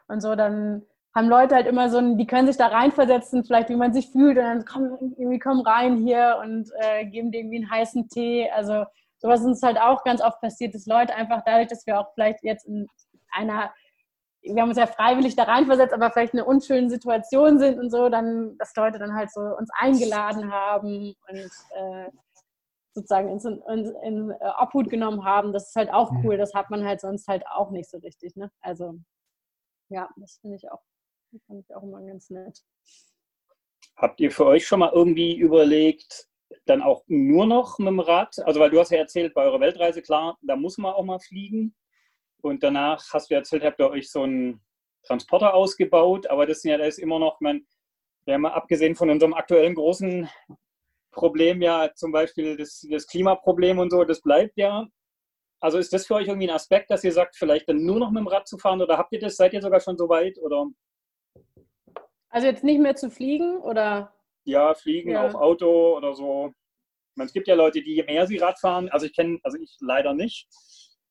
und 0.09 0.20
so, 0.20 0.35
dann 0.35 0.83
haben 1.14 1.28
Leute 1.28 1.54
halt 1.54 1.66
immer 1.66 1.90
so 1.90 1.98
ein, 1.98 2.18
die 2.18 2.26
können 2.26 2.46
sich 2.46 2.57
da 2.57 2.66
reinversetzen, 2.66 3.44
vielleicht 3.44 3.70
wie 3.70 3.76
man 3.76 3.92
sich 3.92 4.11
fühlt 4.11 4.37
und 4.37 4.44
dann 4.44 4.64
kommen 4.64 5.14
irgendwie 5.16 5.38
komm 5.38 5.61
rein 5.61 5.96
hier 5.96 6.38
und 6.42 6.70
äh, 6.78 7.07
geben 7.07 7.33
dir 7.33 7.40
irgendwie 7.40 7.59
einen 7.59 7.70
heißen 7.70 8.09
Tee. 8.09 8.48
Also 8.50 8.85
sowas 9.18 9.40
ist 9.40 9.46
uns 9.46 9.62
halt 9.62 9.78
auch 9.81 10.04
ganz 10.04 10.20
oft 10.20 10.40
passiert, 10.40 10.74
dass 10.74 10.87
Leute 10.87 11.14
einfach 11.14 11.42
dadurch, 11.44 11.68
dass 11.68 11.87
wir 11.87 11.98
auch 11.98 12.12
vielleicht 12.14 12.44
jetzt 12.44 12.66
in 12.66 12.87
einer, 13.33 13.72
wir 14.54 14.62
haben 14.62 14.68
uns 14.68 14.78
ja 14.78 14.87
freiwillig 14.87 15.37
da 15.37 15.44
reinversetzt, 15.44 15.92
aber 15.92 16.11
vielleicht 16.11 16.34
in 16.34 16.40
einer 16.40 16.48
unschönen 16.48 16.90
Situation 16.90 17.58
sind 17.58 17.78
und 17.78 17.90
so, 17.90 18.08
dann, 18.08 18.56
dass 18.58 18.74
Leute 18.76 18.98
dann 18.98 19.14
halt 19.14 19.32
so 19.32 19.40
uns 19.40 19.70
eingeladen 19.78 20.50
haben 20.52 21.14
und 21.28 21.50
äh, 21.74 22.11
sozusagen 22.94 23.28
in, 23.28 23.62
in, 23.68 23.94
in, 24.02 24.30
äh, 24.30 24.50
Obhut 24.61 24.90
genommen 24.90 25.24
haben. 25.24 25.52
Das 25.52 25.68
ist 25.68 25.76
halt 25.76 25.90
auch 25.90 26.11
mhm. 26.11 26.24
cool. 26.24 26.37
Das 26.37 26.54
hat 26.54 26.70
man 26.70 26.84
halt 26.84 27.00
sonst 27.00 27.28
halt 27.28 27.44
auch 27.46 27.70
nicht 27.70 27.88
so 27.88 27.98
richtig. 27.98 28.37
Ne? 28.37 28.50
Also 28.61 28.98
ja, 29.90 30.08
das 30.16 30.38
finde 30.40 30.56
ich 30.56 30.70
auch, 30.70 30.82
fand 31.46 31.64
ich 31.64 31.74
auch 31.74 31.82
immer 31.82 32.02
ganz 32.02 32.30
nett. 32.30 32.61
Habt 33.96 34.20
ihr 34.20 34.30
für 34.30 34.46
euch 34.46 34.66
schon 34.66 34.80
mal 34.80 34.92
irgendwie 34.92 35.37
überlegt, 35.37 36.28
dann 36.66 36.82
auch 36.82 37.02
nur 37.06 37.46
noch 37.46 37.78
mit 37.78 37.88
dem 37.88 38.00
Rad? 38.00 38.38
Also, 38.44 38.61
weil 38.61 38.70
du 38.70 38.78
hast 38.78 38.90
ja 38.90 38.98
erzählt, 38.98 39.34
bei 39.34 39.42
eurer 39.42 39.61
Weltreise, 39.61 40.02
klar, 40.02 40.38
da 40.42 40.56
muss 40.56 40.78
man 40.78 40.92
auch 40.92 41.04
mal 41.04 41.18
fliegen. 41.18 41.74
Und 42.48 42.62
danach 42.62 43.04
hast 43.12 43.30
du 43.30 43.34
erzählt, 43.34 43.64
habt 43.64 43.80
ihr 43.80 43.90
euch 43.90 44.11
so 44.11 44.22
einen 44.22 44.61
Transporter 45.02 45.54
ausgebaut, 45.54 46.26
aber 46.26 46.46
das, 46.46 46.62
ja, 46.64 46.76
das 46.76 46.88
ist 46.88 46.98
immer 46.98 47.18
noch, 47.18 47.40
man, 47.40 47.66
wir 48.24 48.34
haben 48.34 48.46
abgesehen 48.46 48.94
von 48.94 49.11
unserem 49.11 49.34
aktuellen 49.34 49.74
großen 49.74 50.28
Problem 51.11 51.62
ja 51.62 51.90
zum 51.94 52.12
Beispiel 52.12 52.56
das, 52.56 52.87
das 52.90 53.06
Klimaproblem 53.06 53.78
und 53.78 53.90
so, 53.90 54.04
das 54.04 54.20
bleibt 54.20 54.56
ja. 54.56 54.87
Also 55.61 55.78
ist 55.78 55.92
das 55.92 56.06
für 56.06 56.14
euch 56.14 56.28
irgendwie 56.28 56.48
ein 56.48 56.54
Aspekt, 56.54 56.90
dass 56.90 57.02
ihr 57.02 57.12
sagt, 57.12 57.37
vielleicht 57.37 57.68
dann 57.68 57.84
nur 57.84 57.98
noch 57.98 58.11
mit 58.11 58.20
dem 58.20 58.28
Rad 58.28 58.46
zu 58.46 58.58
fahren 58.58 58.80
oder 58.80 58.96
habt 58.96 59.12
ihr 59.12 59.18
das, 59.18 59.37
seid 59.37 59.52
ihr 59.52 59.62
sogar 59.62 59.80
schon 59.80 59.98
so 59.98 60.08
weit 60.08 60.38
oder? 60.38 60.66
Also 62.28 62.46
jetzt 62.46 62.62
nicht 62.62 62.80
mehr 62.80 62.94
zu 62.94 63.11
fliegen 63.11 63.58
oder? 63.58 64.14
Ja, 64.44 64.74
fliegen, 64.74 65.11
ja. 65.11 65.26
auf 65.26 65.34
Auto 65.34 65.96
oder 65.96 66.14
so. 66.14 66.52
Meine, 67.16 67.26
es 67.26 67.32
gibt 67.32 67.48
ja 67.48 67.56
Leute, 67.56 67.82
die 67.82 67.96
je 67.96 68.04
mehr 68.04 68.26
sie 68.26 68.37
Rad 68.37 68.61
fahren, 68.61 68.88
also 68.90 69.06
ich 69.06 69.14
kenne, 69.14 69.40
also 69.42 69.58
ich 69.58 69.76
leider 69.80 70.14
nicht, 70.14 70.46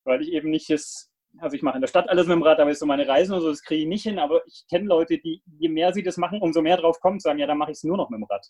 weil 0.06 0.21
ich 0.21 0.32
eben 0.32 0.50
nicht 0.50 0.69
das, 0.69 1.07
also 1.39 1.56
ich 1.56 1.62
mache 1.62 1.76
in 1.76 1.82
der 1.82 1.88
Stadt 1.88 2.10
alles 2.10 2.28
mit 2.28 2.36
dem 2.36 2.43
Rad, 2.43 2.60
aber 2.60 2.71
ist 2.71 2.80
so 2.80 2.86
meine 2.86 3.08
Reisen 3.08 3.34
und 3.34 3.41
so, 3.41 3.50
das 3.50 3.63
kriege 3.63 3.82
ich 3.84 3.88
nicht 3.88 4.04
hin, 4.04 4.19
aber 4.19 4.41
ich 4.47 4.65
kenne 4.69 4.86
Leute, 4.86 5.17
die 5.17 5.41
je 5.60 5.69
mehr 5.69 5.93
sie 5.93 6.04
das 6.04 6.17
machen, 6.17 6.41
umso 6.41 6.62
mehr 6.62 6.78
drauf 6.78 7.00
kommen, 7.00 7.19
sagen, 7.19 7.39
ja, 7.39 7.47
dann 7.47 7.58
mache 7.58 7.71
ich 7.71 7.78
es 7.78 7.84
nur 7.84 7.97
noch 7.97 8.10
mit 8.10 8.19
dem 8.19 8.26
Rad. 8.26 8.47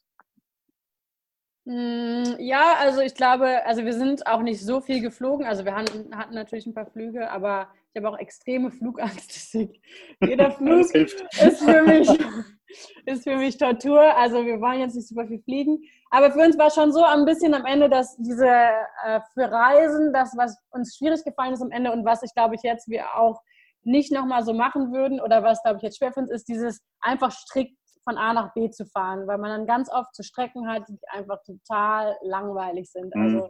Hm, 1.67 2.37
ja, 2.39 2.75
also 2.79 3.01
ich 3.01 3.13
glaube, 3.13 3.65
also 3.65 3.83
wir 3.83 3.91
sind 3.91 4.25
auch 4.25 4.41
nicht 4.41 4.61
so 4.61 4.79
viel 4.79 5.01
geflogen. 5.01 5.45
Also 5.45 5.65
wir 5.65 5.75
hatten, 5.75 6.15
hatten 6.15 6.33
natürlich 6.33 6.65
ein 6.65 6.73
paar 6.73 6.85
Flüge, 6.85 7.29
aber 7.29 7.67
ich 7.91 8.01
habe 8.01 8.09
auch 8.09 8.19
extreme 8.19 8.71
Flugangst. 8.71 9.53
Jeder 10.21 10.51
Flug 10.57 10.95
ist 10.95 11.25
für, 11.59 11.83
mich, 11.83 12.07
ist 13.05 13.23
für 13.23 13.37
mich 13.37 13.57
Tortur. 13.57 14.01
Also 14.17 14.45
wir 14.45 14.59
waren 14.61 14.79
jetzt 14.79 14.95
nicht 14.95 15.07
super 15.07 15.27
viel 15.27 15.41
fliegen. 15.41 15.79
Aber 16.09 16.31
für 16.31 16.39
uns 16.39 16.57
war 16.57 16.69
schon 16.71 16.91
so 16.91 17.03
ein 17.03 17.25
bisschen 17.25 17.53
am 17.53 17.65
Ende, 17.65 17.89
dass 17.89 18.15
diese 18.17 18.47
äh, 18.47 19.19
für 19.33 19.51
Reisen, 19.51 20.13
das, 20.13 20.35
was 20.37 20.57
uns 20.71 20.95
schwierig 20.97 21.23
gefallen 21.23 21.53
ist 21.53 21.61
am 21.61 21.71
Ende 21.71 21.91
und 21.91 22.05
was 22.05 22.23
ich 22.23 22.33
glaube 22.33 22.55
ich 22.55 22.61
jetzt 22.63 22.87
wir 22.89 23.15
auch 23.15 23.41
nicht 23.83 24.11
nochmal 24.11 24.43
so 24.43 24.53
machen 24.53 24.91
würden 24.93 25.21
oder 25.21 25.43
was 25.43 25.61
glaube 25.63 25.77
ich 25.77 25.83
jetzt 25.83 25.97
schwer 25.97 26.11
für 26.11 26.21
uns 26.21 26.31
ist, 26.31 26.47
dieses 26.47 26.81
einfach 26.99 27.31
strikt 27.31 27.77
von 28.03 28.17
A 28.17 28.33
nach 28.33 28.53
B 28.53 28.69
zu 28.69 28.85
fahren, 28.85 29.27
weil 29.27 29.37
man 29.37 29.49
dann 29.49 29.67
ganz 29.67 29.91
oft 29.91 30.13
zu 30.15 30.23
Strecken 30.23 30.67
hat, 30.67 30.83
die 30.87 30.97
einfach 31.09 31.41
total 31.43 32.15
langweilig 32.21 32.89
sind. 32.89 33.13
Mhm. 33.15 33.21
Also 33.21 33.49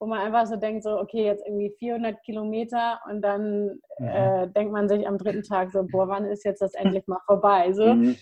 wo 0.00 0.06
man 0.06 0.18
einfach 0.18 0.46
so 0.46 0.56
denkt, 0.56 0.82
so 0.82 0.98
okay, 0.98 1.24
jetzt 1.24 1.46
irgendwie 1.46 1.72
400 1.78 2.20
Kilometer 2.24 3.00
und 3.08 3.22
dann 3.22 3.78
mhm. 4.00 4.08
äh, 4.08 4.48
denkt 4.48 4.72
man 4.72 4.88
sich 4.88 5.06
am 5.06 5.16
dritten 5.16 5.44
Tag 5.44 5.70
so, 5.70 5.84
boah, 5.84 6.08
wann 6.08 6.24
ist 6.24 6.44
jetzt 6.44 6.60
das 6.60 6.74
endlich 6.74 7.06
mal 7.06 7.20
vorbei? 7.26 7.72
So. 7.72 7.94
Mhm. 7.94 8.16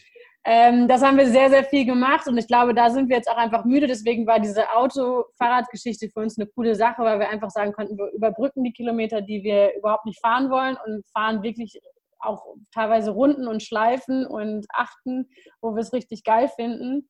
Ähm, 0.44 0.88
das 0.88 1.02
haben 1.02 1.18
wir 1.18 1.26
sehr, 1.26 1.50
sehr 1.50 1.64
viel 1.64 1.84
gemacht 1.84 2.26
und 2.26 2.38
ich 2.38 2.46
glaube, 2.46 2.74
da 2.74 2.88
sind 2.88 3.10
wir 3.10 3.16
jetzt 3.16 3.30
auch 3.30 3.36
einfach 3.36 3.64
müde. 3.66 3.86
Deswegen 3.86 4.26
war 4.26 4.40
diese 4.40 4.70
Auto-Fahrrad-Geschichte 4.74 6.08
für 6.08 6.20
uns 6.20 6.38
eine 6.38 6.48
coole 6.48 6.74
Sache, 6.74 7.02
weil 7.02 7.18
wir 7.18 7.28
einfach 7.28 7.50
sagen 7.50 7.72
konnten, 7.72 7.98
wir 7.98 8.10
überbrücken 8.12 8.64
die 8.64 8.72
Kilometer, 8.72 9.20
die 9.20 9.42
wir 9.42 9.76
überhaupt 9.76 10.06
nicht 10.06 10.20
fahren 10.20 10.48
wollen 10.50 10.78
und 10.86 11.04
fahren 11.12 11.42
wirklich 11.42 11.78
auch 12.20 12.42
teilweise 12.72 13.10
Runden 13.10 13.46
und 13.46 13.62
Schleifen 13.62 14.26
und 14.26 14.66
Achten, 14.72 15.28
wo 15.60 15.74
wir 15.74 15.80
es 15.80 15.92
richtig 15.92 16.24
geil 16.24 16.48
finden. 16.48 17.08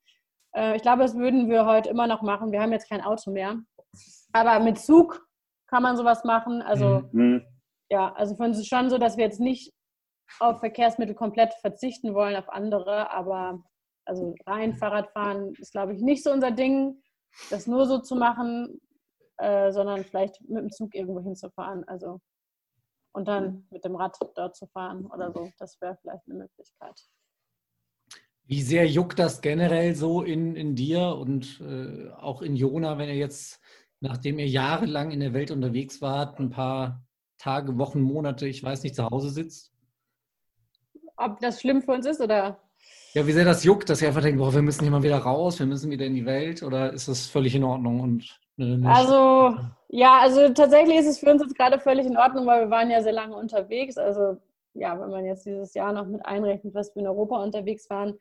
Äh, 0.54 0.76
ich 0.76 0.82
glaube, 0.82 1.02
das 1.02 1.16
würden 1.16 1.48
wir 1.48 1.66
heute 1.66 1.88
immer 1.88 2.06
noch 2.08 2.22
machen. 2.22 2.50
Wir 2.50 2.60
haben 2.60 2.72
jetzt 2.72 2.88
kein 2.88 3.02
Auto 3.02 3.30
mehr. 3.30 3.60
Aber 4.32 4.60
mit 4.60 4.78
Zug 4.78 5.24
kann 5.68 5.82
man 5.82 5.96
sowas 5.96 6.24
machen. 6.24 6.62
Also 6.62 7.02
mhm. 7.12 7.44
ja, 7.90 8.12
also 8.14 8.34
für 8.34 8.42
uns 8.42 8.56
ist 8.56 8.62
es 8.64 8.68
schon 8.68 8.90
so, 8.90 8.98
dass 8.98 9.16
wir 9.16 9.24
jetzt 9.24 9.40
nicht 9.40 9.72
auf 10.38 10.60
Verkehrsmittel 10.60 11.14
komplett 11.14 11.52
verzichten 11.54 12.14
wollen, 12.14 12.36
auf 12.36 12.48
andere, 12.48 13.10
aber 13.10 13.62
also 14.04 14.34
rein 14.46 14.76
Fahrradfahren 14.76 15.54
ist, 15.54 15.72
glaube 15.72 15.94
ich, 15.94 16.00
nicht 16.00 16.22
so 16.22 16.32
unser 16.32 16.50
Ding, 16.50 17.02
das 17.50 17.66
nur 17.66 17.86
so 17.86 17.98
zu 17.98 18.16
machen, 18.16 18.80
äh, 19.38 19.72
sondern 19.72 20.04
vielleicht 20.04 20.40
mit 20.48 20.62
dem 20.62 20.70
Zug 20.70 20.94
irgendwo 20.94 21.20
hinzufahren. 21.20 21.84
Also 21.86 22.20
und 23.12 23.28
dann 23.28 23.66
mit 23.70 23.84
dem 23.84 23.96
Rad 23.96 24.16
dort 24.34 24.56
zu 24.56 24.66
fahren 24.66 25.06
oder 25.06 25.32
so. 25.32 25.50
Das 25.58 25.80
wäre 25.80 25.96
vielleicht 26.00 26.26
eine 26.28 26.38
Möglichkeit. 26.38 27.00
Wie 28.44 28.62
sehr 28.62 28.86
juckt 28.88 29.18
das 29.18 29.40
generell 29.40 29.94
so 29.94 30.22
in, 30.22 30.56
in 30.56 30.74
dir 30.74 31.16
und 31.16 31.60
äh, 31.60 32.10
auch 32.10 32.42
in 32.42 32.56
Jona, 32.56 32.98
wenn 32.98 33.08
ihr 33.08 33.16
jetzt, 33.16 33.60
nachdem 34.00 34.38
ihr 34.38 34.48
jahrelang 34.48 35.12
in 35.12 35.20
der 35.20 35.32
Welt 35.32 35.50
unterwegs 35.50 36.02
wart, 36.02 36.38
ein 36.40 36.50
paar 36.50 37.04
Tage, 37.38 37.78
Wochen, 37.78 38.00
Monate, 38.00 38.48
ich 38.48 38.62
weiß 38.62 38.82
nicht, 38.82 38.96
zu 38.96 39.08
Hause 39.08 39.30
sitzt? 39.30 39.72
Ob 41.20 41.40
das 41.40 41.60
schlimm 41.60 41.82
für 41.82 41.92
uns 41.92 42.06
ist 42.06 42.20
oder? 42.20 42.58
Ja, 43.12 43.26
wie 43.26 43.32
sehr 43.32 43.44
das 43.44 43.64
juckt, 43.64 43.90
dass 43.90 44.00
ihr 44.02 44.08
einfach 44.08 44.22
denkt, 44.22 44.38
boah, 44.38 44.54
wir 44.54 44.62
müssen 44.62 44.82
hier 44.82 44.90
mal 44.90 45.02
wieder 45.02 45.18
raus, 45.18 45.58
wir 45.58 45.66
müssen 45.66 45.90
wieder 45.90 46.06
in 46.06 46.14
die 46.14 46.26
Welt 46.26 46.62
oder 46.62 46.92
ist 46.92 47.08
das 47.08 47.26
völlig 47.26 47.54
in 47.54 47.64
Ordnung 47.64 48.00
und 48.00 48.40
Ne, 48.60 48.90
also, 48.90 49.56
ja, 49.88 50.18
also 50.20 50.50
tatsächlich 50.52 50.98
ist 50.98 51.06
es 51.06 51.18
für 51.18 51.30
uns 51.30 51.40
jetzt 51.40 51.56
gerade 51.56 51.80
völlig 51.80 52.04
in 52.04 52.18
Ordnung, 52.18 52.46
weil 52.46 52.62
wir 52.62 52.70
waren 52.70 52.90
ja 52.90 53.02
sehr 53.02 53.12
lange 53.12 53.34
unterwegs. 53.34 53.96
Also, 53.96 54.36
ja, 54.74 55.00
wenn 55.00 55.10
man 55.10 55.24
jetzt 55.24 55.46
dieses 55.46 55.72
Jahr 55.72 55.94
noch 55.94 56.06
mit 56.06 56.24
einrechnet, 56.26 56.74
was 56.74 56.94
wir 56.94 57.00
in 57.00 57.08
Europa 57.08 57.42
unterwegs 57.42 57.88
waren, 57.88 58.18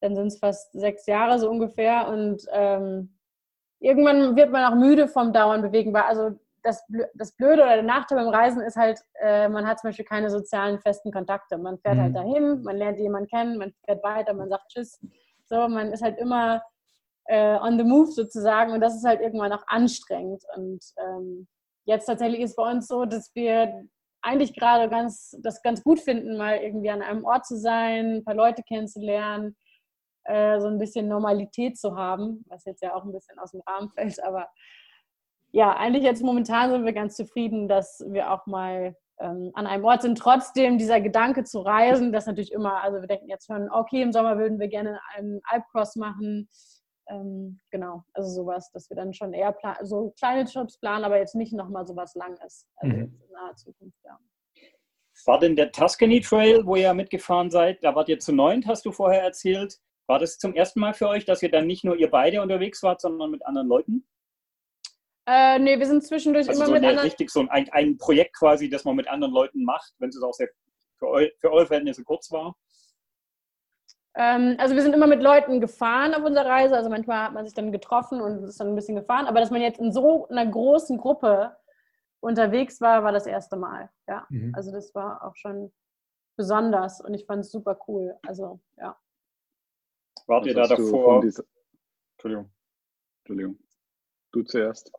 dann 0.00 0.14
sind 0.14 0.28
es 0.28 0.38
fast 0.38 0.72
sechs 0.72 1.06
Jahre 1.06 1.40
so 1.40 1.50
ungefähr. 1.50 2.06
Und 2.08 2.46
ähm, 2.52 3.16
irgendwann 3.80 4.36
wird 4.36 4.52
man 4.52 4.72
auch 4.72 4.76
müde 4.76 5.08
vom 5.08 5.32
Dauern 5.32 5.62
bewegen, 5.62 5.94
also 5.96 6.38
das, 6.64 6.82
das 7.14 7.32
Blöde 7.32 7.62
oder 7.62 7.74
der 7.74 7.82
Nachteil 7.82 8.18
beim 8.18 8.28
Reisen 8.28 8.62
ist 8.62 8.76
halt, 8.76 8.98
äh, 9.20 9.48
man 9.48 9.66
hat 9.66 9.78
zum 9.78 9.88
Beispiel 9.88 10.04
keine 10.04 10.30
sozialen 10.30 10.80
festen 10.80 11.12
Kontakte. 11.12 11.58
Man 11.58 11.78
fährt 11.78 11.98
halt 11.98 12.12
mhm. 12.12 12.16
halt 12.16 12.26
dahin, 12.26 12.62
man 12.62 12.76
lernt 12.76 12.98
jemanden 12.98 13.28
kennen, 13.28 13.58
man 13.58 13.72
fährt 13.84 14.02
weiter, 14.02 14.34
man 14.34 14.48
sagt 14.48 14.68
Tschüss. 14.70 14.98
So, 15.46 15.68
man 15.68 15.92
ist 15.92 16.02
halt 16.02 16.18
immer 16.18 16.62
äh, 17.26 17.56
on 17.58 17.78
the 17.78 17.84
move 17.84 18.10
sozusagen 18.10 18.72
und 18.72 18.80
das 18.80 18.96
ist 18.96 19.04
halt 19.04 19.20
irgendwann 19.20 19.52
auch 19.52 19.64
anstrengend. 19.66 20.42
Und 20.56 20.82
ähm, 20.96 21.46
jetzt 21.84 22.06
tatsächlich 22.06 22.40
ist 22.40 22.56
bei 22.56 22.70
uns 22.70 22.88
so, 22.88 23.04
dass 23.04 23.30
wir 23.34 23.84
eigentlich 24.22 24.54
gerade 24.54 24.88
ganz, 24.88 25.36
das 25.42 25.62
ganz 25.62 25.82
gut 25.84 26.00
finden, 26.00 26.38
mal 26.38 26.56
irgendwie 26.56 26.90
an 26.90 27.02
einem 27.02 27.24
Ort 27.24 27.44
zu 27.44 27.58
sein, 27.58 28.16
ein 28.16 28.24
paar 28.24 28.34
Leute 28.34 28.62
kennenzulernen, 28.62 29.54
äh, 30.24 30.58
so 30.60 30.68
ein 30.68 30.78
bisschen 30.78 31.08
Normalität 31.08 31.76
zu 31.76 31.94
haben, 31.94 32.42
was 32.48 32.64
jetzt 32.64 32.82
ja 32.82 32.94
auch 32.94 33.04
ein 33.04 33.12
bisschen 33.12 33.38
aus 33.38 33.50
dem 33.50 33.60
Rahmen 33.66 33.90
fällt, 33.90 34.22
aber 34.24 34.48
ja, 35.54 35.76
eigentlich 35.76 36.02
jetzt 36.02 36.24
momentan 36.24 36.72
sind 36.72 36.84
wir 36.84 36.92
ganz 36.92 37.14
zufrieden, 37.14 37.68
dass 37.68 38.04
wir 38.08 38.32
auch 38.32 38.44
mal 38.46 38.96
ähm, 39.20 39.52
an 39.54 39.68
einem 39.68 39.84
Ort 39.84 40.02
sind. 40.02 40.18
Trotzdem 40.18 40.78
dieser 40.78 41.00
Gedanke 41.00 41.44
zu 41.44 41.60
reisen, 41.60 42.10
das 42.10 42.26
natürlich 42.26 42.50
immer, 42.50 42.82
also 42.82 43.00
wir 43.00 43.06
denken 43.06 43.28
jetzt 43.28 43.46
schon, 43.46 43.70
okay, 43.70 44.02
im 44.02 44.10
Sommer 44.12 44.36
würden 44.36 44.58
wir 44.58 44.66
gerne 44.66 44.98
einen 45.14 45.40
Alpcross 45.44 45.94
machen, 45.94 46.48
ähm, 47.08 47.60
genau, 47.70 48.02
also 48.14 48.30
sowas, 48.30 48.72
dass 48.72 48.90
wir 48.90 48.96
dann 48.96 49.14
schon 49.14 49.32
eher 49.32 49.56
so 49.82 50.12
kleine 50.18 50.44
Trips 50.44 50.76
planen, 50.80 51.04
aber 51.04 51.18
jetzt 51.18 51.36
nicht 51.36 51.52
nochmal 51.52 51.86
sowas 51.86 52.16
Langes. 52.16 52.66
Also 52.74 52.96
mhm. 52.96 53.02
in 53.02 53.32
naher 53.32 53.54
Zukunft, 53.54 53.98
ja. 54.04 54.18
War 55.26 55.38
denn 55.38 55.54
der 55.54 55.70
Tuscany 55.70 56.20
Trail, 56.20 56.66
wo 56.66 56.74
ihr 56.74 56.92
mitgefahren 56.94 57.52
seid, 57.52 57.84
da 57.84 57.94
wart 57.94 58.08
ihr 58.08 58.18
zu 58.18 58.32
neunt, 58.32 58.66
hast 58.66 58.84
du 58.86 58.90
vorher 58.90 59.22
erzählt. 59.22 59.78
War 60.08 60.18
das 60.18 60.36
zum 60.36 60.52
ersten 60.52 60.80
Mal 60.80 60.94
für 60.94 61.08
euch, 61.08 61.24
dass 61.24 61.44
ihr 61.44 61.50
dann 61.50 61.68
nicht 61.68 61.84
nur 61.84 61.96
ihr 61.96 62.10
beide 62.10 62.42
unterwegs 62.42 62.82
wart, 62.82 63.00
sondern 63.00 63.30
mit 63.30 63.46
anderen 63.46 63.68
Leuten? 63.68 64.04
Äh, 65.26 65.58
nee, 65.58 65.78
wir 65.78 65.86
sind 65.86 66.04
zwischendurch 66.04 66.48
also 66.48 66.60
immer 66.60 66.66
so 66.66 66.72
mit 66.72 66.84
anderen. 66.84 67.06
Richtig, 67.06 67.30
so 67.30 67.46
ein, 67.48 67.68
ein 67.70 67.96
Projekt 67.96 68.36
quasi, 68.36 68.68
das 68.68 68.84
man 68.84 68.96
mit 68.96 69.08
anderen 69.08 69.32
Leuten 69.32 69.64
macht, 69.64 69.94
wenn 69.98 70.10
es 70.10 70.22
auch 70.22 70.34
sehr 70.34 70.48
für, 70.98 71.08
eu, 71.08 71.28
für 71.38 71.50
eure 71.50 71.66
Verhältnisse 71.66 72.04
kurz 72.04 72.30
war. 72.30 72.54
Ähm, 74.16 74.56
also 74.58 74.74
wir 74.74 74.82
sind 74.82 74.94
immer 74.94 75.06
mit 75.06 75.22
Leuten 75.22 75.60
gefahren 75.60 76.14
auf 76.14 76.24
unserer 76.24 76.46
Reise. 76.46 76.76
Also 76.76 76.90
manchmal 76.90 77.24
hat 77.24 77.32
man 77.32 77.44
sich 77.44 77.54
dann 77.54 77.72
getroffen 77.72 78.20
und 78.20 78.44
ist 78.44 78.60
dann 78.60 78.68
ein 78.68 78.74
bisschen 78.76 78.96
gefahren. 78.96 79.26
Aber 79.26 79.40
dass 79.40 79.50
man 79.50 79.62
jetzt 79.62 79.80
in 79.80 79.92
so 79.92 80.28
einer 80.28 80.46
großen 80.46 80.98
Gruppe 80.98 81.56
unterwegs 82.20 82.80
war, 82.80 83.02
war 83.02 83.12
das 83.12 83.26
erste 83.26 83.56
Mal. 83.56 83.90
Ja, 84.08 84.26
mhm. 84.30 84.52
also 84.54 84.72
das 84.72 84.94
war 84.94 85.24
auch 85.24 85.36
schon 85.36 85.72
besonders 86.36 87.00
und 87.00 87.14
ich 87.14 87.26
fand 87.26 87.44
es 87.44 87.50
super 87.50 87.78
cool. 87.88 88.16
Also 88.26 88.60
ja. 88.76 88.96
Wart 90.26 90.46
ihr 90.46 90.54
da 90.54 90.66
davor? 90.66 91.22
Entschuldigung. 91.22 92.50
Entschuldigung. 93.22 93.58
Du 94.34 94.42
zuerst. 94.42 94.90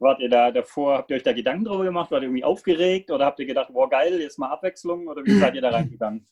Wart 0.00 0.20
ihr 0.20 0.28
da 0.28 0.50
davor, 0.50 0.98
habt 0.98 1.10
ihr 1.10 1.16
euch 1.16 1.22
da 1.22 1.32
Gedanken 1.32 1.64
drüber 1.64 1.84
gemacht? 1.84 2.10
Wart 2.10 2.20
ihr 2.22 2.26
irgendwie 2.26 2.44
aufgeregt 2.44 3.10
oder 3.10 3.24
habt 3.24 3.40
ihr 3.40 3.46
gedacht, 3.46 3.72
boah 3.72 3.88
geil, 3.88 4.20
jetzt 4.20 4.38
mal 4.38 4.50
Abwechslung 4.50 5.08
oder 5.08 5.24
wie 5.24 5.38
seid 5.38 5.54
ihr 5.54 5.62
da 5.62 5.70
reingegangen? 5.70 6.28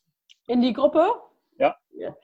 In 0.47 0.61
die 0.61 0.75
Gruppe? 0.75 1.07
Ja. 1.59 1.75
ja. 1.93 2.15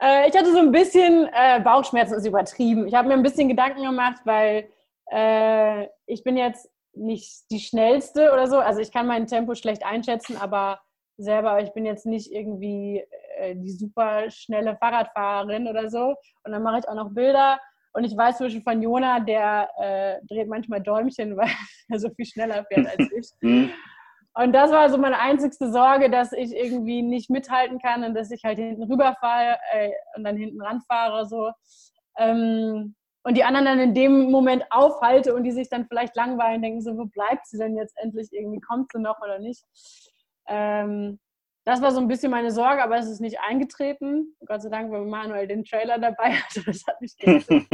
Äh, 0.00 0.28
ich 0.28 0.36
hatte 0.36 0.52
so 0.52 0.58
ein 0.58 0.72
bisschen 0.72 1.28
äh, 1.34 1.60
Bauchschmerzen, 1.60 2.14
ist 2.14 2.26
übertrieben. 2.26 2.86
Ich 2.86 2.94
habe 2.94 3.08
mir 3.08 3.14
ein 3.14 3.22
bisschen 3.22 3.48
Gedanken 3.48 3.82
gemacht, 3.82 4.22
weil 4.24 4.70
äh, 5.10 5.86
ich 6.06 6.24
bin 6.24 6.38
jetzt 6.38 6.70
nicht 6.94 7.50
die 7.50 7.60
schnellste 7.60 8.32
oder 8.32 8.46
so. 8.46 8.58
Also 8.58 8.80
ich 8.80 8.90
kann 8.90 9.06
mein 9.06 9.26
Tempo 9.26 9.54
schlecht 9.54 9.84
einschätzen, 9.84 10.38
aber 10.38 10.80
selber, 11.18 11.62
ich 11.62 11.72
bin 11.74 11.84
jetzt 11.84 12.06
nicht 12.06 12.32
irgendwie 12.32 13.04
äh, 13.36 13.54
die 13.54 13.70
super 13.70 14.30
schnelle 14.30 14.76
Fahrradfahrerin 14.76 15.68
oder 15.68 15.90
so. 15.90 16.16
Und 16.44 16.52
dann 16.52 16.62
mache 16.62 16.78
ich 16.78 16.88
auch 16.88 16.94
noch 16.94 17.10
Bilder. 17.10 17.58
Und 17.94 18.04
ich 18.04 18.16
weiß 18.16 18.38
zwischen 18.38 18.62
von 18.62 18.80
Jona, 18.82 19.20
der 19.20 19.68
äh, 19.78 20.26
dreht 20.26 20.48
manchmal 20.48 20.80
Däumchen, 20.80 21.36
weil 21.36 21.50
er 21.88 21.98
so 21.98 22.10
viel 22.10 22.26
schneller 22.26 22.64
fährt 22.64 22.86
als 22.86 23.10
ich. 23.12 23.30
Mhm. 23.42 23.70
Und 24.34 24.54
das 24.54 24.70
war 24.70 24.88
so 24.88 24.96
meine 24.96 25.18
einzigste 25.18 25.70
Sorge, 25.70 26.08
dass 26.08 26.32
ich 26.32 26.56
irgendwie 26.56 27.02
nicht 27.02 27.28
mithalten 27.28 27.78
kann 27.78 28.02
und 28.02 28.14
dass 28.14 28.30
ich 28.30 28.44
halt 28.44 28.58
hinten 28.58 28.82
rüberfahre 28.84 29.58
äh, 29.72 29.90
und 30.16 30.24
dann 30.24 30.38
hinten 30.38 30.62
ranfahre. 30.62 31.26
So. 31.26 31.50
Ähm, 32.16 32.94
und 33.24 33.36
die 33.36 33.44
anderen 33.44 33.66
dann 33.66 33.78
in 33.78 33.94
dem 33.94 34.30
Moment 34.30 34.64
aufhalte 34.70 35.34
und 35.34 35.44
die 35.44 35.52
sich 35.52 35.68
dann 35.68 35.86
vielleicht 35.86 36.16
langweilen, 36.16 36.62
denken 36.62 36.80
so, 36.80 36.96
wo 36.96 37.04
bleibt 37.04 37.46
sie 37.46 37.58
denn 37.58 37.76
jetzt 37.76 37.94
endlich? 38.02 38.28
Irgendwie 38.32 38.60
kommt 38.60 38.90
sie 38.92 39.00
noch 39.00 39.20
oder 39.20 39.38
nicht? 39.38 39.62
Ähm, 40.48 41.20
das 41.64 41.80
war 41.80 41.92
so 41.92 42.00
ein 42.00 42.08
bisschen 42.08 42.30
meine 42.30 42.50
Sorge, 42.50 42.82
aber 42.82 42.96
es 42.98 43.08
ist 43.08 43.20
nicht 43.20 43.38
eingetreten. 43.40 44.36
Gott 44.46 44.62
sei 44.62 44.68
Dank, 44.68 44.90
weil 44.90 45.04
Manuel 45.04 45.46
den 45.46 45.64
Trailer 45.64 45.98
dabei 45.98 46.32
hatte. 46.32 46.62
Das 46.64 46.82
hat 46.86 47.00
mich 47.00 47.16
gerettet. 47.16 47.66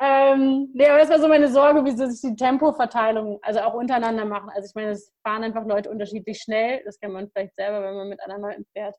ähm, 0.00 0.70
nee, 0.72 0.88
aber 0.88 0.98
das 0.98 1.10
war 1.10 1.18
so 1.18 1.28
meine 1.28 1.48
Sorge, 1.48 1.84
wie 1.84 1.90
sie 1.90 2.10
sich 2.10 2.30
die 2.30 2.36
Tempoverteilung, 2.36 3.38
also 3.42 3.60
auch 3.60 3.74
untereinander 3.74 4.24
machen. 4.24 4.48
Also 4.50 4.68
ich 4.68 4.74
meine, 4.74 4.92
es 4.92 5.12
fahren 5.22 5.44
einfach 5.44 5.66
Leute 5.66 5.90
unterschiedlich 5.90 6.40
schnell. 6.40 6.82
Das 6.84 6.98
kennt 6.98 7.12
man 7.12 7.30
vielleicht 7.30 7.54
selber, 7.56 7.82
wenn 7.82 7.96
man 7.96 8.08
mit 8.08 8.22
anderen 8.22 8.42
Leuten 8.42 8.64
fährt. 8.72 8.96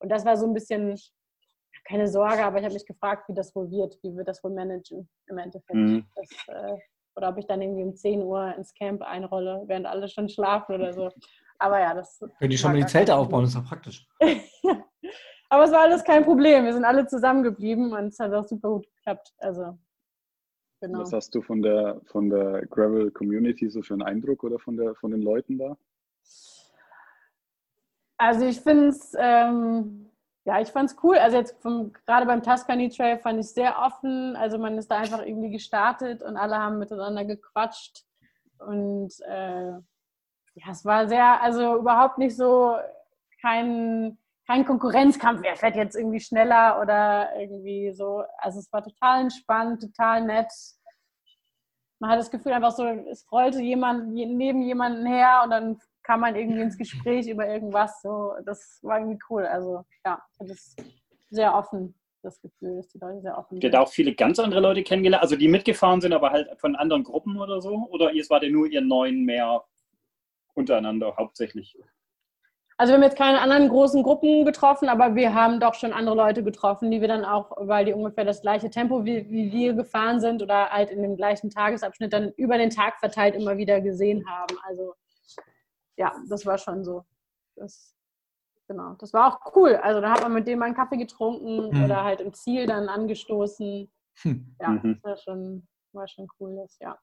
Und 0.00 0.10
das 0.10 0.24
war 0.24 0.36
so 0.36 0.46
ein 0.46 0.54
bisschen 0.54 0.96
keine 1.88 2.06
Sorge, 2.06 2.44
aber 2.44 2.58
ich 2.58 2.64
habe 2.64 2.74
mich 2.74 2.86
gefragt, 2.86 3.28
wie 3.28 3.34
das 3.34 3.54
wohl 3.54 3.70
wird, 3.70 3.98
wie 4.02 4.14
wir 4.14 4.24
das 4.24 4.44
wohl 4.44 4.52
managen 4.52 5.08
im 5.26 5.38
Endeffekt. 5.38 5.74
Mhm. 5.74 6.06
Das, 6.14 6.28
äh, 6.48 6.76
oder 7.16 7.30
ob 7.30 7.38
ich 7.38 7.46
dann 7.46 7.62
irgendwie 7.62 7.82
um 7.82 7.96
10 7.96 8.22
Uhr 8.22 8.54
ins 8.56 8.72
Camp 8.74 9.02
einrolle, 9.02 9.64
während 9.66 9.86
alle 9.86 10.08
schon 10.08 10.28
schlafen 10.28 10.74
oder 10.74 10.92
so. 10.92 11.10
Aber 11.58 11.80
ja, 11.80 11.94
das. 11.94 12.18
Können 12.38 12.50
die 12.50 12.58
schon 12.58 12.72
mal 12.72 12.78
die 12.78 12.86
Zelte 12.86 13.14
aufbauen, 13.14 13.42
das 13.42 13.54
ist 13.54 13.58
doch 13.60 13.68
praktisch. 13.68 14.06
Aber 15.50 15.64
es 15.64 15.72
war 15.72 15.80
alles 15.80 16.04
kein 16.04 16.24
Problem. 16.24 16.64
Wir 16.64 16.72
sind 16.72 16.84
alle 16.84 17.06
zusammengeblieben 17.06 17.92
und 17.92 18.08
es 18.08 18.18
hat 18.18 18.32
auch 18.34 18.44
super 18.44 18.68
gut 18.70 18.86
geklappt. 18.96 19.32
Also, 19.38 19.78
genau. 20.80 21.00
Was 21.00 21.12
hast 21.12 21.34
du 21.34 21.40
von 21.40 21.62
der, 21.62 22.00
von 22.04 22.28
der 22.28 22.66
Gravel 22.66 23.10
Community 23.10 23.70
so 23.70 23.82
für 23.82 23.94
einen 23.94 24.02
Eindruck 24.02 24.44
oder 24.44 24.58
von, 24.58 24.76
der, 24.76 24.94
von 24.94 25.10
den 25.10 25.22
Leuten 25.22 25.58
da? 25.58 25.76
Also 28.18 28.44
ich 28.46 28.60
finde 28.60 28.88
es, 28.88 29.14
ähm, 29.16 30.10
ja, 30.44 30.60
ich 30.60 30.68
fand 30.68 30.90
es 30.90 30.96
cool. 31.02 31.16
Also 31.16 31.38
jetzt 31.38 31.62
vom, 31.62 31.92
gerade 31.92 32.26
beim 32.26 32.42
Tuscany 32.42 32.90
Trail 32.90 33.18
fand 33.18 33.38
ich 33.38 33.46
es 33.46 33.54
sehr 33.54 33.78
offen. 33.78 34.36
Also 34.36 34.58
man 34.58 34.76
ist 34.76 34.90
da 34.90 34.98
einfach 34.98 35.24
irgendwie 35.24 35.50
gestartet 35.50 36.22
und 36.22 36.36
alle 36.36 36.56
haben 36.56 36.78
miteinander 36.78 37.24
gequatscht. 37.24 38.04
Und 38.58 39.12
äh, 39.20 39.72
ja, 40.64 40.72
es 40.72 40.84
war 40.84 41.08
sehr, 41.08 41.40
also 41.40 41.76
überhaupt 41.76 42.18
nicht 42.18 42.36
so 42.36 42.76
kein, 43.40 44.18
kein 44.46 44.64
Konkurrenzkampf, 44.64 45.42
wer 45.42 45.56
fährt 45.56 45.76
jetzt 45.76 45.96
irgendwie 45.96 46.20
schneller 46.20 46.80
oder 46.80 47.38
irgendwie 47.38 47.92
so. 47.92 48.24
Also 48.38 48.58
es 48.58 48.72
war 48.72 48.82
total 48.82 49.22
entspannt, 49.22 49.82
total 49.82 50.24
nett. 50.24 50.50
Man 52.00 52.10
hat 52.10 52.18
das 52.18 52.30
Gefühl 52.30 52.52
einfach 52.52 52.72
so, 52.72 52.84
es 52.84 53.30
rollte 53.30 53.60
jemand 53.60 54.12
neben 54.12 54.62
jemanden 54.62 55.06
her 55.06 55.42
und 55.44 55.50
dann 55.50 55.78
kam 56.02 56.20
man 56.20 56.36
irgendwie 56.36 56.62
ins 56.62 56.78
Gespräch 56.78 57.28
über 57.28 57.46
irgendwas. 57.46 58.00
So, 58.02 58.32
das 58.44 58.78
war 58.82 58.98
irgendwie 58.98 59.18
cool. 59.28 59.44
Also 59.46 59.84
ja, 60.04 60.22
das 60.38 60.50
ist 60.50 60.82
sehr 61.30 61.54
offen, 61.54 61.94
das 62.22 62.40
Gefühl, 62.40 62.76
dass 62.76 62.88
die 62.88 62.98
Leute 62.98 63.20
sehr 63.20 63.36
offen 63.36 63.60
sind. 63.60 63.72
Ihr 63.72 63.82
auch 63.82 63.88
viele 63.88 64.14
ganz 64.14 64.38
andere 64.38 64.60
Leute 64.60 64.82
kennengelernt, 64.82 65.22
also 65.22 65.36
die 65.36 65.48
mitgefahren 65.48 66.00
sind, 66.00 66.12
aber 66.12 66.30
halt 66.30 66.48
von 66.58 66.76
anderen 66.76 67.04
Gruppen 67.04 67.38
oder 67.38 67.60
so? 67.60 67.88
Oder 67.90 68.12
ihr 68.12 68.24
wart 68.30 68.44
nur 68.48 68.66
ihr 68.66 68.80
neun 68.80 69.24
mehr 69.24 69.62
untereinander 70.58 71.16
hauptsächlich? 71.16 71.76
Also 72.76 72.92
wir 72.92 72.96
haben 72.96 73.02
jetzt 73.02 73.18
keine 73.18 73.40
anderen 73.40 73.68
großen 73.68 74.04
Gruppen 74.04 74.44
getroffen, 74.44 74.88
aber 74.88 75.16
wir 75.16 75.34
haben 75.34 75.58
doch 75.58 75.74
schon 75.74 75.92
andere 75.92 76.14
Leute 76.14 76.44
getroffen, 76.44 76.92
die 76.92 77.00
wir 77.00 77.08
dann 77.08 77.24
auch, 77.24 77.50
weil 77.56 77.86
die 77.86 77.92
ungefähr 77.92 78.24
das 78.24 78.40
gleiche 78.40 78.70
Tempo 78.70 79.04
wie, 79.04 79.28
wie 79.30 79.50
wir 79.50 79.74
gefahren 79.74 80.20
sind 80.20 80.42
oder 80.42 80.70
halt 80.70 80.90
in 80.90 81.02
dem 81.02 81.16
gleichen 81.16 81.50
Tagesabschnitt 81.50 82.12
dann 82.12 82.30
über 82.36 82.56
den 82.56 82.70
Tag 82.70 83.00
verteilt 83.00 83.34
immer 83.34 83.56
wieder 83.56 83.80
gesehen 83.80 84.24
haben. 84.28 84.56
Also 84.62 84.94
ja, 85.96 86.12
das 86.28 86.46
war 86.46 86.56
schon 86.56 86.84
so. 86.84 87.04
Das, 87.56 87.96
genau, 88.68 88.94
das 89.00 89.12
war 89.12 89.34
auch 89.34 89.56
cool. 89.56 89.74
Also 89.74 90.00
da 90.00 90.12
hat 90.12 90.22
man 90.22 90.32
mit 90.32 90.46
dem 90.46 90.60
mal 90.60 90.66
einen 90.66 90.76
Kaffee 90.76 90.98
getrunken 90.98 91.76
mhm. 91.76 91.84
oder 91.84 92.04
halt 92.04 92.20
im 92.20 92.32
Ziel 92.32 92.66
dann 92.66 92.88
angestoßen. 92.88 93.90
Hm. 94.22 94.56
Ja, 94.60 94.68
mhm. 94.68 95.00
das 95.02 95.02
war 95.02 95.16
schon, 95.16 95.68
war 95.92 96.06
schon 96.06 96.28
cool, 96.38 96.54
das, 96.56 96.78
ja. 96.78 96.96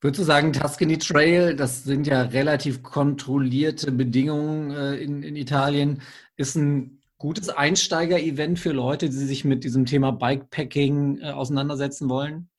Würdest 0.00 0.20
du 0.20 0.24
sagen, 0.24 0.52
Tuscany 0.52 0.98
Trail, 0.98 1.56
das 1.56 1.84
sind 1.84 2.06
ja 2.06 2.22
relativ 2.22 2.82
kontrollierte 2.82 3.90
Bedingungen 3.90 4.70
äh, 4.70 4.96
in, 4.96 5.22
in 5.22 5.36
Italien, 5.36 6.02
ist 6.36 6.54
ein 6.54 7.00
gutes 7.18 7.48
Einsteiger-Event 7.48 8.58
für 8.58 8.72
Leute, 8.72 9.06
die 9.06 9.14
sich 9.14 9.44
mit 9.44 9.64
diesem 9.64 9.86
Thema 9.86 10.12
Bikepacking 10.12 11.20
äh, 11.22 11.30
auseinandersetzen 11.30 12.10
wollen? 12.10 12.50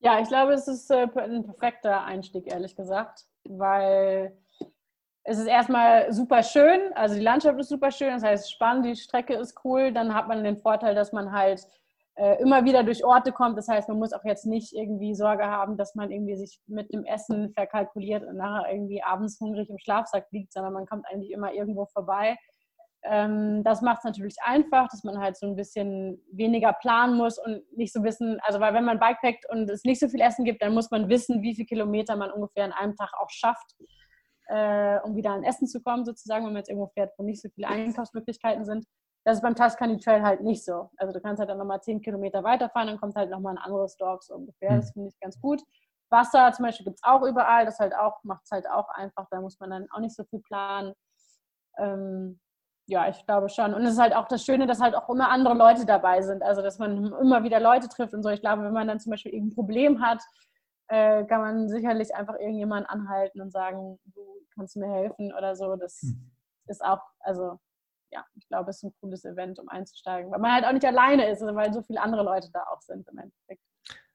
Ja, 0.00 0.20
ich 0.20 0.28
glaube, 0.28 0.52
es 0.52 0.68
ist 0.68 0.90
äh, 0.90 1.08
ein 1.16 1.44
perfekter 1.44 2.04
Einstieg, 2.04 2.46
ehrlich 2.52 2.76
gesagt, 2.76 3.24
weil 3.44 4.36
es 5.24 5.38
ist 5.38 5.46
erstmal 5.46 6.12
super 6.12 6.42
schön, 6.42 6.92
also 6.94 7.14
die 7.14 7.22
Landschaft 7.22 7.58
ist 7.60 7.68
super 7.68 7.90
schön, 7.90 8.10
das 8.10 8.24
heißt 8.24 8.52
spannend, 8.52 8.84
die 8.84 8.96
Strecke 8.96 9.34
ist 9.34 9.64
cool, 9.64 9.92
dann 9.92 10.14
hat 10.14 10.28
man 10.28 10.44
den 10.44 10.58
Vorteil, 10.58 10.94
dass 10.94 11.12
man 11.12 11.32
halt 11.32 11.66
immer 12.14 12.64
wieder 12.66 12.84
durch 12.84 13.04
Orte 13.04 13.32
kommt. 13.32 13.56
Das 13.56 13.68
heißt, 13.68 13.88
man 13.88 13.98
muss 13.98 14.12
auch 14.12 14.24
jetzt 14.24 14.44
nicht 14.44 14.74
irgendwie 14.74 15.14
Sorge 15.14 15.46
haben, 15.46 15.78
dass 15.78 15.94
man 15.94 16.10
irgendwie 16.10 16.36
sich 16.36 16.60
mit 16.66 16.92
dem 16.92 17.04
Essen 17.04 17.52
verkalkuliert 17.54 18.22
und 18.22 18.36
nachher 18.36 18.70
irgendwie 18.70 19.02
abends 19.02 19.40
hungrig 19.40 19.70
im 19.70 19.78
Schlafsack 19.78 20.26
liegt, 20.30 20.52
sondern 20.52 20.74
man 20.74 20.86
kommt 20.86 21.06
eigentlich 21.10 21.30
immer 21.30 21.54
irgendwo 21.54 21.86
vorbei. 21.86 22.36
Ähm, 23.04 23.64
das 23.64 23.82
macht 23.82 23.98
es 23.98 24.04
natürlich 24.04 24.36
einfach, 24.44 24.88
dass 24.88 25.02
man 25.02 25.18
halt 25.18 25.36
so 25.36 25.46
ein 25.46 25.56
bisschen 25.56 26.22
weniger 26.30 26.72
planen 26.72 27.16
muss 27.16 27.36
und 27.36 27.62
nicht 27.76 27.92
so 27.92 28.04
wissen, 28.04 28.38
also 28.42 28.60
weil 28.60 28.74
wenn 28.74 28.84
man 28.84 29.00
Bikepackt 29.00 29.48
und 29.50 29.68
es 29.68 29.82
nicht 29.82 29.98
so 29.98 30.08
viel 30.08 30.20
Essen 30.20 30.44
gibt, 30.44 30.62
dann 30.62 30.72
muss 30.72 30.90
man 30.90 31.08
wissen, 31.08 31.42
wie 31.42 31.54
viele 31.54 31.66
Kilometer 31.66 32.14
man 32.14 32.30
ungefähr 32.30 32.64
an 32.64 32.72
einem 32.72 32.94
Tag 32.94 33.12
auch 33.18 33.30
schafft, 33.30 33.74
äh, 34.46 35.00
um 35.00 35.16
wieder 35.16 35.30
an 35.30 35.42
Essen 35.42 35.66
zu 35.66 35.82
kommen 35.82 36.04
sozusagen, 36.04 36.44
wenn 36.44 36.52
man 36.52 36.60
jetzt 36.60 36.68
irgendwo 36.68 36.92
fährt, 36.94 37.12
wo 37.18 37.24
nicht 37.24 37.42
so 37.42 37.48
viele 37.52 37.66
Einkaufsmöglichkeiten 37.68 38.64
sind. 38.64 38.86
Das 39.24 39.36
ist 39.36 39.42
beim 39.42 39.54
Tuscany 39.54 39.98
Trail 39.98 40.22
halt 40.22 40.40
nicht 40.42 40.64
so. 40.64 40.90
Also 40.96 41.12
du 41.12 41.20
kannst 41.20 41.38
halt 41.38 41.48
dann 41.48 41.58
nochmal 41.58 41.80
zehn 41.80 42.00
Kilometer 42.00 42.42
weiterfahren, 42.42 42.88
dann 42.88 42.98
kommt 43.00 43.14
halt 43.14 43.30
nochmal 43.30 43.54
ein 43.56 43.64
anderes 43.64 43.96
Dorf 43.96 44.22
so 44.22 44.34
ungefähr. 44.34 44.76
Das 44.76 44.86
hm. 44.88 44.92
finde 44.94 45.08
ich 45.08 45.20
ganz 45.20 45.40
gut. 45.40 45.62
Wasser 46.10 46.52
zum 46.52 46.64
Beispiel 46.64 46.84
gibt 46.84 46.98
es 46.98 47.04
auch 47.04 47.22
überall. 47.22 47.64
Das 47.64 47.78
halt 47.78 47.94
auch, 47.94 48.22
macht 48.24 48.42
es 48.44 48.50
halt 48.50 48.68
auch 48.68 48.88
einfach. 48.90 49.26
Da 49.30 49.40
muss 49.40 49.58
man 49.58 49.70
dann 49.70 49.86
auch 49.90 50.00
nicht 50.00 50.14
so 50.14 50.24
viel 50.24 50.40
planen. 50.40 50.92
Ähm, 51.78 52.38
ja, 52.86 53.08
ich 53.08 53.24
glaube 53.26 53.48
schon. 53.48 53.74
Und 53.74 53.82
es 53.84 53.94
ist 53.94 54.00
halt 54.00 54.14
auch 54.14 54.28
das 54.28 54.44
Schöne, 54.44 54.66
dass 54.66 54.80
halt 54.80 54.94
auch 54.94 55.08
immer 55.08 55.30
andere 55.30 55.54
Leute 55.54 55.86
dabei 55.86 56.20
sind. 56.22 56.42
Also, 56.42 56.62
dass 56.62 56.78
man 56.78 57.06
immer 57.20 57.42
wieder 57.42 57.60
Leute 57.60 57.88
trifft 57.88 58.12
und 58.14 58.22
so. 58.22 58.28
Ich 58.28 58.40
glaube, 58.40 58.62
wenn 58.62 58.72
man 58.72 58.88
dann 58.88 59.00
zum 59.00 59.10
Beispiel 59.10 59.32
irgendein 59.32 59.54
Problem 59.54 60.02
hat, 60.02 60.22
äh, 60.88 61.24
kann 61.24 61.40
man 61.40 61.68
sicherlich 61.68 62.14
einfach 62.14 62.34
irgendjemanden 62.38 62.86
anhalten 62.86 63.40
und 63.40 63.50
sagen, 63.50 63.98
du 64.04 64.20
kannst 64.54 64.76
mir 64.76 64.92
helfen 64.92 65.32
oder 65.32 65.56
so. 65.56 65.76
Das 65.76 66.00
hm. 66.02 66.30
ist 66.66 66.84
auch, 66.84 67.00
also 67.20 67.58
ja, 68.12 68.24
ich 68.34 68.46
glaube, 68.48 68.70
es 68.70 68.76
ist 68.76 68.84
ein 68.84 68.94
cooles 69.00 69.24
Event, 69.24 69.58
um 69.58 69.68
einzusteigen, 69.68 70.30
weil 70.30 70.38
man 70.38 70.52
halt 70.52 70.64
auch 70.64 70.72
nicht 70.72 70.84
alleine 70.84 71.30
ist, 71.30 71.42
weil 71.42 71.72
so 71.72 71.82
viele 71.82 72.00
andere 72.00 72.22
Leute 72.22 72.48
da 72.52 72.62
auch 72.72 72.80
sind 72.80 73.08
im 73.08 73.18
Endeffekt. 73.18 73.62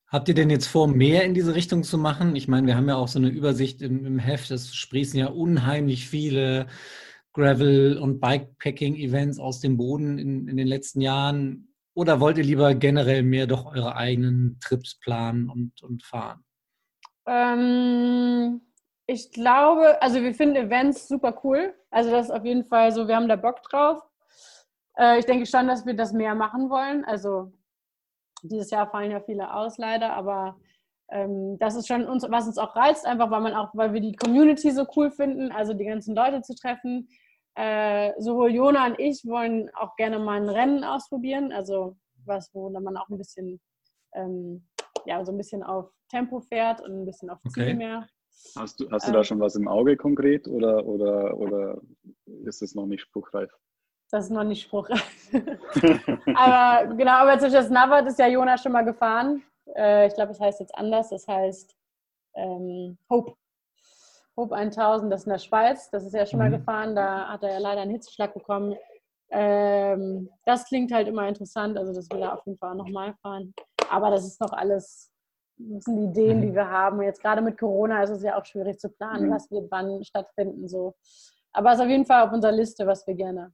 Habt 0.10 0.30
ihr 0.30 0.36
denn 0.36 0.50
jetzt 0.50 0.68
vor, 0.68 0.88
mehr 0.88 1.26
in 1.26 1.34
diese 1.34 1.54
Richtung 1.54 1.84
zu 1.84 1.98
machen? 1.98 2.36
Ich 2.36 2.48
meine, 2.48 2.66
wir 2.68 2.78
haben 2.78 2.88
ja 2.88 2.96
auch 2.96 3.10
so 3.10 3.20
eine 3.20 3.28
Übersicht 3.28 3.82
im, 3.82 4.06
im 4.06 4.20
Heft, 4.20 4.52
es 4.52 4.74
sprießen 4.74 5.20
ja 5.20 5.28
unheimlich 5.28 6.08
viele 6.08 6.68
Gravel- 7.34 7.98
und 7.98 8.20
Bikepacking-Events 8.20 9.40
aus 9.40 9.60
dem 9.60 9.78
Boden 9.78 10.18
in, 10.18 10.48
in 10.48 10.58
den 10.58 10.68
letzten 10.68 11.02
Jahren? 11.02 11.74
Oder 11.94 12.20
wollt 12.20 12.38
ihr 12.38 12.44
lieber 12.44 12.74
generell 12.74 13.24
mehr 13.24 13.48
doch 13.48 13.66
eure 13.66 13.96
eigenen 13.96 14.60
Trips 14.60 14.98
planen 15.00 15.50
und, 15.50 15.84
und 15.84 16.04
fahren? 16.04 16.44
Ähm, 17.26 18.62
ich 19.08 19.32
glaube, 19.32 20.02
also 20.02 20.22
wir 20.22 20.34
finden 20.34 20.56
Events 20.56 21.08
super 21.08 21.40
cool. 21.44 21.76
Also 21.98 22.12
das 22.12 22.28
ist 22.28 22.32
auf 22.32 22.46
jeden 22.46 22.64
Fall 22.64 22.92
so, 22.92 23.08
wir 23.08 23.16
haben 23.16 23.28
da 23.28 23.36
Bock 23.36 23.64
drauf. 23.64 24.00
Äh, 25.00 25.18
ich 25.18 25.26
denke 25.26 25.48
schon, 25.48 25.68
dass 25.68 25.84
wir 25.84 25.96
das 25.96 26.14
mehr 26.14 26.36
machen 26.36 26.70
wollen. 26.70 27.04
Also 27.06 27.52
dieses 28.44 28.70
Jahr 28.70 28.88
fallen 28.92 29.10
ja 29.10 29.20
viele 29.20 29.52
aus 29.52 29.80
leider, 29.80 30.14
aber 30.14 30.60
ähm, 31.10 31.58
das 31.58 31.76
ist 31.76 31.88
schon 31.88 32.06
uns, 32.06 32.24
was 32.30 32.46
uns 32.46 32.60
auch 32.60 32.76
reizt, 32.76 33.04
einfach 33.08 33.32
weil 33.32 33.42
man 33.42 33.56
auch, 33.56 33.72
weil 33.74 33.94
wir 33.94 34.02
die 34.02 34.16
Community 34.16 34.70
so 34.70 34.86
cool 34.96 35.10
finden, 35.10 35.52
also 35.52 35.74
die 35.74 35.86
ganzen 35.86 36.16
Leute 36.16 36.44
zu 36.44 36.54
treffen. 36.54 37.10
Äh, 37.56 38.14
sowohl 38.20 38.54
Jona 38.54 38.86
und 38.86 39.00
ich 39.00 39.26
wollen 39.26 39.72
auch 39.74 39.96
gerne 39.96 40.20
mal 40.20 40.40
ein 40.40 40.50
Rennen 40.50 40.84
ausprobieren, 40.84 41.52
also 41.52 41.98
was, 42.26 42.54
wo 42.54 42.70
man 42.70 42.96
auch 42.96 43.10
ein 43.10 43.18
bisschen, 43.18 43.60
ähm, 44.14 44.68
ja, 45.08 45.26
so 45.26 45.32
ein 45.32 45.38
bisschen 45.38 45.64
auf 45.64 45.90
Tempo 46.10 46.42
fährt 46.42 46.80
und 46.80 46.92
ein 46.92 47.06
bisschen 47.06 47.32
auf 47.32 47.40
Ziel 47.50 47.64
okay. 47.64 47.74
mehr. 47.74 48.08
Hast 48.56 48.80
du, 48.80 48.90
hast 48.92 49.06
du 49.06 49.12
ähm, 49.12 49.14
da 49.14 49.24
schon 49.24 49.40
was 49.40 49.56
im 49.56 49.68
Auge 49.68 49.98
konkret 49.98 50.48
oder, 50.48 50.86
oder, 50.86 51.38
oder 51.38 51.82
ist 52.46 52.62
es 52.62 52.76
noch 52.76 52.86
nicht 52.86 53.02
spruchreif? 53.02 53.52
Das 54.10 54.26
ist 54.26 54.32
noch 54.32 54.44
nicht 54.44 54.64
spruchreif. 54.64 55.04
aber 56.36 56.96
genau, 56.96 57.12
aber 57.12 57.38
zwischen 57.40 57.56
das 57.56 57.70
Navat 57.70 58.08
ist 58.08 58.20
ja 58.20 58.28
Jonas 58.28 58.62
schon 58.62 58.72
mal 58.72 58.86
gefahren. 58.86 59.44
Äh, 59.76 60.08
ich 60.08 60.14
glaube, 60.14 60.32
es 60.32 60.38
das 60.38 60.48
heißt 60.48 60.60
jetzt 60.62 60.76
anders. 60.76 61.10
Das 61.10 61.28
heißt 61.28 61.76
ähm, 62.36 62.98
Hope. 63.10 63.36
Hope 64.38 64.56
1000, 64.56 65.12
das 65.12 65.22
ist 65.22 65.26
in 65.26 65.32
der 65.32 65.40
Schweiz. 65.40 65.90
Das 65.90 66.06
ist 66.06 66.14
ja 66.14 66.26
schon 66.26 66.40
mal 66.40 66.50
mhm. 66.50 66.60
gefahren. 66.60 66.96
Da 66.96 67.28
hat 67.28 67.44
er 67.44 67.54
ja 67.54 67.58
leider 67.58 67.82
einen 67.82 67.92
Hitzeschlag 67.92 68.34
bekommen. 68.34 68.76
Ähm, 69.30 70.30
das 70.46 70.66
klingt 70.66 70.92
halt 70.94 71.08
immer 71.08 71.28
interessant. 71.28 71.78
Also, 71.78 71.94
das 71.94 72.10
will 72.12 72.22
er 72.22 72.34
auf 72.34 72.46
jeden 72.46 72.58
Fall 72.60 72.76
nochmal 72.76 73.16
fahren. 73.22 73.54
Aber 73.90 74.12
das 74.12 74.26
ist 74.26 74.40
noch 74.40 74.54
alles, 74.54 75.12
das 75.58 75.84
sind 75.86 75.98
die 75.98 76.04
Ideen, 76.04 76.42
die 76.42 76.50
mhm. 76.50 76.56
wir 76.56 76.70
haben. 76.70 77.00
Und 77.00 77.06
jetzt 77.06 77.22
gerade 77.22 77.42
mit 77.42 77.58
Corona 77.58 78.04
ist 78.04 78.12
es 78.12 78.24
ja 78.24 78.40
auch 78.40 78.46
schwierig 78.46 78.80
zu 78.80 78.90
planen, 78.90 79.28
mhm. 79.28 79.32
was 79.32 79.50
wird 79.52 79.70
wann 79.72 80.04
stattfinden. 80.04 80.68
So. 80.68 80.96
Aber 81.52 81.72
es 81.72 81.80
ist 81.80 81.84
auf 81.84 81.90
jeden 81.90 82.06
Fall 82.06 82.26
auf 82.26 82.34
unserer 82.34 82.52
Liste, 82.52 82.86
was 82.86 83.06
wir 83.08 83.16
gerne 83.16 83.54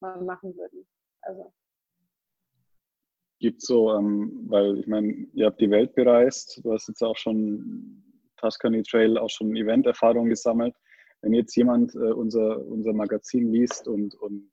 mal 0.00 0.20
machen 0.22 0.56
würden. 0.56 0.86
Also 1.22 1.52
gibt 3.44 3.60
so, 3.60 3.92
ähm, 3.92 4.46
weil 4.48 4.78
ich 4.78 4.86
meine, 4.86 5.12
ihr 5.34 5.44
habt 5.44 5.60
die 5.60 5.70
Welt 5.70 5.94
bereist, 5.94 6.64
du 6.64 6.72
hast 6.72 6.88
jetzt 6.88 7.02
auch 7.02 7.16
schon 7.18 8.02
Tuscany 8.38 8.82
Trail, 8.82 9.18
auch 9.18 9.28
schon 9.28 9.54
Event-Erfahrung 9.54 10.30
gesammelt. 10.30 10.74
Wenn 11.20 11.34
jetzt 11.34 11.54
jemand 11.54 11.94
äh, 11.94 12.12
unser, 12.12 12.64
unser 12.66 12.94
Magazin 12.94 13.52
liest 13.52 13.86
und, 13.86 14.14
und 14.14 14.48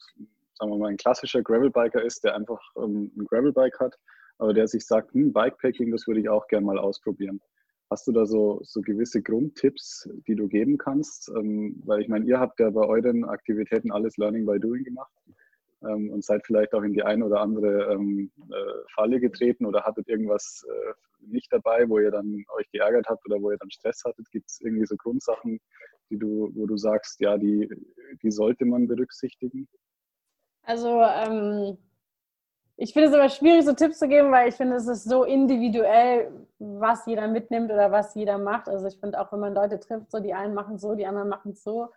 sagen 0.55 0.71
wir 0.71 0.77
mal 0.77 0.89
ein 0.89 0.97
klassischer 0.97 1.41
Gravelbiker 1.41 2.03
ist, 2.03 2.25
der 2.25 2.35
einfach 2.35 2.59
ähm, 2.75 3.13
ein 3.17 3.23
Gravelbike 3.23 3.79
hat, 3.79 3.95
aber 4.41 4.55
der 4.55 4.67
sich 4.67 4.87
sagt, 4.87 5.13
hm, 5.13 5.31
Bikepacking, 5.33 5.91
das 5.91 6.07
würde 6.07 6.19
ich 6.19 6.27
auch 6.27 6.47
gerne 6.47 6.65
mal 6.65 6.79
ausprobieren. 6.79 7.39
Hast 7.91 8.07
du 8.07 8.11
da 8.11 8.25
so, 8.25 8.59
so 8.63 8.81
gewisse 8.81 9.21
Grundtipps, 9.21 10.09
die 10.27 10.33
du 10.33 10.47
geben 10.47 10.79
kannst? 10.79 11.29
Ähm, 11.37 11.79
weil 11.85 12.01
ich 12.01 12.07
meine, 12.07 12.25
ihr 12.25 12.39
habt 12.39 12.59
ja 12.59 12.71
bei 12.71 12.81
euren 12.81 13.23
Aktivitäten 13.23 13.91
alles 13.91 14.17
Learning 14.17 14.47
by 14.47 14.59
Doing 14.59 14.83
gemacht 14.83 15.11
ähm, 15.83 16.09
und 16.09 16.25
seid 16.25 16.43
vielleicht 16.43 16.73
auch 16.73 16.81
in 16.81 16.93
die 16.93 17.03
eine 17.03 17.23
oder 17.23 17.39
andere 17.39 17.93
ähm, 17.93 18.31
äh, 18.49 18.93
Falle 18.95 19.19
getreten 19.19 19.67
oder 19.67 19.83
hattet 19.83 20.07
irgendwas 20.09 20.65
äh, 20.67 20.93
nicht 21.19 21.53
dabei, 21.53 21.87
wo 21.87 21.99
ihr 21.99 22.09
dann 22.09 22.43
euch 22.57 22.67
geärgert 22.71 23.05
habt 23.09 23.23
oder 23.27 23.39
wo 23.39 23.51
ihr 23.51 23.57
dann 23.57 23.69
Stress 23.69 24.01
hattet? 24.03 24.25
Gibt 24.31 24.49
es 24.49 24.59
irgendwie 24.61 24.87
so 24.87 24.95
Grundsachen, 24.95 25.59
die 26.09 26.17
du, 26.17 26.49
wo 26.55 26.65
du 26.65 26.77
sagst, 26.77 27.19
ja, 27.19 27.37
die, 27.37 27.69
die 28.23 28.31
sollte 28.31 28.65
man 28.65 28.87
berücksichtigen? 28.87 29.67
Also 30.63 30.99
ähm, 31.03 31.77
ich 32.81 32.93
finde 32.93 33.09
es 33.09 33.13
aber 33.13 33.29
schwierig, 33.29 33.63
so 33.63 33.73
Tipps 33.73 33.99
zu 33.99 34.07
geben, 34.07 34.31
weil 34.31 34.49
ich 34.49 34.55
finde, 34.55 34.75
es 34.75 34.87
ist 34.87 35.03
so 35.03 35.23
individuell, 35.23 36.31
was 36.57 37.05
jeder 37.05 37.27
mitnimmt 37.27 37.71
oder 37.71 37.91
was 37.91 38.15
jeder 38.15 38.39
macht. 38.39 38.67
Also 38.67 38.87
ich 38.87 38.99
finde 38.99 39.21
auch, 39.21 39.31
wenn 39.31 39.39
man 39.39 39.53
Leute 39.53 39.79
trifft, 39.79 40.09
so 40.09 40.19
die 40.19 40.33
einen 40.33 40.55
machen 40.55 40.75
es 40.75 40.81
so, 40.81 40.95
die 40.95 41.05
anderen 41.05 41.29
machen 41.29 41.51
es 41.51 41.63
so. 41.63 41.89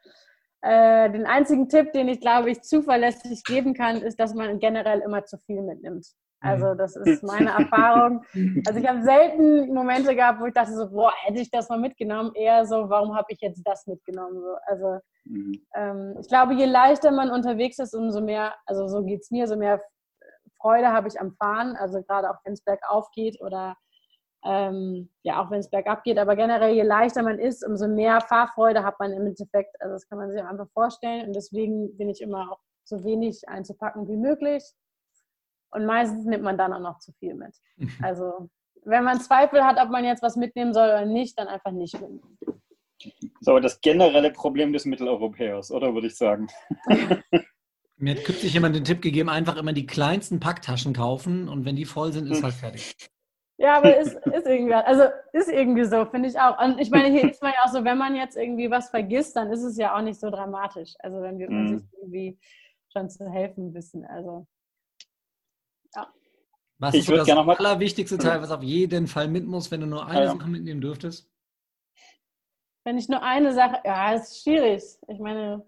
Äh, 0.61 1.11
den 1.11 1.25
einzigen 1.25 1.71
Tipp, 1.71 1.95
den 1.95 2.09
ich 2.09 2.21
glaube 2.21 2.51
ich 2.51 2.61
zuverlässig 2.61 3.45
geben 3.45 3.73
kann, 3.73 4.03
ist, 4.03 4.21
dass 4.21 4.35
man 4.35 4.59
generell 4.59 5.01
immer 5.01 5.25
zu 5.25 5.39
viel 5.39 5.63
mitnimmt. 5.63 6.07
Also 6.41 6.75
mhm. 6.75 6.77
das 6.77 6.97
ist 6.97 7.23
meine 7.23 7.51
Erfahrung. 7.59 8.23
Also 8.67 8.79
ich 8.79 8.87
habe 8.87 9.03
selten 9.03 9.73
Momente 9.73 10.15
gehabt, 10.15 10.39
wo 10.39 10.45
ich 10.45 10.53
dachte 10.53 10.75
so, 10.75 10.91
boah, 10.91 11.13
hätte 11.23 11.41
ich 11.41 11.51
das 11.51 11.71
mal 11.71 11.81
mitgenommen. 11.81 12.33
Eher 12.35 12.67
so, 12.67 12.91
warum 12.91 13.17
habe 13.17 13.29
ich 13.29 13.41
jetzt 13.41 13.63
das 13.65 13.87
mitgenommen? 13.87 14.39
So, 14.39 14.55
also 14.67 14.99
mhm. 15.25 15.63
ähm, 15.75 16.17
ich 16.21 16.29
glaube, 16.29 16.53
je 16.53 16.67
leichter 16.67 17.11
man 17.11 17.31
unterwegs 17.31 17.79
ist, 17.79 17.95
umso 17.95 18.21
mehr, 18.21 18.53
also 18.67 18.87
so 18.87 19.03
geht 19.03 19.23
es 19.23 19.31
mir, 19.31 19.47
so 19.47 19.57
mehr 19.57 19.81
Freude 20.65 20.93
habe 20.93 21.09
ich 21.09 21.21
am 21.21 21.33
Fahren. 21.33 21.77
Also 21.77 22.03
gerade 22.03 22.31
auch 22.31 22.39
wenn 22.45 22.55
es 22.55 22.65
bergauf 22.65 23.11
geht 23.11 23.39
oder 23.43 23.77
ähm, 24.47 25.11
ja, 25.23 25.43
auch 25.43 25.51
wenn 25.51 25.61
es 25.61 25.71
bergab 25.71 26.05
geht, 26.05 26.19
aber 26.19 26.37
generell, 26.37 26.75
je 26.75 26.83
leichter 26.83 27.23
man 27.23 27.39
ist, 27.39 27.67
umso 27.67 27.89
mehr 27.89 28.21
Fahrfreude 28.21 28.83
hat 28.83 28.99
man 28.99 29.13
im 29.13 29.27
Endeffekt. 29.27 29.75
Also 29.81 29.95
das 29.95 30.09
kann 30.09 30.19
man 30.19 30.31
sich 30.31 30.43
einfach 30.43 30.69
vorstellen. 30.73 31.27
Und 31.27 31.37
deswegen 31.37 31.97
bin 31.97 32.09
ich 32.09 32.21
immer 32.21 32.51
auch 32.53 32.61
so 32.85 33.05
wenig 33.05 33.47
einzupacken 33.49 34.09
wie 34.09 34.17
möglich. 34.17 34.63
Und 35.71 35.87
meistens 35.87 36.25
nimmt 36.25 36.45
man 36.45 36.57
dann 36.57 36.73
auch 36.73 36.81
noch 36.81 36.99
zu 36.99 37.13
viel 37.13 37.35
mit. 37.35 37.55
Also 38.03 38.49
wenn 38.87 39.05
man 39.05 39.21
Zweifel 39.21 39.65
hat, 39.65 39.79
ob 39.81 39.91
man 39.91 40.05
jetzt 40.05 40.23
was 40.23 40.37
mitnehmen 40.37 40.75
soll 40.75 40.89
oder 40.89 41.07
nicht, 41.07 41.39
dann 41.39 41.49
einfach 41.49 41.73
nicht 41.73 41.99
mitnehmen. 42.01 42.39
So, 43.41 43.53
aber 43.53 43.61
das 43.61 43.81
generelle 43.81 44.31
Problem 44.31 44.73
des 44.73 44.85
Mitteleuropäers, 44.85 45.71
oder 45.71 45.95
würde 45.95 46.07
ich 46.07 46.17
sagen? 46.17 46.49
Mir 47.97 48.17
hat 48.17 48.25
kürzlich 48.25 48.53
jemand 48.53 48.75
den 48.75 48.85
Tipp 48.85 49.03
gegeben, 49.03 49.29
einfach 49.29 49.57
immer 49.57 49.73
die 49.73 49.87
kleinsten 49.87 50.41
Packtaschen 50.41 50.93
kaufen 50.95 51.49
und 51.49 51.65
wenn 51.65 51.77
die 51.77 51.85
voll 51.85 52.13
sind, 52.13 52.31
ist 52.31 52.43
halt 52.43 52.55
fertig. 52.55 52.97
Ja, 53.57 53.77
aber 53.79 53.97
ist, 53.97 54.15
ist 54.15 54.47
irgendwie, 54.47 54.75
also 54.75 55.05
ist 55.33 55.49
irgendwie 55.49 55.85
so, 55.85 56.05
finde 56.07 56.29
ich 56.29 56.39
auch. 56.39 56.61
Und 56.61 56.81
ich 56.81 56.91
meine, 56.91 57.09
hier 57.09 57.31
ist 57.31 57.41
man 57.41 57.53
ja 57.53 57.65
auch 57.65 57.73
so, 57.73 57.85
wenn 57.85 57.99
man 57.99 58.17
jetzt 58.17 58.37
irgendwie 58.37 58.69
was 58.69 58.91
vergisst, 58.91 59.37
dann 59.37 59.53
ist 59.53 59.63
es 59.63 59.77
ja 59.77 59.97
auch 59.97 60.03
nicht 60.03 60.19
so 60.19 60.29
dramatisch. 60.29 60.95
Also 60.99 61.23
wenn 61.23 61.39
wir 61.39 61.49
mhm. 61.49 61.79
sich 61.79 61.89
irgendwie 62.01 62.39
schon 62.93 63.09
zu 63.11 63.31
helfen 63.31 63.73
wissen. 63.73 64.05
Also 64.07 64.47
ja. 65.95 66.13
Was 66.79 66.95
ich 66.95 67.09
ist 67.09 67.29
das 67.29 67.29
allerwichtigste 67.31 68.19
Teil, 68.19 68.43
was 68.43 68.51
auf 68.51 68.63
jeden 68.63 69.07
Fall 69.07 69.29
mit 69.29 69.47
muss, 69.47 69.71
wenn 69.71 69.83
du 69.83 69.87
nur 69.87 70.07
eine 70.07 70.25
ja. 70.25 70.33
Sache 70.33 70.49
mitnehmen 70.49 70.81
dürftest? 70.81 71.31
Wenn 72.85 72.99
ich 72.99 73.09
nur 73.09 73.23
eine 73.23 73.53
Sache, 73.53 73.81
ja, 73.85 74.15
ist 74.15 74.43
schwierig. 74.43 74.83
Ich 75.07 75.19
meine, 75.21 75.65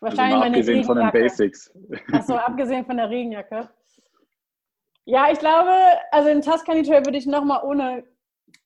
wahrscheinlich 0.00 0.36
also 0.36 0.46
abgesehen 0.46 0.84
von 0.84 0.98
den 0.98 1.10
Basics. 1.10 1.72
Achso, 2.12 2.34
abgesehen 2.34 2.84
von 2.84 2.96
der 2.96 3.10
Regenjacke. 3.10 3.68
Ja, 5.04 5.30
ich 5.32 5.38
glaube, 5.38 5.70
also 6.10 6.28
in 6.28 6.42
Tuscany 6.42 6.82
Trail 6.82 7.04
würde 7.04 7.18
ich 7.18 7.26
nochmal 7.26 7.62
ohne 7.64 8.04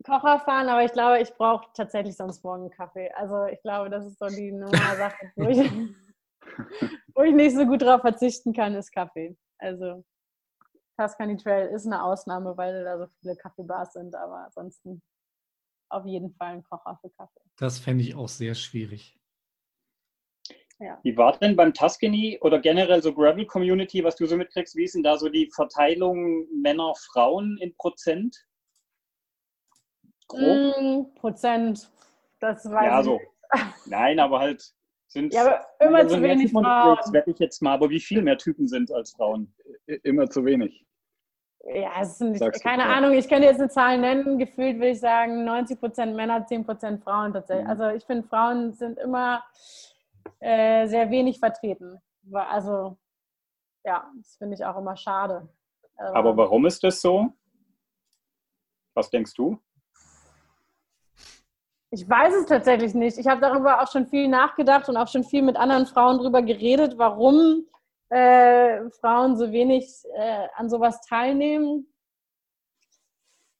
Kocher 0.05 0.41
fahren, 0.41 0.69
aber 0.69 0.85
ich 0.85 0.93
glaube, 0.93 1.21
ich 1.21 1.33
brauche 1.35 1.67
tatsächlich 1.75 2.17
sonst 2.17 2.43
morgen 2.43 2.63
einen 2.63 2.71
Kaffee. 2.71 3.11
Also 3.15 3.47
ich 3.47 3.61
glaube, 3.63 3.91
das 3.91 4.07
ist 4.07 4.19
so 4.19 4.27
die 4.27 4.51
normale 4.51 4.97
Sache, 4.97 5.33
wo 5.37 5.49
ich, 5.49 5.59
wo 7.15 7.23
ich 7.23 7.35
nicht 7.35 7.57
so 7.57 7.65
gut 7.65 7.83
darauf 7.83 8.01
verzichten 8.01 8.53
kann, 8.53 8.75
ist 8.75 8.91
Kaffee. 8.91 9.37
Also 9.59 10.05
Tuscany 10.99 11.37
Trail 11.37 11.69
ist 11.69 11.87
eine 11.87 12.03
Ausnahme, 12.03 12.57
weil 12.57 12.85
da 12.85 12.99
so 12.99 13.07
viele 13.21 13.37
Kaffeebars 13.37 13.93
sind, 13.93 14.15
aber 14.15 14.45
ansonsten 14.47 15.03
auf 15.91 16.07
jeden 16.07 16.35
Fall 16.35 16.55
ein 16.55 16.63
Kocher 16.65 16.99
für 17.01 17.11
Kaffee. 17.11 17.41
Das 17.57 17.79
fände 17.79 18.03
ich 18.03 18.15
auch 18.15 18.29
sehr 18.29 18.55
schwierig. 18.55 19.19
Ja. 20.83 20.99
Wie 21.05 21.17
war 21.17 21.39
denn 21.39 21.55
beim 21.55 21.73
Tuscany 21.73 22.39
oder 22.41 22.59
generell 22.59 23.01
so 23.03 23.15
Gravel 23.15 23.47
Community, 23.47 24.03
was 24.03 24.17
du 24.17 24.27
so 24.27 24.37
mitkriegst, 24.37 24.75
wie 24.75 24.85
ist 24.85 24.97
denn 24.97 25.05
da 25.05 25.17
so 25.17 25.29
die 25.29 25.49
Verteilung 25.55 26.49
Männer, 26.61 26.93
Frauen 27.13 27.57
in 27.61 27.73
Prozent? 27.77 28.37
Grob? 30.27 30.43
Mm, 30.43 31.15
Prozent, 31.15 31.89
das 32.41 32.69
weiß 32.69 32.85
ja, 32.85 32.99
ich 32.99 33.05
so. 33.05 33.21
Nein, 33.87 34.19
aber 34.19 34.41
halt 34.41 34.75
sind 35.07 35.33
Ja, 35.33 35.43
aber 35.43 35.67
immer 35.87 35.99
also 35.99 36.17
zu 36.17 36.23
wenig 36.23 36.51
Frauen. 36.51 36.99
Wette 37.13 37.31
ich 37.31 37.39
jetzt 37.39 37.63
mal, 37.63 37.75
aber 37.75 37.89
wie 37.89 38.01
viel 38.01 38.23
mehr 38.23 38.39
Typen 38.39 38.67
sind 38.67 38.91
als 38.91 39.13
Frauen? 39.13 39.55
Immer 40.03 40.29
zu 40.29 40.45
wenig. 40.45 40.85
Ja, 41.65 41.93
es 42.01 42.19
sind 42.19 42.39
Sagst 42.39 42.65
keine 42.65 42.87
Ahnung, 42.87 43.13
ich 43.13 43.29
könnte 43.29 43.47
jetzt 43.47 43.61
eine 43.61 43.69
Zahl 43.69 43.99
nennen. 43.99 44.37
Gefühlt 44.37 44.79
würde 44.79 44.91
ich 44.91 45.01
sagen 45.01 45.49
90% 45.49 46.07
Männer, 46.07 46.45
10% 46.45 47.01
Frauen 47.05 47.33
tatsächlich. 47.33 47.67
Mhm. 47.67 47.71
Also 47.71 47.89
ich 47.91 48.05
finde, 48.05 48.27
Frauen 48.27 48.73
sind 48.73 48.99
immer 48.99 49.45
äh, 50.41 50.87
sehr 50.87 51.11
wenig 51.11 51.39
vertreten. 51.39 52.01
Also 52.33 52.99
ja, 53.85 54.11
das 54.17 54.37
finde 54.37 54.55
ich 54.55 54.65
auch 54.65 54.77
immer 54.77 54.97
schade. 54.97 55.49
Also, 55.97 56.15
Aber 56.15 56.37
warum 56.37 56.67
ist 56.67 56.83
das 56.83 57.01
so? 57.01 57.33
Was 58.95 59.11
denkst 59.11 59.35
du? 59.35 59.59
Ich 61.91 62.09
weiß 62.09 62.35
es 62.35 62.47
tatsächlich 62.47 62.95
nicht. 62.95 63.19
Ich 63.19 63.27
habe 63.27 63.41
darüber 63.41 63.83
auch 63.83 63.91
schon 63.91 64.07
viel 64.07 64.29
nachgedacht 64.29 64.89
und 64.89 64.97
auch 64.97 65.09
schon 65.09 65.25
viel 65.25 65.43
mit 65.43 65.57
anderen 65.57 65.87
Frauen 65.87 66.19
darüber 66.19 66.41
geredet, 66.43 66.97
warum 66.97 67.67
äh, 68.09 68.89
Frauen 69.01 69.37
so 69.37 69.53
wenig 69.53 69.91
äh, 70.15 70.49
an 70.55 70.71
sowas 70.71 71.01
teilnehmen. 71.03 71.87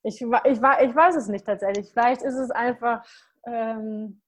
Ich, 0.03 0.21
ich, 0.21 0.29
ich 0.45 0.63
weiß 0.63 1.17
es 1.17 1.29
nicht 1.29 1.47
tatsächlich. 1.47 1.91
Vielleicht 1.91 2.23
ist 2.23 2.35
es 2.35 2.51
einfach 2.51 3.05
ähm, 3.47 4.23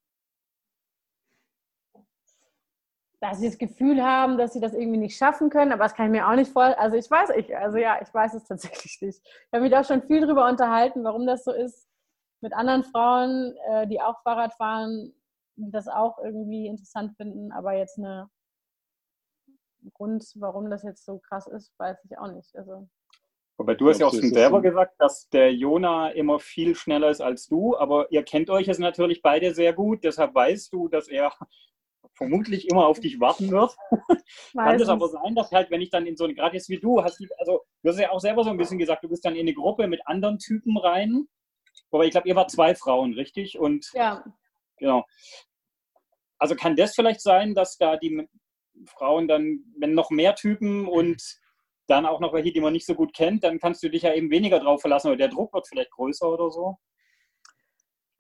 dass 3.25 3.41
sie 3.41 3.47
das 3.47 3.57
Gefühl 3.57 4.03
haben, 4.03 4.37
dass 4.37 4.53
sie 4.53 4.61
das 4.61 4.75
irgendwie 4.75 4.99
nicht 4.99 5.17
schaffen 5.17 5.49
können, 5.49 5.73
aber 5.73 5.85
das 5.85 5.95
kann 5.95 6.07
ich 6.07 6.13
mir 6.13 6.29
auch 6.29 6.35
nicht 6.35 6.53
voll. 6.53 6.75
Also 6.75 6.97
ich 6.99 7.11
weiß, 7.11 7.31
ich, 7.37 7.57
also 7.57 7.79
ja, 7.79 7.99
ich 8.03 8.13
weiß 8.13 8.35
es 8.35 8.45
tatsächlich 8.49 9.01
nicht. 9.01 9.21
Ich 9.25 9.53
habe 9.53 9.65
mich 9.65 9.75
auch 9.75 9.85
schon 9.85 10.03
viel 10.03 10.21
darüber 10.21 10.47
unterhalten, 10.47 11.05
warum 11.05 11.27
das 11.27 11.43
so 11.43 11.53
ist 11.53 11.89
mit 12.43 12.53
anderen 12.53 12.85
Frauen, 12.85 13.55
äh, 13.71 13.87
die 13.87 14.03
auch 14.03 14.21
Fahrrad 14.23 14.53
fahren, 14.55 15.15
die 15.57 15.71
das 15.71 15.89
auch 15.89 16.19
irgendwie 16.19 16.67
interessant 16.67 17.17
finden, 17.17 17.51
aber 17.51 17.73
jetzt 17.73 17.99
eine 17.99 18.29
Grund, 19.95 20.23
warum 20.37 20.69
das 20.69 20.83
jetzt 20.83 21.07
so 21.07 21.19
krass 21.19 21.47
ist, 21.47 21.73
weiß 21.79 21.97
ich 22.05 22.19
auch 22.19 22.31
nicht. 22.31 22.55
Also 22.57 22.89
aber 23.57 23.75
du 23.75 23.89
hast 23.89 24.01
ja 24.01 24.07
auch 24.07 24.13
schon 24.13 24.35
selber 24.35 24.61
gesagt, 24.61 24.97
dass 24.99 25.31
der 25.31 25.55
Jona 25.55 26.11
immer 26.11 26.41
viel 26.41 26.75
schneller 26.75 27.09
ist 27.09 27.23
als 27.23 27.47
du, 27.47 27.75
aber 27.77 28.11
ihr 28.13 28.23
kennt 28.23 28.51
euch 28.51 28.67
jetzt 28.67 28.81
natürlich 28.81 29.23
beide 29.23 29.55
sehr 29.55 29.73
gut, 29.73 30.05
deshalb 30.05 30.35
weißt 30.35 30.73
du, 30.73 30.89
dass 30.89 31.09
er 31.09 31.33
vermutlich 32.15 32.69
immer 32.69 32.87
auf 32.87 33.01
dich 33.01 33.21
warten 33.21 33.51
wird. 33.51 33.77
Kann 34.53 34.81
es 34.81 34.89
aber 34.89 35.09
sein, 35.09 35.35
dass 35.35 35.51
halt, 35.51 35.71
wenn 35.71 35.81
ich 35.81 35.91
dann 35.91 36.07
in 36.07 36.17
so 36.17 36.25
eine, 36.25 36.35
gerade 36.35 36.57
jetzt 36.57 36.69
wie 36.69 36.79
du, 36.79 37.03
hast 37.03 37.21
du, 37.21 37.27
also 37.39 37.63
du 37.83 37.91
hast 37.91 37.99
ja 37.99 38.11
auch 38.11 38.21
selber 38.21 38.45
so 38.45 38.51
ein 38.51 38.57
bisschen 38.57 38.79
gesagt, 38.79 39.05
du 39.05 39.09
bist 39.09 39.25
dann 39.25 39.35
in 39.35 39.43
eine 39.43 39.55
Gruppe 39.55 39.87
mit 39.87 40.07
anderen 40.07 40.39
Typen 40.39 40.77
rein. 40.79 41.27
Wobei 41.91 42.07
ich 42.07 42.13
glaube, 42.13 42.29
ihr 42.29 42.37
wart 42.37 42.51
zwei 42.51 42.75
Frauen, 42.75 43.15
richtig? 43.15 43.59
Und 43.59 43.91
ja. 43.95 44.25
Genau. 44.79 45.05
Also 46.39 46.55
kann 46.55 46.77
das 46.77 46.95
vielleicht 46.95 47.21
sein, 47.21 47.55
dass 47.55 47.77
da 47.79 47.97
die 47.97 48.29
Frauen 48.87 49.29
dann, 49.29 49.61
wenn 49.79 49.95
noch 49.95 50.11
mehr 50.11 50.35
Typen 50.35 50.87
und 50.87 51.23
dann 51.87 52.07
auch 52.07 52.21
noch 52.21 52.33
welche, 52.33 52.53
die 52.53 52.61
man 52.61 52.73
nicht 52.73 52.87
so 52.87 52.95
gut 52.95 53.15
kennt, 53.15 53.45
dann 53.45 53.59
kannst 53.59 53.83
du 53.83 53.89
dich 53.89 54.03
ja 54.03 54.15
eben 54.15 54.31
weniger 54.31 54.59
drauf 54.59 54.81
verlassen 54.81 55.09
oder 55.09 55.17
der 55.17 55.29
Druck 55.29 55.53
wird 55.53 55.69
vielleicht 55.69 55.91
größer 55.91 56.29
oder 56.29 56.51
so. 56.51 56.77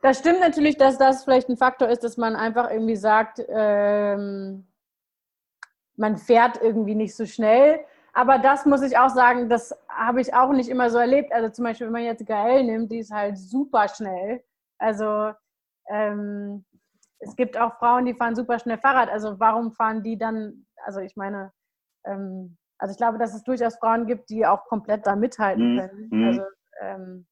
Das 0.04 0.18
stimmt 0.18 0.40
natürlich, 0.40 0.76
dass 0.76 0.98
das 0.98 1.24
vielleicht 1.24 1.48
ein 1.48 1.56
Faktor 1.56 1.88
ist, 1.88 2.04
dass 2.04 2.18
man 2.18 2.36
einfach 2.36 2.70
irgendwie 2.70 2.94
sagt, 2.94 3.42
ähm, 3.48 4.66
man 5.96 6.18
fährt 6.18 6.60
irgendwie 6.60 6.94
nicht 6.94 7.16
so 7.16 7.24
schnell. 7.24 7.82
Aber 8.12 8.36
das 8.36 8.66
muss 8.66 8.82
ich 8.82 8.98
auch 8.98 9.08
sagen, 9.08 9.48
das 9.48 9.74
habe 9.88 10.20
ich 10.20 10.34
auch 10.34 10.52
nicht 10.52 10.68
immer 10.68 10.90
so 10.90 10.98
erlebt. 10.98 11.32
Also 11.32 11.48
zum 11.48 11.64
Beispiel, 11.64 11.86
wenn 11.86 11.94
man 11.94 12.04
jetzt 12.04 12.26
Gael 12.26 12.64
nimmt, 12.64 12.92
die 12.92 12.98
ist 12.98 13.12
halt 13.12 13.38
super 13.38 13.88
schnell. 13.88 14.44
Also 14.76 15.32
ähm, 15.88 16.66
es 17.20 17.34
gibt 17.34 17.56
auch 17.56 17.78
Frauen, 17.78 18.04
die 18.04 18.12
fahren 18.12 18.36
super 18.36 18.58
schnell 18.58 18.76
Fahrrad. 18.76 19.08
Also 19.08 19.40
warum 19.40 19.72
fahren 19.72 20.02
die 20.02 20.18
dann, 20.18 20.66
also 20.84 21.00
ich 21.00 21.16
meine, 21.16 21.50
ähm, 22.04 22.58
also 22.76 22.92
ich 22.92 22.98
glaube, 22.98 23.16
dass 23.16 23.34
es 23.34 23.42
durchaus 23.42 23.76
Frauen 23.76 24.04
gibt, 24.04 24.28
die 24.28 24.44
auch 24.44 24.66
komplett 24.66 25.06
da 25.06 25.16
mithalten 25.16 25.76
mhm. 25.76 25.78
können. 25.78 26.08
Mhm. 26.10 26.26
Also, 26.26 26.42
ähm, 26.82 27.26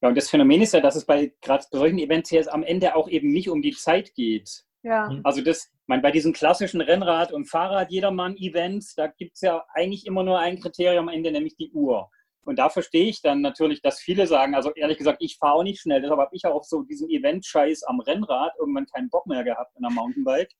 ja, 0.00 0.08
und 0.08 0.16
das 0.16 0.30
Phänomen 0.30 0.62
ist 0.62 0.74
ja, 0.74 0.80
dass 0.80 0.96
es 0.96 1.04
bei 1.04 1.32
gerade 1.40 1.64
bei 1.70 1.78
solchen 1.78 1.98
Events 1.98 2.30
jetzt 2.30 2.52
am 2.52 2.62
Ende 2.62 2.94
auch 2.94 3.08
eben 3.08 3.32
nicht 3.32 3.48
um 3.48 3.62
die 3.62 3.72
Zeit 3.72 4.14
geht. 4.14 4.64
Ja. 4.82 5.10
Mhm. 5.10 5.20
Also 5.24 5.42
das, 5.42 5.70
man, 5.86 6.02
bei 6.02 6.12
diesen 6.12 6.32
klassischen 6.32 6.80
Rennrad- 6.80 7.32
und 7.32 7.46
Fahrrad-Jedermann-Events, 7.46 8.94
da 8.94 9.08
gibt 9.08 9.34
es 9.34 9.40
ja 9.40 9.64
eigentlich 9.74 10.06
immer 10.06 10.22
nur 10.22 10.38
ein 10.38 10.60
Kriterium 10.60 11.08
am 11.08 11.14
Ende, 11.14 11.32
nämlich 11.32 11.56
die 11.56 11.70
Uhr. 11.72 12.08
Und 12.42 12.58
da 12.58 12.70
verstehe 12.70 13.08
ich 13.08 13.20
dann 13.20 13.42
natürlich, 13.42 13.82
dass 13.82 13.98
viele 13.98 14.26
sagen, 14.26 14.54
also 14.54 14.72
ehrlich 14.74 14.98
gesagt, 14.98 15.18
ich 15.20 15.36
fahre 15.36 15.54
auch 15.54 15.62
nicht 15.62 15.80
schnell, 15.80 16.00
deshalb 16.00 16.20
habe 16.20 16.34
ich 16.34 16.46
auch 16.46 16.64
so 16.64 16.82
diesen 16.82 17.10
Event-Scheiß 17.10 17.82
am 17.82 18.00
Rennrad 18.00 18.52
irgendwann 18.58 18.86
keinen 18.86 19.10
Bock 19.10 19.26
mehr 19.26 19.44
gehabt 19.44 19.76
in 19.76 19.82
der 19.82 19.90
Mountainbike. 19.90 20.52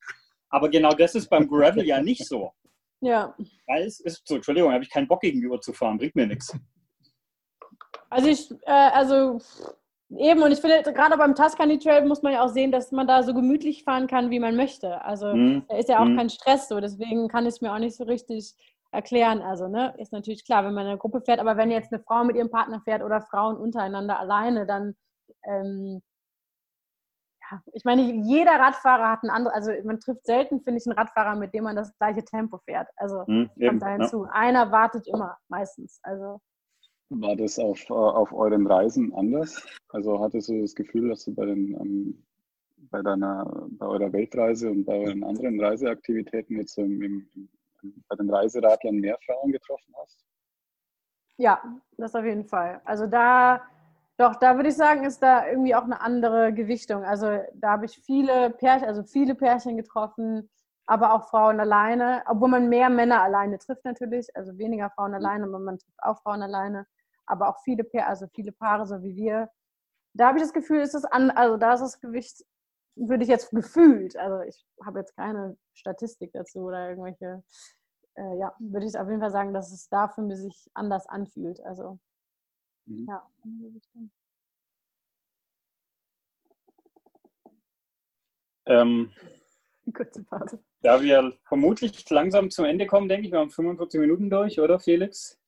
Aber 0.50 0.68
genau 0.68 0.92
das 0.92 1.14
ist 1.14 1.28
beim 1.30 1.48
Gravel 1.48 1.86
ja 1.86 2.02
nicht 2.02 2.26
so. 2.26 2.52
Ja. 3.00 3.34
Weil 3.66 3.84
es 3.84 4.00
ist 4.00 4.26
so, 4.26 4.34
Entschuldigung, 4.36 4.72
habe 4.72 4.82
ich 4.82 4.90
keinen 4.90 5.06
Bock 5.06 5.20
gegenüber 5.20 5.60
zu 5.60 5.72
fahren, 5.72 5.98
bringt 5.98 6.16
mir 6.16 6.26
nichts. 6.26 6.54
Also 8.10 8.28
ich, 8.28 8.50
äh, 8.66 8.90
also 8.92 9.40
eben, 10.10 10.42
und 10.42 10.52
ich 10.52 10.60
finde, 10.60 10.82
gerade 10.92 11.16
beim 11.16 11.34
Tuscany 11.34 11.78
Trail 11.78 12.06
muss 12.06 12.22
man 12.22 12.32
ja 12.32 12.42
auch 12.42 12.48
sehen, 12.48 12.72
dass 12.72 12.92
man 12.92 13.06
da 13.06 13.22
so 13.22 13.34
gemütlich 13.34 13.84
fahren 13.84 14.06
kann, 14.06 14.30
wie 14.30 14.40
man 14.40 14.56
möchte. 14.56 15.04
Also 15.04 15.32
hm. 15.32 15.64
da 15.68 15.76
ist 15.76 15.88
ja 15.88 15.98
auch 16.00 16.06
hm. 16.06 16.16
kein 16.16 16.30
Stress 16.30 16.68
so, 16.68 16.80
deswegen 16.80 17.28
kann 17.28 17.44
ich 17.44 17.54
es 17.54 17.60
mir 17.60 17.72
auch 17.72 17.78
nicht 17.78 17.96
so 17.96 18.04
richtig 18.04 18.54
erklären. 18.90 19.42
Also, 19.42 19.68
ne, 19.68 19.94
ist 19.98 20.12
natürlich 20.12 20.44
klar, 20.44 20.64
wenn 20.64 20.72
man 20.72 20.84
in 20.84 20.90
einer 20.90 20.98
Gruppe 20.98 21.20
fährt, 21.20 21.40
aber 21.40 21.56
wenn 21.56 21.70
jetzt 21.70 21.92
eine 21.92 22.02
Frau 22.02 22.24
mit 22.24 22.36
ihrem 22.36 22.50
Partner 22.50 22.80
fährt 22.80 23.02
oder 23.02 23.20
Frauen 23.20 23.56
untereinander 23.56 24.18
alleine, 24.18 24.66
dann 24.66 24.94
ähm, 25.44 26.02
ich 27.72 27.84
meine, 27.84 28.02
jeder 28.02 28.52
Radfahrer 28.52 29.10
hat 29.10 29.22
ein 29.22 29.30
anderes, 29.30 29.54
also 29.54 29.70
man 29.84 30.00
trifft 30.00 30.26
selten, 30.26 30.60
finde 30.60 30.80
ich, 30.80 30.86
einen 30.86 30.98
Radfahrer, 30.98 31.34
mit 31.36 31.54
dem 31.54 31.64
man 31.64 31.76
das 31.76 31.96
gleiche 31.96 32.24
Tempo 32.24 32.58
fährt. 32.58 32.88
Also 32.96 33.26
hm, 33.26 33.50
kommt 33.58 33.82
da 33.82 33.88
hinzu. 33.88 34.24
Ja. 34.24 34.30
Einer 34.32 34.70
wartet 34.70 35.06
immer, 35.06 35.38
meistens. 35.48 35.98
Also 36.02 36.40
war 37.10 37.36
das 37.36 37.58
auf, 37.58 37.88
äh, 37.90 37.92
auf 37.92 38.32
euren 38.32 38.66
Reisen 38.66 39.14
anders? 39.14 39.66
Also 39.90 40.20
hattest 40.20 40.48
du 40.48 40.60
das 40.60 40.74
Gefühl, 40.74 41.08
dass 41.08 41.24
du 41.24 41.34
bei 41.34 41.46
den 41.46 41.74
ähm, 41.74 42.24
bei 42.90 43.02
deiner 43.02 43.66
bei 43.70 43.86
eurer 43.86 44.12
Weltreise 44.12 44.70
und 44.70 44.84
bei 44.84 44.98
euren 44.98 45.24
anderen 45.24 45.60
Reiseaktivitäten 45.60 46.56
jetzt 46.56 46.78
im, 46.78 47.02
im, 47.02 47.48
bei 48.08 48.16
den 48.16 48.30
Reiseradlern 48.30 48.96
mehr 48.96 49.18
Frauen 49.26 49.52
getroffen 49.52 49.94
hast? 50.00 50.24
Ja, 51.36 51.62
das 51.96 52.14
auf 52.14 52.24
jeden 52.24 52.44
Fall. 52.44 52.80
Also 52.84 53.06
da 53.06 53.62
doch, 54.18 54.34
da 54.34 54.56
würde 54.56 54.70
ich 54.70 54.76
sagen, 54.76 55.04
ist 55.04 55.22
da 55.22 55.46
irgendwie 55.46 55.76
auch 55.76 55.84
eine 55.84 56.00
andere 56.00 56.52
Gewichtung. 56.52 57.04
Also 57.04 57.40
da 57.54 57.70
habe 57.70 57.86
ich 57.86 58.00
viele 58.04 58.50
Pärchen, 58.50 58.88
also 58.88 59.04
viele 59.04 59.36
Pärchen 59.36 59.76
getroffen, 59.76 60.50
aber 60.86 61.14
auch 61.14 61.28
Frauen 61.28 61.60
alleine, 61.60 62.24
obwohl 62.26 62.48
man 62.48 62.68
mehr 62.68 62.90
Männer 62.90 63.22
alleine 63.22 63.58
trifft 63.58 63.84
natürlich, 63.84 64.34
also 64.34 64.58
weniger 64.58 64.90
Frauen 64.90 65.14
alleine, 65.14 65.44
aber 65.44 65.60
man 65.60 65.78
trifft 65.78 66.02
auch 66.02 66.20
Frauen 66.22 66.42
alleine, 66.42 66.86
aber 67.28 67.48
auch 67.48 67.60
viele 67.64 67.84
also 68.06 68.26
viele 68.28 68.52
Paare, 68.52 68.86
so 68.86 69.02
wie 69.02 69.16
wir. 69.16 69.50
Da 70.14 70.28
habe 70.28 70.38
ich 70.38 70.44
das 70.44 70.52
Gefühl, 70.52 70.80
ist 70.80 70.94
es 70.94 71.04
an, 71.04 71.30
also 71.30 71.56
da 71.56 71.74
ist 71.74 71.80
das 71.80 72.00
Gewicht, 72.00 72.44
würde 72.96 73.22
ich 73.22 73.28
jetzt 73.28 73.50
gefühlt, 73.50 74.16
also 74.16 74.40
ich 74.40 74.66
habe 74.84 75.00
jetzt 75.00 75.14
keine 75.16 75.56
Statistik 75.74 76.32
dazu 76.32 76.60
oder 76.60 76.88
irgendwelche, 76.90 77.42
äh, 78.14 78.38
ja, 78.38 78.54
würde 78.58 78.86
ich 78.86 78.98
auf 78.98 79.08
jeden 79.08 79.20
Fall 79.20 79.30
sagen, 79.30 79.54
dass 79.54 79.72
es 79.72 79.88
da 79.88 80.08
für 80.08 80.22
mich 80.22 80.38
sich 80.38 80.70
anders 80.74 81.06
anfühlt. 81.06 81.60
Also 81.64 81.98
Mhm. 82.88 83.06
Ja, 83.06 83.22
ähm, 88.66 89.10
Kurze 89.94 90.22
Pause. 90.24 90.62
Da 90.82 91.02
wir 91.02 91.32
vermutlich 91.44 92.08
langsam 92.10 92.50
zum 92.50 92.64
Ende 92.64 92.86
kommen, 92.86 93.08
denke 93.08 93.26
ich, 93.26 93.32
wir 93.32 93.40
haben 93.40 93.50
45 93.50 94.00
Minuten 94.00 94.30
durch, 94.30 94.60
oder 94.60 94.78
Felix? 94.78 95.38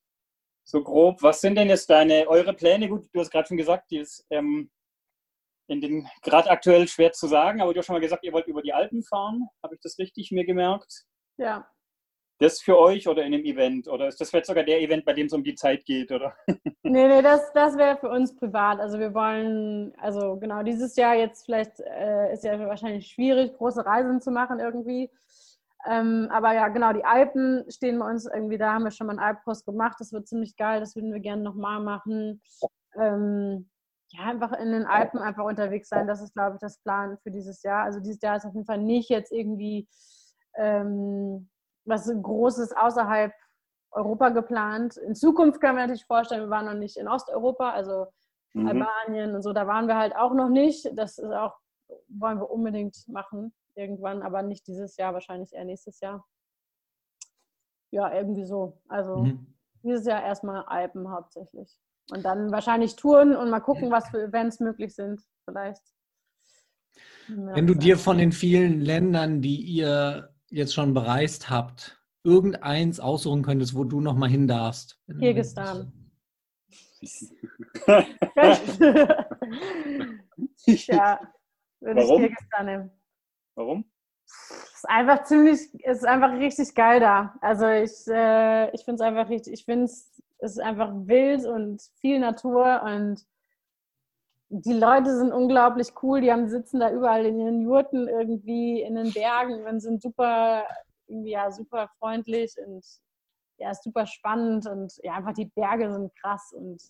So 0.70 0.84
grob. 0.84 1.20
Was 1.20 1.40
sind 1.40 1.56
denn 1.56 1.68
jetzt 1.68 1.90
deine, 1.90 2.28
eure 2.28 2.54
Pläne? 2.54 2.88
Gut, 2.88 3.08
du 3.12 3.18
hast 3.18 3.32
gerade 3.32 3.48
schon 3.48 3.56
gesagt, 3.56 3.90
die 3.90 3.98
ist 3.98 4.24
ähm, 4.30 4.70
in 5.66 5.80
den 5.80 6.08
gerade 6.22 6.48
aktuell 6.48 6.86
schwer 6.86 7.10
zu 7.10 7.26
sagen, 7.26 7.60
aber 7.60 7.74
du 7.74 7.80
hast 7.80 7.86
schon 7.86 7.94
mal 7.94 8.00
gesagt, 8.00 8.22
ihr 8.22 8.32
wollt 8.32 8.46
über 8.46 8.62
die 8.62 8.72
Alpen 8.72 9.02
fahren. 9.02 9.48
Habe 9.64 9.74
ich 9.74 9.80
das 9.80 9.98
richtig 9.98 10.30
mir 10.30 10.44
gemerkt? 10.44 11.06
Ja 11.38 11.68
das 12.40 12.60
für 12.60 12.78
euch 12.78 13.06
oder 13.06 13.22
in 13.22 13.32
dem 13.32 13.44
Event? 13.44 13.86
Oder 13.86 14.08
ist 14.08 14.20
das 14.20 14.30
vielleicht 14.30 14.46
sogar 14.46 14.64
der 14.64 14.80
Event, 14.80 15.04
bei 15.04 15.12
dem 15.12 15.26
es 15.26 15.32
um 15.32 15.44
die 15.44 15.54
Zeit 15.54 15.84
geht, 15.84 16.10
oder? 16.10 16.34
Nee, 16.82 17.06
nee, 17.06 17.22
das, 17.22 17.52
das 17.52 17.76
wäre 17.76 17.98
für 17.98 18.08
uns 18.08 18.34
privat. 18.34 18.80
Also 18.80 18.98
wir 18.98 19.14
wollen, 19.14 19.92
also 19.98 20.36
genau, 20.38 20.62
dieses 20.64 20.96
Jahr 20.96 21.14
jetzt 21.14 21.44
vielleicht 21.44 21.78
äh, 21.78 22.32
ist 22.32 22.42
ja 22.42 22.58
wahrscheinlich 22.58 23.06
schwierig, 23.06 23.56
große 23.58 23.84
Reisen 23.84 24.20
zu 24.20 24.32
machen 24.32 24.58
irgendwie. 24.58 25.08
Ähm, 25.86 26.28
aber 26.30 26.52
ja, 26.52 26.68
genau, 26.68 26.92
die 26.92 27.04
Alpen 27.04 27.64
stehen 27.70 27.98
bei 27.98 28.10
uns 28.10 28.26
irgendwie, 28.26 28.58
da 28.58 28.74
haben 28.74 28.84
wir 28.84 28.90
schon 28.90 29.06
mal 29.06 29.12
einen 29.12 29.20
Alppost 29.20 29.64
gemacht. 29.64 29.96
Das 29.98 30.12
wird 30.12 30.28
ziemlich 30.28 30.56
geil, 30.56 30.80
das 30.80 30.94
würden 30.94 31.12
wir 31.12 31.20
gerne 31.20 31.42
nochmal 31.42 31.80
machen. 31.80 32.42
Ähm, 32.96 33.70
ja, 34.12 34.24
einfach 34.24 34.52
in 34.52 34.72
den 34.72 34.86
Alpen 34.86 35.20
einfach 35.20 35.44
unterwegs 35.44 35.88
sein, 35.88 36.06
das 36.06 36.20
ist, 36.20 36.34
glaube 36.34 36.56
ich, 36.56 36.60
das 36.60 36.78
Plan 36.78 37.16
für 37.22 37.30
dieses 37.30 37.62
Jahr. 37.62 37.84
Also 37.84 38.00
dieses 38.00 38.20
Jahr 38.20 38.36
ist 38.36 38.44
auf 38.44 38.54
jeden 38.54 38.66
Fall 38.66 38.78
nicht 38.78 39.08
jetzt 39.08 39.32
irgendwie 39.32 39.88
ähm, 40.56 41.48
was 41.84 42.06
Großes 42.06 42.76
außerhalb 42.76 43.32
Europa 43.92 44.30
geplant. 44.30 44.96
In 44.96 45.14
Zukunft 45.14 45.60
können 45.60 45.76
wir 45.76 45.82
natürlich 45.82 46.06
vorstellen, 46.06 46.42
wir 46.42 46.50
waren 46.50 46.66
noch 46.66 46.74
nicht 46.74 46.96
in 46.96 47.08
Osteuropa, 47.08 47.70
also 47.70 48.06
mhm. 48.52 48.66
Albanien 48.66 49.34
und 49.34 49.42
so, 49.42 49.52
da 49.52 49.66
waren 49.66 49.86
wir 49.86 49.96
halt 49.96 50.14
auch 50.16 50.34
noch 50.34 50.48
nicht. 50.48 50.90
Das 50.96 51.18
ist 51.18 51.32
auch, 51.32 51.56
wollen 52.08 52.38
wir 52.38 52.50
unbedingt 52.50 52.96
machen 53.08 53.54
irgendwann, 53.74 54.22
aber 54.22 54.42
nicht 54.42 54.66
dieses 54.66 54.96
Jahr, 54.96 55.14
wahrscheinlich 55.14 55.52
eher 55.52 55.64
nächstes 55.64 56.00
Jahr. 56.00 56.26
Ja, 57.92 58.12
irgendwie 58.12 58.44
so. 58.44 58.80
Also 58.88 59.18
mhm. 59.18 59.54
dieses 59.82 60.06
Jahr 60.06 60.22
erstmal 60.22 60.64
Alpen 60.64 61.10
hauptsächlich. 61.10 61.76
Und 62.10 62.24
dann 62.24 62.50
wahrscheinlich 62.50 62.96
Touren 62.96 63.36
und 63.36 63.50
mal 63.50 63.60
gucken, 63.60 63.90
was 63.90 64.08
für 64.08 64.22
Events 64.22 64.60
möglich 64.60 64.94
sind, 64.94 65.20
vielleicht. 65.44 65.82
Wenn 67.28 67.66
du 67.66 67.74
dir 67.74 67.96
von 67.96 68.18
den 68.18 68.32
vielen 68.32 68.80
Ländern, 68.80 69.40
die 69.40 69.60
ihr 69.62 70.34
jetzt 70.48 70.74
schon 70.74 70.94
bereist 70.94 71.48
habt, 71.48 72.00
irgendeins 72.24 72.98
aussuchen 73.00 73.42
könntest, 73.42 73.76
wo 73.76 73.84
du 73.84 74.00
noch 74.00 74.16
mal 74.16 74.28
hin 74.28 74.48
darfst? 74.48 75.00
Kirgistan. 75.18 75.92
ja, 80.86 81.20
würde 81.80 82.00
Warum? 82.00 82.22
ich 82.22 82.28
Kirgistan 82.28 82.66
nehmen. 82.66 82.90
Warum? 83.54 83.84
Es 84.26 84.84
ist 84.84 84.88
einfach 84.88 85.24
ziemlich, 85.24 85.60
es 85.82 85.98
ist 85.98 86.06
einfach 86.06 86.32
richtig 86.32 86.74
geil 86.74 87.00
da. 87.00 87.34
Also 87.40 87.66
ich, 87.66 88.06
äh, 88.08 88.70
ich 88.74 88.84
finde 88.84 89.02
es 89.02 89.08
einfach 89.08 89.28
richtig, 89.28 89.52
ich 89.52 89.64
finde 89.64 89.84
es 89.84 90.10
ist 90.38 90.60
einfach 90.60 90.90
wild 90.94 91.44
und 91.44 91.82
viel 92.00 92.18
Natur 92.18 92.82
und 92.82 93.24
die 94.48 94.72
Leute 94.72 95.16
sind 95.16 95.32
unglaublich 95.32 95.92
cool, 96.02 96.20
die 96.20 96.32
haben 96.32 96.48
sitzen 96.48 96.80
da 96.80 96.90
überall 96.90 97.24
in 97.24 97.38
ihren 97.38 97.62
Jurten 97.62 98.08
irgendwie 98.08 98.82
in 98.82 98.96
den 98.96 99.12
Bergen 99.12 99.64
und 99.64 99.80
sind 99.80 100.02
super, 100.02 100.64
ja, 101.06 101.50
super 101.52 101.88
freundlich 101.98 102.56
und 102.66 102.84
ja, 103.58 103.70
ist 103.70 103.84
super 103.84 104.06
spannend 104.06 104.66
und 104.66 104.92
ja, 105.02 105.14
einfach 105.14 105.34
die 105.34 105.44
Berge 105.44 105.92
sind 105.92 106.14
krass 106.16 106.52
und 106.52 106.82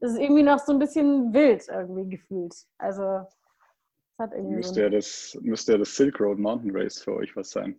es 0.00 0.12
ist 0.12 0.18
irgendwie 0.18 0.42
noch 0.42 0.58
so 0.58 0.72
ein 0.72 0.78
bisschen 0.78 1.32
wild 1.32 1.66
irgendwie 1.68 2.08
gefühlt. 2.08 2.54
Also 2.76 3.26
es 4.14 4.18
hat 4.18 4.32
irgendwie 4.32 4.56
müsste, 4.56 4.74
so 4.74 4.80
ja 4.80 4.90
das, 4.90 5.38
müsste 5.42 5.72
ja 5.72 5.78
das 5.78 5.96
Silk 5.96 6.20
Road 6.20 6.38
Mountain 6.38 6.70
Race 6.74 7.02
für 7.02 7.14
euch 7.14 7.34
was 7.34 7.50
sein. 7.50 7.76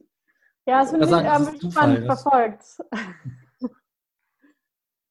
Ja, 0.66 0.82
das 0.82 0.92
finde 0.92 1.06
ich 1.06 1.12
ähm, 1.14 1.72
spannend 1.72 2.06
verfolgt. 2.06 2.64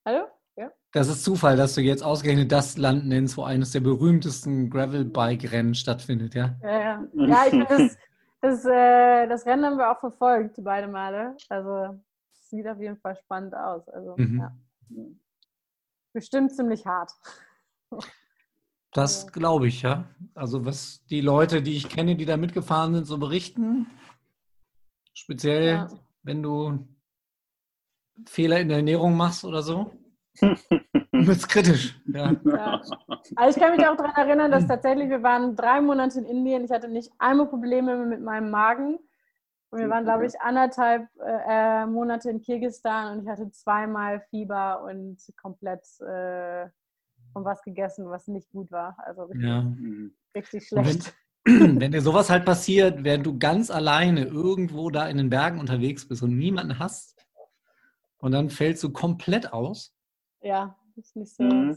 Hallo? 0.04 0.26
Ja? 0.56 0.70
Das 0.92 1.08
ist 1.08 1.24
Zufall, 1.24 1.56
dass 1.56 1.74
du 1.74 1.80
jetzt 1.80 2.02
ausgerechnet 2.02 2.52
das 2.52 2.76
Land 2.76 3.06
nennst, 3.06 3.38
wo 3.38 3.44
eines 3.44 3.72
der 3.72 3.80
berühmtesten 3.80 4.68
Gravel-Bike-Rennen 4.68 5.74
stattfindet, 5.74 6.34
ja? 6.34 6.56
Ja, 6.62 6.78
ja. 6.78 7.08
ja 7.14 7.44
ich 7.44 7.50
finde, 7.50 7.66
das, 7.70 7.96
das, 8.42 8.64
äh, 8.66 9.26
das 9.26 9.46
Rennen 9.46 9.64
haben 9.64 9.78
wir 9.78 9.90
auch 9.90 10.00
verfolgt, 10.00 10.56
beide 10.62 10.88
Male. 10.88 11.36
Also, 11.48 11.98
es 12.32 12.50
sieht 12.50 12.66
auf 12.68 12.80
jeden 12.80 12.98
Fall 12.98 13.16
spannend 13.16 13.54
aus. 13.54 13.88
Also, 13.88 14.14
mhm. 14.18 14.40
ja. 14.40 14.54
Bestimmt 16.12 16.54
ziemlich 16.54 16.84
hart. 16.84 17.12
Das 18.94 19.26
glaube 19.32 19.66
ich, 19.66 19.82
ja. 19.82 20.04
Also, 20.34 20.64
was 20.64 21.04
die 21.06 21.20
Leute, 21.20 21.62
die 21.62 21.76
ich 21.76 21.88
kenne, 21.88 22.14
die 22.14 22.24
da 22.24 22.36
mitgefahren 22.36 22.94
sind, 22.94 23.06
so 23.06 23.18
berichten, 23.18 23.86
speziell 25.12 25.66
ja. 25.66 25.88
wenn 26.22 26.42
du 26.42 26.86
Fehler 28.26 28.60
in 28.60 28.68
der 28.68 28.78
Ernährung 28.78 29.16
machst 29.16 29.44
oder 29.44 29.62
so. 29.62 29.90
wird 30.40 31.36
es 31.36 31.48
kritisch. 31.48 32.00
Ja. 32.06 32.32
ja. 32.44 32.80
Also 33.36 33.56
ich 33.58 33.62
kann 33.62 33.76
mich 33.76 33.86
auch 33.86 33.96
daran 33.96 34.14
erinnern, 34.28 34.50
dass 34.50 34.66
tatsächlich, 34.66 35.08
wir 35.08 35.22
waren 35.22 35.56
drei 35.56 35.80
Monate 35.80 36.20
in 36.20 36.24
Indien, 36.24 36.64
ich 36.64 36.70
hatte 36.70 36.88
nicht 36.88 37.10
einmal 37.18 37.48
Probleme 37.48 37.96
mit 38.06 38.20
meinem 38.20 38.50
Magen. 38.50 38.98
Und 39.70 39.80
wir 39.80 39.90
waren, 39.90 40.04
glaube 40.04 40.26
ich, 40.26 40.40
anderthalb 40.40 41.08
äh, 41.20 41.84
Monate 41.86 42.30
in 42.30 42.40
Kirgisistan 42.40 43.12
und 43.12 43.24
ich 43.24 43.28
hatte 43.28 43.50
zweimal 43.50 44.20
Fieber 44.30 44.84
und 44.84 45.18
komplett 45.40 45.84
äh, 46.00 46.68
von 47.34 47.44
was 47.44 47.62
gegessen, 47.62 48.08
was 48.08 48.26
nicht 48.28 48.50
gut 48.50 48.72
war. 48.72 48.96
Also 49.04 49.24
richtig, 49.24 49.44
ja. 49.46 49.72
richtig 50.34 50.66
schlecht. 50.66 51.14
Wenn, 51.44 51.80
wenn 51.80 51.92
dir 51.92 52.00
sowas 52.00 52.30
halt 52.30 52.46
passiert, 52.46 53.04
während 53.04 53.26
du 53.26 53.38
ganz 53.38 53.70
alleine 53.70 54.24
irgendwo 54.24 54.88
da 54.88 55.06
in 55.06 55.18
den 55.18 55.28
Bergen 55.28 55.60
unterwegs 55.60 56.08
bist 56.08 56.22
und 56.22 56.38
niemanden 56.38 56.78
hast, 56.78 57.14
und 58.24 58.32
dann 58.32 58.48
fällst 58.48 58.82
du 58.82 58.90
komplett 58.90 59.52
aus. 59.52 59.94
Ja, 60.40 60.74
ist 60.96 61.14
nicht 61.14 61.36
so. 61.36 61.42
Mhm. 61.42 61.76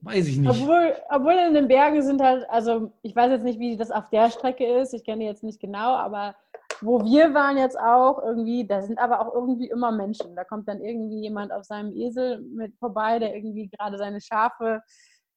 Weiß 0.00 0.26
ich 0.26 0.38
nicht. 0.38 0.48
Obwohl, 0.48 0.94
obwohl 1.10 1.34
in 1.34 1.52
den 1.52 1.68
Bergen 1.68 2.00
sind 2.00 2.22
halt, 2.22 2.48
also 2.48 2.92
ich 3.02 3.14
weiß 3.14 3.30
jetzt 3.30 3.44
nicht, 3.44 3.58
wie 3.58 3.76
das 3.76 3.90
auf 3.90 4.08
der 4.08 4.30
Strecke 4.30 4.64
ist, 4.64 4.94
ich 4.94 5.04
kenne 5.04 5.24
jetzt 5.24 5.42
nicht 5.42 5.60
genau, 5.60 5.94
aber 5.96 6.34
wo 6.82 7.04
wir 7.04 7.34
waren 7.34 7.56
jetzt 7.56 7.78
auch 7.78 8.22
irgendwie, 8.22 8.66
da 8.66 8.82
sind 8.82 8.98
aber 8.98 9.20
auch 9.20 9.34
irgendwie 9.34 9.68
immer 9.68 9.92
Menschen. 9.92 10.34
Da 10.36 10.44
kommt 10.44 10.68
dann 10.68 10.80
irgendwie 10.80 11.20
jemand 11.20 11.52
auf 11.52 11.64
seinem 11.64 11.92
Esel 11.92 12.40
mit 12.42 12.76
vorbei, 12.78 13.18
der 13.18 13.34
irgendwie 13.34 13.68
gerade 13.68 13.98
seine 13.98 14.20
Schafe 14.20 14.82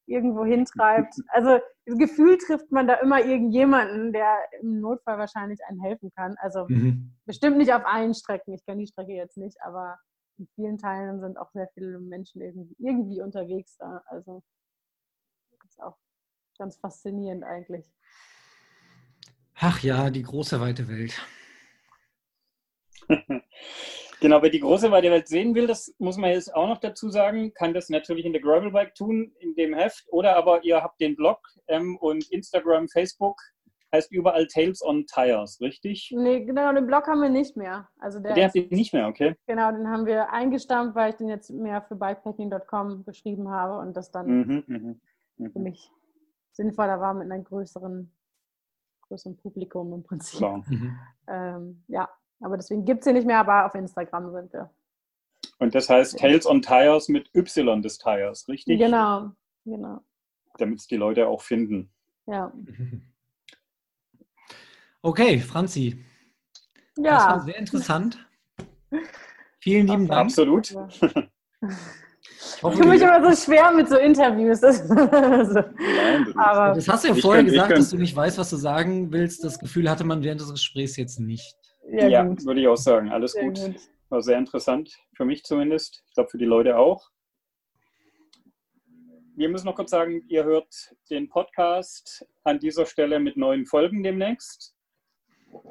irgendwo 0.10 0.46
hintreibt. 0.46 1.14
Also 1.30 1.60
Gefühl 1.86 2.38
trifft 2.38 2.72
man 2.72 2.88
da 2.88 2.96
immer 2.96 3.24
irgendjemanden, 3.24 4.12
der 4.12 4.38
im 4.62 4.80
Notfall 4.82 5.18
wahrscheinlich 5.18 5.60
einen 5.68 5.82
helfen 5.82 6.12
kann. 6.16 6.36
Also 6.40 6.66
mhm. 6.68 7.16
bestimmt 7.26 7.58
nicht 7.58 7.74
auf 7.74 7.86
allen 7.86 8.14
Strecken. 8.14 8.54
Ich 8.54 8.66
kenne 8.66 8.82
die 8.82 8.88
Strecke 8.88 9.14
jetzt 9.14 9.38
nicht, 9.38 9.58
aber 9.62 9.98
in 10.38 10.48
vielen 10.56 10.78
Teilen 10.78 11.20
sind 11.20 11.38
auch 11.38 11.52
sehr 11.52 11.68
viele 11.74 12.00
Menschen 12.00 12.42
irgendwie, 12.42 12.76
irgendwie 12.80 13.22
unterwegs 13.22 13.78
da. 13.78 14.02
Also 14.08 14.42
das 15.52 15.72
ist 15.72 15.82
auch 15.82 15.98
ganz 16.58 16.78
faszinierend 16.78 17.44
eigentlich. 17.44 17.92
Ach 19.62 19.82
ja, 19.82 20.10
die 20.10 20.24
große 20.24 20.62
weite 20.62 20.88
Welt. 20.88 21.22
genau, 24.22 24.42
wer 24.42 24.50
die 24.50 24.62
große 24.62 24.90
weite 24.90 25.12
Welt 25.12 25.28
sehen 25.28 25.54
will, 25.54 25.68
das 25.68 25.94
muss 26.00 26.18
man 26.18 26.32
jetzt 26.32 26.56
auch 26.56 26.68
noch 26.68 26.78
dazu 26.78 27.10
sagen, 27.10 27.54
kann 27.54 27.74
das 27.74 27.90
natürlich 27.90 28.26
in 28.26 28.32
der 28.32 28.42
Gravelbike 28.42 28.96
tun, 28.96 29.34
in 29.40 29.56
dem 29.56 29.74
Heft, 29.74 30.06
oder 30.12 30.38
aber 30.38 30.64
ihr 30.64 30.82
habt 30.82 31.02
den 31.02 31.18
Blog 31.18 31.40
ähm, 31.68 31.98
und 31.98 32.32
Instagram, 32.32 32.88
Facebook 32.88 33.42
heißt 33.92 34.12
überall 34.12 34.48
Tales 34.48 34.82
on 34.82 35.06
Tires, 35.08 35.60
richtig? 35.60 36.14
Nee, 36.16 36.46
genau, 36.46 36.72
den 36.72 36.88
Blog 36.88 37.08
haben 37.08 37.22
wir 37.22 37.30
nicht 37.30 37.58
mehr. 37.58 37.90
Also 37.98 38.20
der, 38.20 38.36
der 38.36 38.46
habt 38.46 38.56
ihr 38.56 38.68
nicht 38.70 38.94
mehr, 38.94 39.08
okay. 39.08 39.36
Genau, 39.48 39.72
den 39.72 39.90
haben 39.90 40.06
wir 40.06 40.32
eingestampft, 40.32 40.96
weil 40.96 41.10
ich 41.10 41.16
den 41.18 41.28
jetzt 41.28 41.50
mehr 41.50 41.82
für 41.82 41.96
bikepacking.com 41.96 43.04
geschrieben 43.04 43.50
habe 43.50 43.80
und 43.80 43.98
das 43.98 44.12
dann 44.12 44.28
mhm, 44.28 44.64
mh, 44.68 44.96
mh. 45.38 45.50
für 45.50 45.60
mich 45.60 45.92
sinnvoller 46.52 47.02
war 47.02 47.14
mit 47.14 47.32
einem 47.32 47.44
größeren, 47.44 48.12
größeren 49.10 49.36
Publikum 49.38 49.94
im 49.94 50.04
Prinzip. 50.04 50.42
Mhm. 50.42 50.98
Ähm, 51.28 51.84
ja, 51.88 52.10
aber 52.40 52.58
deswegen 52.58 52.86
gibt 52.86 53.02
es 53.02 53.06
hier 53.06 53.14
nicht 53.14 53.28
mehr, 53.28 53.40
aber 53.40 53.66
auf 53.66 53.76
Instagram 53.76 54.32
sind 54.32 54.54
wir. 54.54 54.70
Und 55.58 55.76
das 55.76 55.90
heißt 55.90 56.18
Tales 56.18 56.46
on 56.46 56.62
Tires 56.62 57.10
mit 57.10 57.30
Y 57.36 57.82
des 57.82 57.98
Tires, 57.98 58.48
richtig? 58.48 58.80
Genau, 58.80 59.32
genau. 59.66 60.02
Damit 60.58 60.80
es 60.80 60.88
die 60.88 60.96
Leute 60.96 61.28
auch 61.28 61.42
finden. 61.42 61.92
Ja. 62.26 62.54
Okay, 65.02 65.40
Franzi. 65.40 66.04
Ja. 66.98 67.16
Das 67.16 67.26
war 67.28 67.40
sehr 67.46 67.56
interessant. 67.56 68.28
Vielen 69.60 69.88
lieben 69.88 70.08
Dank. 70.08 70.26
Absolut. 70.26 70.76
Ich 72.32 72.62
fühle 72.62 72.90
mich 72.90 73.02
immer 73.02 73.36
so 73.36 73.46
schwer 73.46 73.72
mit 73.72 73.90
so 73.90 73.98
Interviews. 73.98 74.60
Das, 74.62 74.88
Nein, 74.88 76.38
Aber 76.38 76.74
das 76.76 76.88
hast 76.88 77.04
du 77.04 77.10
ja 77.10 77.16
vorher 77.16 77.44
kann, 77.44 77.52
gesagt, 77.52 77.72
dass 77.72 77.90
du 77.90 77.98
nicht 77.98 78.16
weißt, 78.16 78.38
was 78.38 78.50
du 78.50 78.58
sagen 78.58 79.12
willst. 79.12 79.44
Das 79.44 79.60
Gefühl 79.60 79.90
hatte 79.90 80.04
man 80.04 80.24
während 80.24 80.42
des 80.42 80.52
Gesprächs 80.52 80.98
jetzt 80.98 81.20
nicht. 81.20 81.56
Ja, 81.92 82.08
ja 82.08 82.46
würde 82.46 82.62
ich 82.62 82.68
auch 82.68 82.78
sagen. 82.78 83.10
Alles 83.10 83.34
gut. 83.34 83.56
gut. 83.56 83.76
War 84.10 84.22
sehr 84.22 84.38
interessant, 84.38 84.98
für 85.16 85.26
mich 85.26 85.44
zumindest. 85.44 86.04
Ich 86.08 86.14
glaube, 86.16 86.30
für 86.30 86.38
die 86.38 86.46
Leute 86.46 86.78
auch. 86.78 87.10
Wir 89.36 89.48
müssen 89.48 89.68
noch 89.68 89.76
kurz 89.76 89.92
sagen, 89.92 90.24
ihr 90.28 90.44
hört 90.44 90.94
den 91.10 91.30
Podcast 91.30 92.26
an 92.44 92.60
dieser 92.60 92.86
Stelle 92.86 93.20
mit 93.20 93.38
neuen 93.38 93.66
Folgen 93.66 94.04
demnächst. 94.04 94.76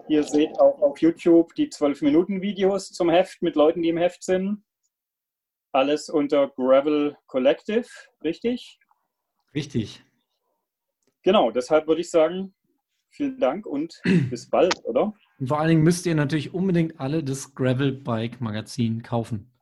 Ihr 0.09 0.23
seht 0.23 0.59
auch 0.59 0.81
auf 0.81 0.99
YouTube 1.01 1.55
die 1.55 1.69
12-Minuten-Videos 1.69 2.93
zum 2.93 3.11
Heft 3.11 3.43
mit 3.43 3.57
Leuten, 3.57 3.83
die 3.83 3.91
im 3.91 3.99
Heft 3.99 4.23
sind. 4.23 4.63
Alles 5.73 6.09
unter 6.09 6.49
Gravel 6.49 7.17
Collective, 7.27 7.87
richtig? 8.25 8.79
Richtig. 9.55 10.03
Genau, 11.23 11.51
deshalb 11.51 11.87
würde 11.87 12.01
ich 12.01 12.11
sagen, 12.11 12.55
vielen 13.11 13.39
Dank 13.39 13.67
und 13.67 14.01
bis 14.31 14.49
bald, 14.49 14.83
oder? 14.85 15.13
Und 15.39 15.47
vor 15.49 15.61
allen 15.61 15.69
Dingen 15.69 15.83
müsst 15.83 16.07
ihr 16.07 16.15
natürlich 16.15 16.55
unbedingt 16.55 16.99
alle 17.01 17.23
das 17.23 17.55
Gravel 17.55 17.93
Bike 17.93 18.41
Magazin 18.41 19.03
kaufen. 19.03 19.53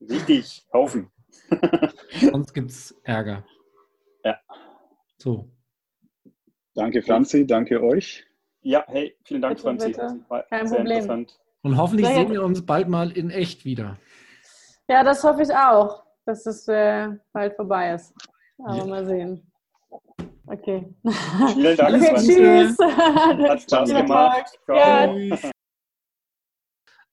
Richtig, 0.00 0.66
kaufen. 0.70 1.10
Sonst 2.20 2.52
gibt 2.52 2.70
es 2.70 2.92
Ärger. 3.04 3.46
Ja. 4.24 4.40
So. 5.18 5.48
Danke, 6.74 7.02
Franzi. 7.02 7.46
Danke 7.46 7.82
euch. 7.82 8.26
Ja, 8.62 8.84
hey, 8.88 9.16
vielen 9.24 9.42
Dank, 9.42 9.56
bitte, 9.56 9.68
Franzi. 9.68 9.88
Bitte. 9.88 10.20
Kein 10.48 10.66
sehr 10.66 10.78
Problem. 10.78 11.26
Und 11.62 11.76
hoffentlich 11.76 12.08
sehen 12.08 12.30
wir 12.30 12.42
uns 12.42 12.64
bald 12.66 12.88
mal 12.88 13.10
in 13.12 13.30
echt 13.30 13.64
wieder. 13.64 13.96
Ja, 14.88 15.04
das 15.04 15.22
hoffe 15.22 15.42
ich 15.42 15.54
auch, 15.54 16.02
dass 16.26 16.44
es 16.46 16.66
äh, 16.68 17.08
bald 17.32 17.54
vorbei 17.54 17.94
ist. 17.94 18.12
Aber 18.58 18.76
ja. 18.76 18.84
mal 18.84 19.06
sehen. 19.06 19.52
Okay. 20.46 20.92
Vielen 21.54 21.76
Dank. 21.76 21.96
Okay, 21.96 22.14
tschüss. 22.16 22.76
Hat 22.78 23.62
Spaß 23.62 23.88
gemacht. 23.88 24.58
Ja. 24.68 25.14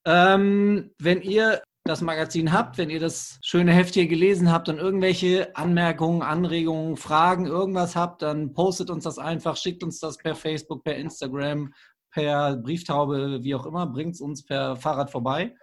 Ähm, 0.06 0.92
wenn 0.98 1.22
ihr 1.22 1.62
das 1.86 2.02
Magazin 2.02 2.54
habt, 2.54 2.78
wenn 2.78 2.90
ihr 2.90 3.00
das 3.00 3.40
schöne 3.42 3.72
Heft 3.72 3.94
hier 3.94 4.08
gelesen 4.08 4.52
habt 4.52 4.70
und 4.70 4.78
irgendwelche 4.78 5.56
Anmerkungen, 5.56 6.22
Anregungen, 6.22 6.98
Fragen, 6.98 7.46
irgendwas 7.46 7.96
habt, 7.96 8.22
dann 8.22 8.54
postet 8.54 8.90
uns 8.90 9.04
das 9.04 9.18
einfach, 9.18 9.58
schickt 9.58 9.84
uns 9.84 10.00
das 10.00 10.18
per 10.18 10.36
Facebook, 10.36 10.84
per 10.84 10.96
Instagram, 10.96 11.74
per 12.12 12.58
Brieftaube, 12.58 13.44
wie 13.44 13.56
auch 13.56 13.66
immer, 13.66 13.88
bringt 13.88 14.16
es 14.16 14.22
uns 14.22 14.44
per 14.44 14.76
Fahrrad 14.76 15.12
vorbei. 15.12 15.56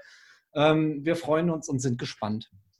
Ähm, 0.54 1.04
wir 1.04 1.16
freuen 1.16 1.50
uns 1.50 1.68
und 1.68 1.80
sind 1.80 1.98
gespannt. 1.98 2.50